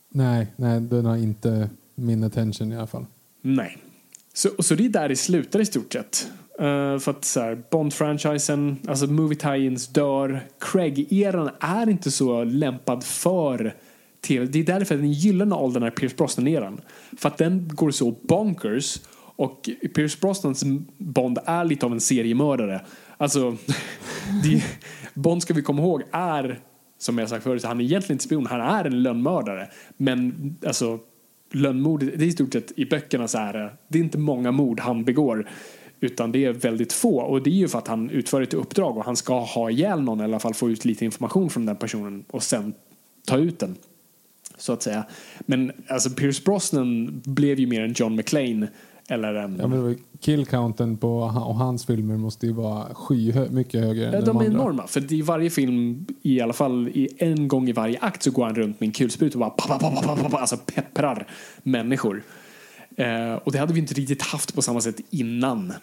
[0.09, 3.05] Nej, nej, den har inte min attention i alla fall.
[3.41, 3.77] Nej.
[4.33, 6.31] Så, så det är där det slutar i stort sett.
[6.61, 10.41] Uh, för att så här, Bond-franchisen, alltså movie tie-ins dör.
[10.59, 13.75] Craig-eran är inte så lämpad för
[14.27, 14.45] tv.
[14.45, 16.81] Det är därför den gyllene åldern är Pierce Brosnan-eran.
[17.17, 18.99] För att den går så bonkers.
[19.35, 20.63] Och Pierce Brosnans
[20.97, 22.81] Bond är lite av en seriemördare.
[23.17, 23.57] Alltså,
[24.43, 24.63] det,
[25.13, 26.59] Bond ska vi komma ihåg är,
[26.99, 29.67] som jag sagt förut, han är egentligen inte spion, han är en lönnmördare.
[29.97, 30.99] Men alltså,
[31.51, 34.79] lönnmord, det är i stort sett i böckerna så här, det är inte många mord
[34.79, 35.49] han begår.
[35.99, 37.19] Utan det är väldigt få.
[37.19, 40.01] Och det är ju för att han utför ett uppdrag och han ska ha ihjäl
[40.01, 42.73] någon, eller i alla fall få ut lite information från den personen och sen
[43.27, 43.75] ta ut den.
[44.57, 45.05] Så att säga.
[45.39, 48.67] Men alltså Pierce Brosnan blev ju mer en John McClane.
[49.11, 49.57] Eller en...
[49.59, 54.19] Ja, men killcounten på och hans filmer måste ju vara skyhö, mycket högre än Ja,
[54.19, 54.61] de, de är andra.
[54.61, 54.87] enorma.
[54.87, 58.45] För i varje film, i alla fall i en gång i varje akt så går
[58.45, 61.27] han runt med en kulspruta och bara pa, pa, pa, pa, pa, pa, alltså pepprar
[61.63, 62.23] människor.
[62.95, 65.73] Eh, och det hade vi inte riktigt haft på samma sätt innan.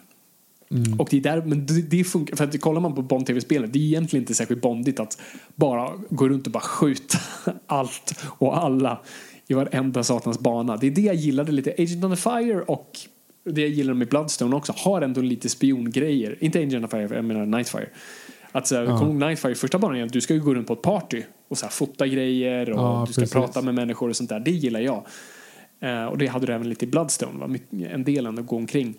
[0.99, 3.79] Och det är där, men det, det funkar, för att kollar man på Bond-tv-spelet, det
[3.79, 5.19] är egentligen inte särskilt bondigt att
[5.55, 7.19] bara gå runt och bara skjuta
[7.67, 9.01] allt och alla
[9.49, 10.77] i varenda satans bana.
[10.77, 11.75] Det är det jag gillade lite.
[11.79, 12.99] Agent on the Fire och
[13.47, 16.37] det jag gillar med Bloodstone också har ändå lite spiongrejer.
[16.41, 17.89] Inte on the Fire, jag menar Nightfire.
[18.53, 18.99] Att så här, Ja.
[18.99, 21.67] kom Nightfire första banan igen, du ska ju gå runt på ett party och så
[21.67, 23.33] här, fota grejer och Ja, du ska precis.
[23.33, 24.41] prata med människor och sånt där.
[24.41, 25.07] Det gillar jag.
[25.81, 27.57] Eh, och det hade du även lite i Bloodstone, va?
[27.91, 28.95] En del ändå gå omkring.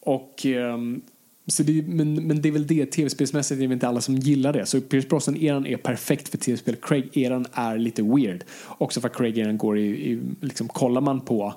[0.00, 1.00] Och, ehm,
[1.46, 4.52] så det, men, men det är väl det, tv-spelsmässigt är det inte alla som gillar
[4.52, 4.66] det.
[4.66, 6.76] Så Pierce Brosnan-eran är perfekt för tv-spel.
[6.76, 8.44] Craig-eran är lite weird.
[8.68, 9.82] Också för att Craig-eran går i,
[10.12, 11.54] i liksom, kollar man på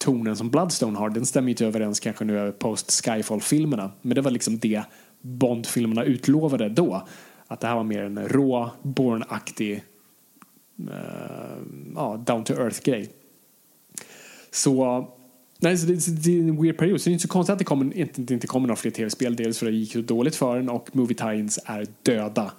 [0.00, 3.90] tonen som Bloodstone har, den stämmer ju inte överens kanske nu över post-Skyfall-filmerna.
[4.02, 4.82] Men det var liksom det
[5.20, 7.06] Bond-filmerna utlovade då.
[7.46, 9.82] Att det här var mer en rå, Bourne-aktig,
[10.80, 11.58] uh, eh,
[11.94, 13.10] ja, down-to-earth-grej.
[14.50, 15.06] Så,
[15.58, 17.00] nej, så det, det är en weird period.
[17.00, 18.90] Så det är inte så konstigt att det, kom, inte, det inte kommer några fler
[18.90, 19.36] tv-spel.
[19.36, 22.52] Dels för att det gick så dåligt för den och movie tie-ins är döda.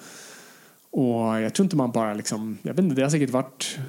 [0.91, 3.80] Och jag tror inte man bara liksom, jag vet inte, det har säkert varit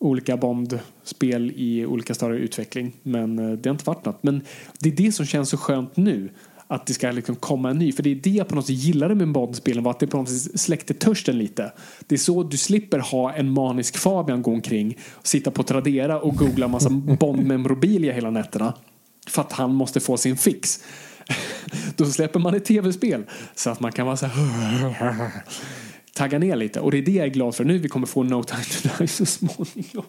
[0.00, 2.92] olika Bond-spel i olika stadier utveckling.
[3.02, 4.22] Men eh, det har inte varit något.
[4.22, 4.42] Men
[4.78, 6.30] det är det som känns så skönt nu.
[6.68, 7.92] Att det ska liksom komma en ny.
[7.92, 9.84] För det är det jag på något sätt gillade med Bond-spelen.
[9.84, 11.72] Var att det på något sätt släckte törsten lite.
[12.06, 14.98] Det är så du slipper ha en manisk Fabian gå omkring.
[15.10, 16.90] Och sitta på Tradera och googla massa
[17.20, 18.74] Bond-memorabilia hela nätterna.
[19.28, 20.84] För att han måste få sin fix.
[21.96, 23.24] Då släpper man ett tv-spel.
[23.54, 25.30] Så att man kan vara så här
[26.16, 26.80] tagga ner lite.
[26.80, 27.78] Och det är det jag är glad för nu.
[27.78, 30.04] Vi kommer få No Time To Die så småningom.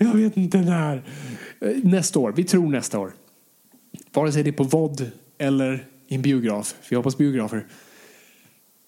[0.00, 1.02] Jag vet inte när.
[1.82, 2.32] Nästa år.
[2.36, 3.12] Vi tror nästa år.
[4.12, 6.74] Vare sig det är på VOD eller i en biograf.
[6.88, 7.66] Vi hoppas biografer.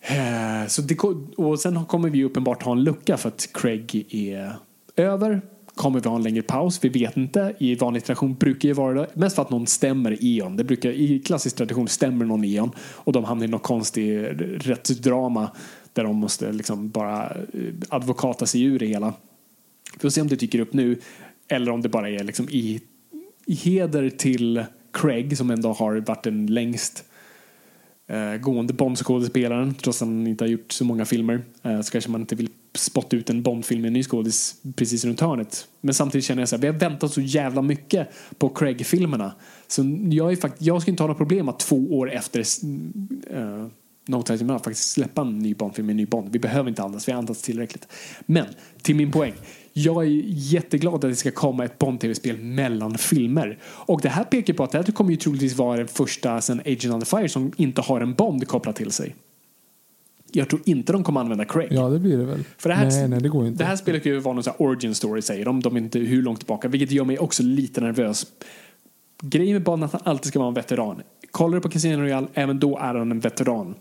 [0.01, 0.99] Eh, så det,
[1.37, 4.57] och sen kommer vi uppenbart ha en lucka för att Craig är
[4.97, 5.43] över.
[5.75, 6.79] Kommer vi ha en längre paus?
[6.83, 7.55] Vi vet inte.
[7.59, 9.09] I vanlig tradition brukar det vara det.
[9.15, 10.57] Mest för att någon stämmer Eon.
[10.57, 12.71] Det brukar, I klassisk tradition stämmer någon Eon.
[12.79, 15.51] Och de hamnar i något konstigt rättsdrama.
[15.93, 19.15] Där de måste liksom bara eh, advokata sig ur det hela.
[19.95, 21.01] Vi får se om det dyker upp nu.
[21.49, 22.81] Eller om det bara är liksom i,
[23.47, 27.05] i heder till Craig som ändå har varit den längst
[28.07, 31.45] eh, gående Bond-skådespelaren trots att han inte har gjort så många filmer.
[31.63, 35.05] Eh, så kanske man inte vill spotta ut en Bond-film med en ny skådis precis
[35.05, 35.69] runt hörnet.
[35.81, 38.09] Men samtidigt känner jag så här, vi har väntat så jävla mycket
[38.39, 39.33] på Craig-filmerna.
[39.67, 42.41] Så jag, är fakt- jag ska inte ha några problem att två år efter
[43.35, 43.67] uh,
[44.07, 46.29] No Time Die faktiskt släppa en ny Bond-film med en ny Bond.
[46.33, 47.89] Vi behöver inte andas, vi har andats tillräckligt.
[48.27, 48.47] Men
[48.83, 49.33] till min poäng.
[49.73, 53.59] Jag är jätteglad att det ska komma ett Bond-tv-spel mellan filmer.
[53.65, 56.61] Och det här pekar på att det här kommer ju troligtvis vara den första sen
[56.61, 59.15] Agent on the Fire som inte har en Bond kopplad till sig.
[60.33, 61.69] Jag tror inte de kommer använda Craig.
[61.71, 62.45] Ja, det blir det väl.
[62.59, 63.59] För det här, nej, nej, det går inte.
[63.59, 65.61] Det här spelet kan ju vara någon sån här origin story säger de.
[65.61, 66.69] De är inte hur långt tillbaka.
[66.69, 68.27] Vilket gör mig också lite nervös.
[69.23, 71.03] Grejen med Bond är att han alltid ska vara en veteran.
[71.31, 73.75] Kollar du på Casino Royale, även då är han en veteran.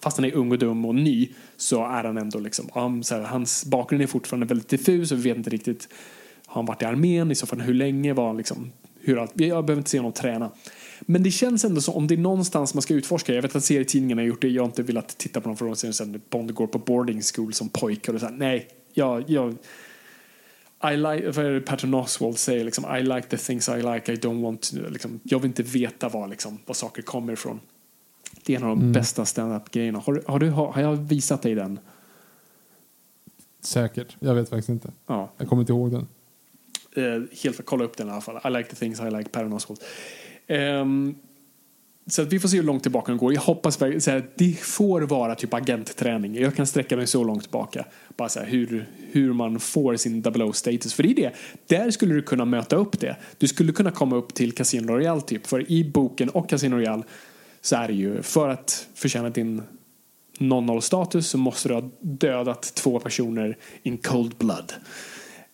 [0.00, 3.14] Fast han är ung och dum och ny så är han ändå liksom, um, så
[3.14, 5.88] här, hans bakgrund är fortfarande väldigt diffus och vi vet inte riktigt,
[6.46, 9.32] har han varit i armén, i så fall hur länge var han liksom, hur allt,
[9.34, 10.50] jag behöver inte se honom träna.
[11.00, 13.34] Men det känns ändå som om det är någonstans man ska utforska.
[13.34, 14.48] Jag vet att serietidningarna har gjort det.
[14.48, 17.52] Jag har inte velat titta på någon från serien sen Bond går på boarding school
[17.52, 18.12] som pojke.
[18.12, 19.50] Och så här, nej, jag, jag,
[20.92, 24.12] I like, vad är det Patton Oswald säger liksom, I like the things I like,
[24.12, 27.60] I don't want to, liksom, jag vill inte veta var, liksom, var saker kommer ifrån.
[28.44, 28.92] Det är en av de Mm.
[28.92, 29.98] bästa stand-up-grejerna.
[29.98, 31.78] Har, har, du, har, har jag visat dig den?
[33.60, 34.16] Säkert.
[34.20, 34.92] Jag vet faktiskt inte.
[35.06, 35.32] Ja.
[35.36, 36.06] Jag kommer inte ihåg den.
[36.96, 38.40] Eh, helt kolla upp den i alla fall.
[38.44, 39.84] I like the things I like, Oswalt.
[40.46, 41.14] Ehm,
[42.06, 43.34] så vi får se hur långt tillbaka den går.
[43.34, 46.34] Jag hoppas så här, det får vara typ agentträning.
[46.34, 47.84] Jag kan sträcka mig så långt tillbaka.
[48.16, 50.94] Bara så här, hur, hur man får sin double O-status.
[50.94, 51.32] För det är det.
[51.66, 53.16] Där skulle du kunna möta upp det.
[53.38, 55.46] Du skulle kunna komma upp till Casino Royale typ.
[55.46, 57.02] För i boken och Casino Royale
[57.60, 59.62] så är det ju för att förtjäna din
[60.38, 64.72] 00-status så måste du ha dödat två personer in cold blood.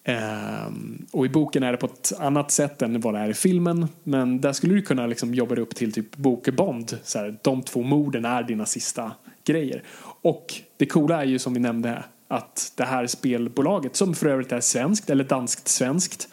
[0.09, 3.35] Um, och i boken är det på ett annat sätt än vad det är i
[3.35, 3.89] filmen.
[4.03, 6.99] Men där skulle du kunna liksom jobba dig upp till typ bokebond.
[7.03, 9.13] Så här, de två morden är dina sista
[9.45, 9.83] grejer.
[10.23, 14.53] Och det coola är ju som vi nämnde att det här spelbolaget som för övrigt
[14.53, 16.29] är svenskt eller danskt-svenskt.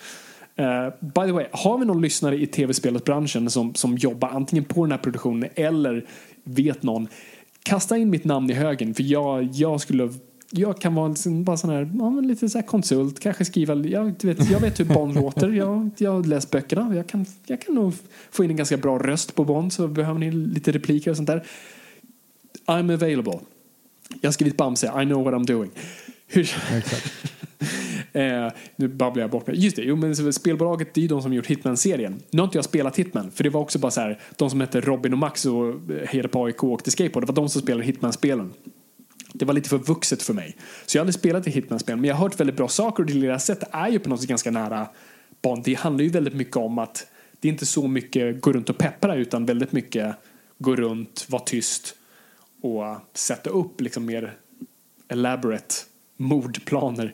[0.56, 4.86] Eh, by the way, har vi någon lyssnare i tv-spelsbranschen som, som jobbar antingen på
[4.86, 6.06] den här produktionen eller
[6.44, 7.08] vet någon
[7.64, 10.10] kasta in mitt namn i högen för jag, jag skulle
[10.54, 14.24] jag kan vara sån- bara sån här, ja, lite så här konsult, kanske skriva, jag,
[14.24, 17.76] vet, jag vet hur Bond låter, jag, jag har läst böckerna, jag kan, jag kan
[17.76, 17.94] nog
[18.32, 21.28] få in en ganska bra röst på Bond så behöver ni lite repliker och sånt
[21.28, 21.44] där.
[22.66, 23.40] I'm available.
[24.22, 25.72] Jag har skrivit Bamse, I know what I'm doing.
[26.28, 26.52] Hur.
[28.14, 29.64] Eh, nu babblar jag bort mig.
[29.64, 32.22] Just det, jo, men spelbolaget det är ju de som gjort Hitman-serien.
[32.30, 34.62] Nu har inte jag spelat Hitman, för det var också bara så här, de som
[34.62, 37.50] hette Robin och Max och eh, hejade på AIK och åkte skateboard, det var de
[37.50, 38.54] som spelade Hitman-spelen.
[39.34, 40.56] Det var lite för vuxet för mig.
[40.86, 43.14] Så jag hade spelat i Hitman-spel, men jag har hört väldigt bra saker och det
[43.14, 44.88] lilla sätt är ju på något sätt ganska nära
[45.42, 45.64] Bond.
[45.64, 47.08] Det handlar ju väldigt mycket om att
[47.40, 50.16] det är inte så mycket gå runt och peppra utan väldigt mycket
[50.58, 51.96] gå runt, vara tyst
[52.62, 52.84] och
[53.14, 54.34] sätta upp liksom mer
[55.08, 55.76] elaborate
[56.18, 57.14] mordplaner.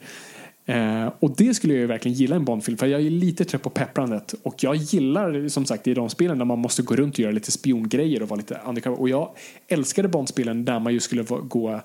[0.69, 3.45] Eh, och det skulle jag ju verkligen gilla i en Bondfilm för jag är lite
[3.45, 6.95] trött på pepprandet och jag gillar som sagt i de spelen där man måste gå
[6.95, 9.29] runt och göra lite spiongrejer och vara lite undercover och jag
[9.67, 11.81] älskade Bondspelen där man ju skulle gå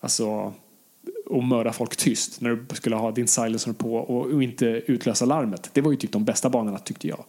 [0.00, 0.52] alltså
[1.26, 5.24] och mörda folk tyst när du skulle ha din silencer på och, och inte utlösa
[5.24, 5.70] larmet.
[5.72, 7.24] Det var ju typ de bästa banorna tyckte jag.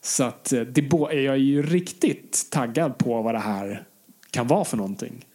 [0.00, 3.84] Så att eh, det, bo- jag är ju riktigt taggad på vad det här
[4.30, 5.26] kan vara för någonting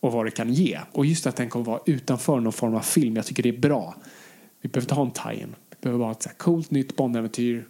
[0.00, 0.78] och vad det kan ge.
[0.92, 3.16] Och just att den kommer vara utanför någon form av film.
[3.16, 3.94] Jag tycker det är bra.
[4.66, 5.54] Vi behöver inte ha en tie-in.
[5.70, 7.64] Vi behöver bara ett så här coolt nytt Bond-äventyr.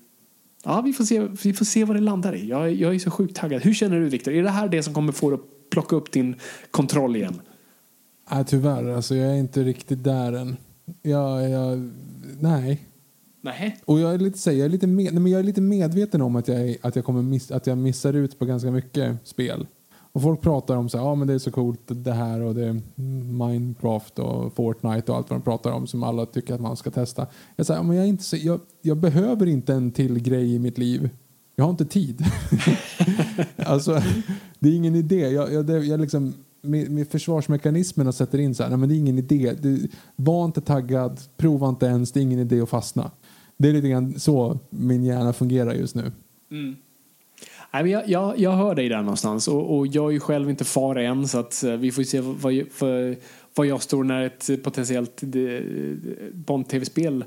[0.65, 2.49] Ja, vi får, se, vi får se vad det landar i.
[2.49, 3.63] Jag, är- jag är så sjukt taggad.
[3.63, 4.33] Hur känner du Viktor?
[4.35, 6.35] Är det här det som kommer få dig att plocka upp din
[6.71, 7.41] kontroll igen?
[8.31, 8.85] Nej, tyvärr.
[8.89, 10.57] Alltså, jag är inte riktigt där än.
[11.03, 11.91] Jag, jag,
[12.41, 12.87] nej.
[13.41, 13.77] Nej.
[13.85, 16.23] Och jag är lite, så jag är lite, med, nej, men jag är lite medveten
[16.23, 19.67] om att jag, att, jag kommer miss, att jag missar ut på ganska mycket spel.
[20.17, 22.55] Och folk pratar om så här, ah, men det är så coolt det här och
[22.55, 22.81] det är
[23.33, 26.91] Minecraft och Fortnite och allt vad de pratar om som alla tycker att man ska
[26.91, 27.27] testa.
[27.57, 30.55] Jag säger, ah, men jag, är inte så, jag, jag behöver inte en till grej
[30.55, 31.11] i mitt liv.
[31.57, 32.25] Jag har inte tid.
[33.57, 34.03] alltså,
[34.59, 35.29] det är ingen idé.
[35.29, 38.95] Jag, jag, det, jag liksom, med, med försvarsmekanismerna sätter in så här, nej men det
[38.95, 39.55] är ingen idé.
[39.61, 43.11] Du, var inte taggad, prova inte ens, det är ingen idé att fastna.
[43.57, 46.13] Det är lite grann så min hjärna fungerar just nu.
[46.51, 46.77] Mm.
[47.77, 50.51] Nej, men jag, jag, jag hör dig där någonstans och, och jag är ju själv
[50.51, 53.17] inte far än så att eh, vi får se vad, vad,
[53.55, 55.29] vad jag står när ett potentiellt eh,
[56.33, 57.25] Bond-tv-spel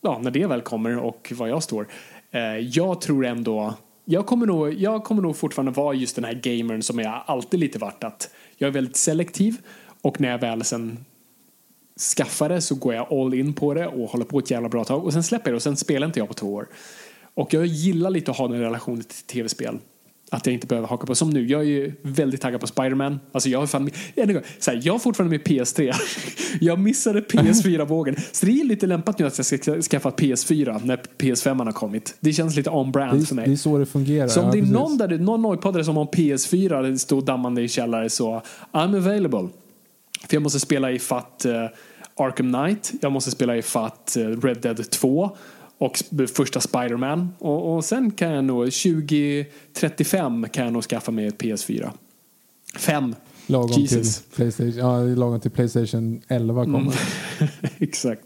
[0.00, 1.88] ja, när det väl kommer och vad jag står.
[2.30, 3.74] Eh, jag tror ändå
[4.04, 7.60] jag kommer, nog, jag kommer nog fortfarande vara just den här gamern som jag alltid
[7.60, 9.56] lite varit att jag är väldigt selektiv
[10.02, 11.04] och när jag väl sen
[12.16, 14.84] skaffar det så går jag all in på det och håller på ett jävla bra
[14.84, 16.68] tag och sen släpper jag det och sen spelar inte jag på två år.
[17.34, 19.78] Och jag gillar lite att ha den relationen till tv-spel.
[20.30, 21.14] Att jag inte behöver haka på.
[21.14, 23.20] Som nu, jag är ju väldigt taggad på Spider-Man.
[23.32, 25.94] Alltså jag har fan, än en gång, så här, jag har fortfarande med PS3.
[26.60, 28.16] jag missade PS4-vågen.
[28.32, 31.72] Så det är lite lämpat nu att jag ska skaffa ett PS4 när PS5 har
[31.72, 32.16] kommit.
[32.20, 33.46] Det känns lite on-brand för mig.
[33.46, 34.28] det är så det fungerar.
[34.28, 34.74] Så om ja, det är precis.
[34.74, 38.42] någon, där, någon ojpoddare som har en PS4 står dammande i källare så
[38.72, 39.48] I'm available.
[40.28, 41.52] För jag måste spela i fatt eh,
[42.16, 45.36] Arkham Knight, jag måste spela i fatt eh, Red Dead 2
[45.82, 46.02] och
[46.34, 47.28] första Spider-Man.
[47.38, 51.90] Och, och sen kan jag nog, 2035 kan jag nog skaffa mig ett PS4.
[52.76, 53.14] Fem.
[53.46, 54.22] Lagom Jesus.
[54.22, 56.78] till, Playstation, ja, lagom till Playstation 11 kommer.
[56.78, 56.92] Mm.
[57.78, 58.22] Exakt.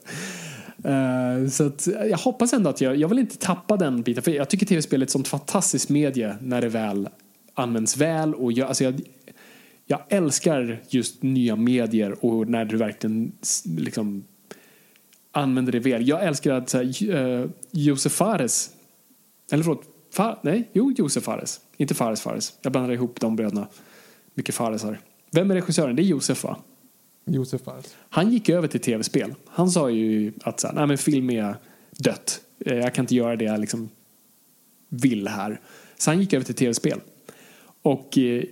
[0.85, 4.23] Eh, så att, jag hoppas ändå att jag, jag vill inte tappa den biten.
[4.23, 7.09] För jag tycker tv-spel är ett sånt fantastiskt medie när det väl
[7.55, 8.35] används väl.
[8.35, 9.01] Och jag, alltså jag,
[9.87, 13.33] jag älskar just nya medier och när du verkligen
[13.65, 14.25] liksom
[15.37, 16.09] använder det väl.
[16.09, 18.71] Jag älskar att så här, uh, Josef Fares,
[19.53, 21.61] eller förlåt, Fa nej, jo, Josef Fares.
[21.77, 22.59] Inte Fares Fares.
[22.63, 23.69] Jag blandar ihop de bröderna.
[24.35, 25.01] Mycket Faresar.
[25.33, 25.97] Vem är regissören?
[25.97, 26.57] Det är Josef va?
[27.25, 27.97] Josef Fares.
[28.09, 29.35] Han gick över till tv-spel.
[29.49, 31.57] Han sa ju att så här, nej men film är
[31.99, 32.41] dött.
[32.59, 33.89] Eh, Jag kan inte göra det jag liksom
[34.89, 35.61] vill här.
[35.99, 37.01] Så han gick över till tv-spel.
[37.83, 38.43] Och eh,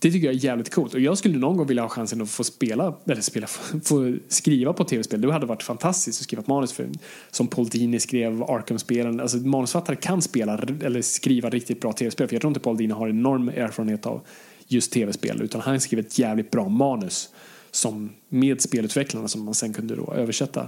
[0.00, 0.94] det tycker jag är jävligt coolt.
[0.94, 3.46] Och jag skulle någon gång vilja ha chansen att få spela, eller spela,
[3.84, 5.20] få skriva på tv-spel.
[5.20, 6.88] Det hade varit fantastiskt att skriva ett manus för,
[7.30, 9.20] som Paul Dini skrev Arkham-spelen.
[9.20, 12.28] Alltså manusfattare kan spela eller skriva riktigt bra tv-spel.
[12.28, 14.20] För jag tror inte Paul Dini har enorm erfarenhet av
[14.66, 15.42] just tv-spel.
[15.42, 17.28] Utan han skrev ett jävligt bra manus
[17.70, 20.66] som med spelutvecklarna som man sen kunde då översätta.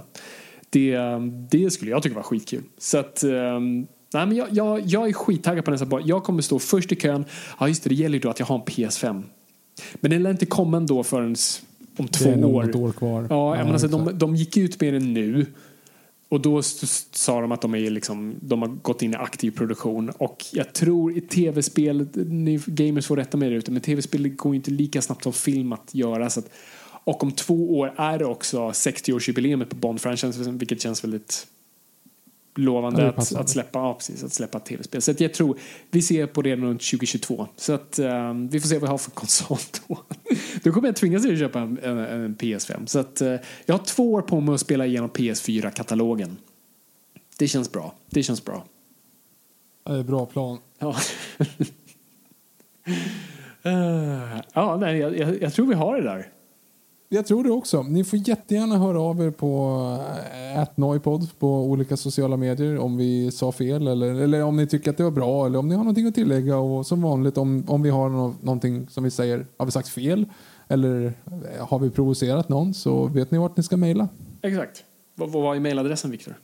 [0.69, 1.19] Det, eh,
[1.51, 2.63] det skulle jag tycka var skitkul.
[2.77, 3.59] Så att, eh,
[4.13, 5.87] nej men jag, jag, jag är skittaggad på nästa.
[6.05, 7.25] Jag kommer stå först i kön.
[7.59, 9.23] Ja just det, det gäller ju då att jag har en PS5.
[9.93, 11.35] Men den lär inte komma ändå förrän
[11.97, 12.63] om två Det är år.
[12.63, 13.27] något år kvar.
[13.29, 15.45] Ja, Ja, men alltså, de, de gick ut med den nu.
[16.29, 16.61] Och då
[17.11, 20.09] sa de att de, är liksom, de har gått in i aktiv produktion.
[20.09, 24.53] Och jag tror i tv-spel, ni gamers får rätta mig där ute, men tv-spel går
[24.53, 26.29] ju inte lika snabbt som film att göra.
[26.29, 26.49] Så att,
[27.03, 31.47] och om två år är det också 60-årsjubileet på Bond-franchisen, vilket känns väldigt
[32.55, 35.01] lovande att, att släppa, ja, precis, att släppa tv-spel.
[35.01, 35.57] Så att jag tror,
[35.91, 37.47] vi ser på det runt 2022.
[37.55, 39.57] Så att ehm, vi får se vad jag har för konsol
[39.87, 39.99] då.
[40.63, 42.85] Då kommer jag tvingas att köpa en, en, en PS5.
[42.85, 46.37] Så att eh, jag har två år på mig att spela igenom PS4-katalogen.
[47.37, 47.95] Det känns bra.
[48.09, 48.65] Det känns bra.
[49.83, 50.57] Det är bra plan.
[50.79, 50.95] Ja.
[53.63, 56.27] Eh, ja, nej, jag, jag, jag tror vi har det där.
[57.13, 57.83] Jag tror det också.
[57.83, 59.77] Ni får jättegärna höra av er på
[60.57, 64.97] atnoipod på olika sociala medier om vi sa fel eller, eller om ni tycker att
[64.97, 67.81] det var bra eller om ni har någonting att tillägga och som vanligt om, om
[67.81, 70.25] vi har nå, någonting som vi säger, har vi sagt fel
[70.67, 71.13] eller eh,
[71.67, 74.09] har vi provocerat någon så vet ni vart ni ska mejla.
[74.41, 74.83] Exakt.
[75.15, 76.35] Vad, vad var mejladressen, Viktor?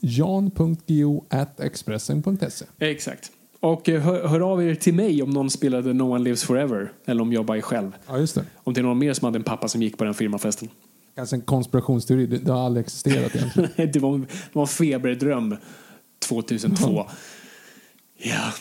[0.00, 3.32] jan.geo.expressen.se Exakt.
[3.64, 6.92] Och eh, hör, hör av er till mig om någon spelade No One Lives Forever
[7.04, 7.92] eller om jag bara är själv.
[8.06, 8.44] Ja, just det.
[8.56, 10.68] Om det är någon mer som hade en pappa som gick på den firmafesten.
[11.14, 12.26] Kanske en konspirationsteori.
[12.26, 13.70] Det, det har aldrig existerat egentligen.
[13.92, 15.56] det, var, det var en feberdröm
[16.28, 17.06] 2002.
[18.18, 18.52] ja,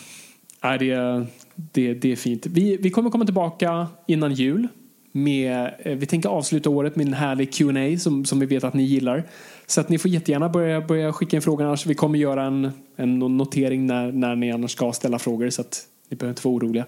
[0.63, 1.25] Nej, det,
[1.55, 2.45] det, det är fint.
[2.45, 4.67] Vi, vi kommer komma tillbaka innan jul.
[5.15, 8.73] Med, eh, vi tänker avsluta året med en härlig Q&A som, som vi vet att
[8.73, 9.23] ni gillar.
[9.65, 11.65] Så att ni får jättegärna börja, börja skicka in frågor.
[11.65, 15.49] Annars vi kommer göra en, en notering när, när ni annars ska ställa frågor.
[15.49, 16.85] Så att ni behöver inte vara oroliga.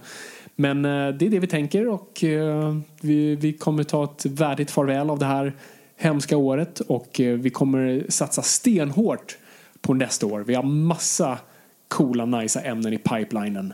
[0.56, 4.72] Men eh, det är det vi tänker och eh, vi, vi kommer ta ett värdigt
[4.72, 5.54] farväl av det här
[5.98, 6.80] hemska året.
[6.80, 9.38] Och eh, vi kommer satsa stenhårt
[9.82, 10.40] på nästa år.
[10.40, 11.38] Vi har massa
[11.88, 13.74] coola, nice ämnen i pipelinen.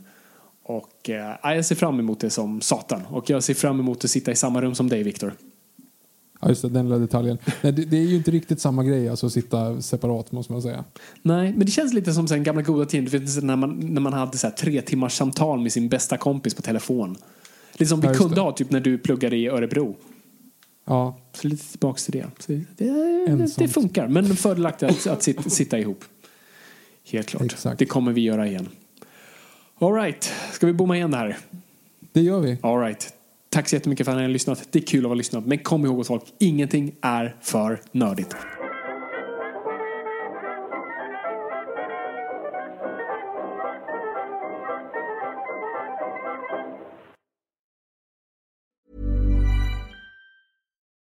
[0.76, 3.02] Och eh, jag ser fram emot det som satan.
[3.10, 5.34] Och jag ser fram emot att sitta i samma rum som dig, Viktor.
[6.42, 7.38] Ja, just det, den lilla detaljen.
[7.62, 10.62] Nej, det, det är ju inte riktigt samma grej, alltså att sitta separat måste man
[10.62, 10.84] säga.
[11.22, 13.42] Nej, men det känns lite som sen gamla goda tider.
[13.42, 16.62] När man, när man hade så här, tre timmars samtal med sin bästa kompis på
[16.62, 17.18] telefon.
[17.74, 18.42] Lite som vi Ja, kunde det.
[18.42, 19.96] ha typ när du pluggade i Örebro.
[20.86, 22.26] Ja, Så lite tillbaks till det.
[22.40, 26.04] Så det, det funkar, men fördelaktigt att, att sitta, sitta ihop.
[27.12, 27.44] Helt klart.
[27.44, 27.80] Exakt.
[27.80, 28.70] Det kommer vi göra igen.
[29.82, 30.24] All right.
[30.52, 31.38] Ska vi bomma igen det här?
[32.14, 32.58] det gör vi.
[32.64, 33.14] All right.
[33.50, 34.68] Tack så jättemycket för att ni har lyssnat.
[34.72, 35.46] Det är kul att vara lyssnat.
[35.46, 38.36] Men kom ihåg folk, ingenting är för nördigt.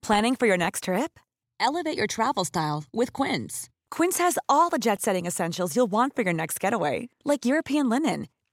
[0.06, 1.18] Planning for your next trip?
[1.58, 3.68] Elevate your travel style with Quince.
[3.90, 7.88] Quince has all the jet setting essentials you'll want for your next getaway, like European
[7.88, 8.26] linen,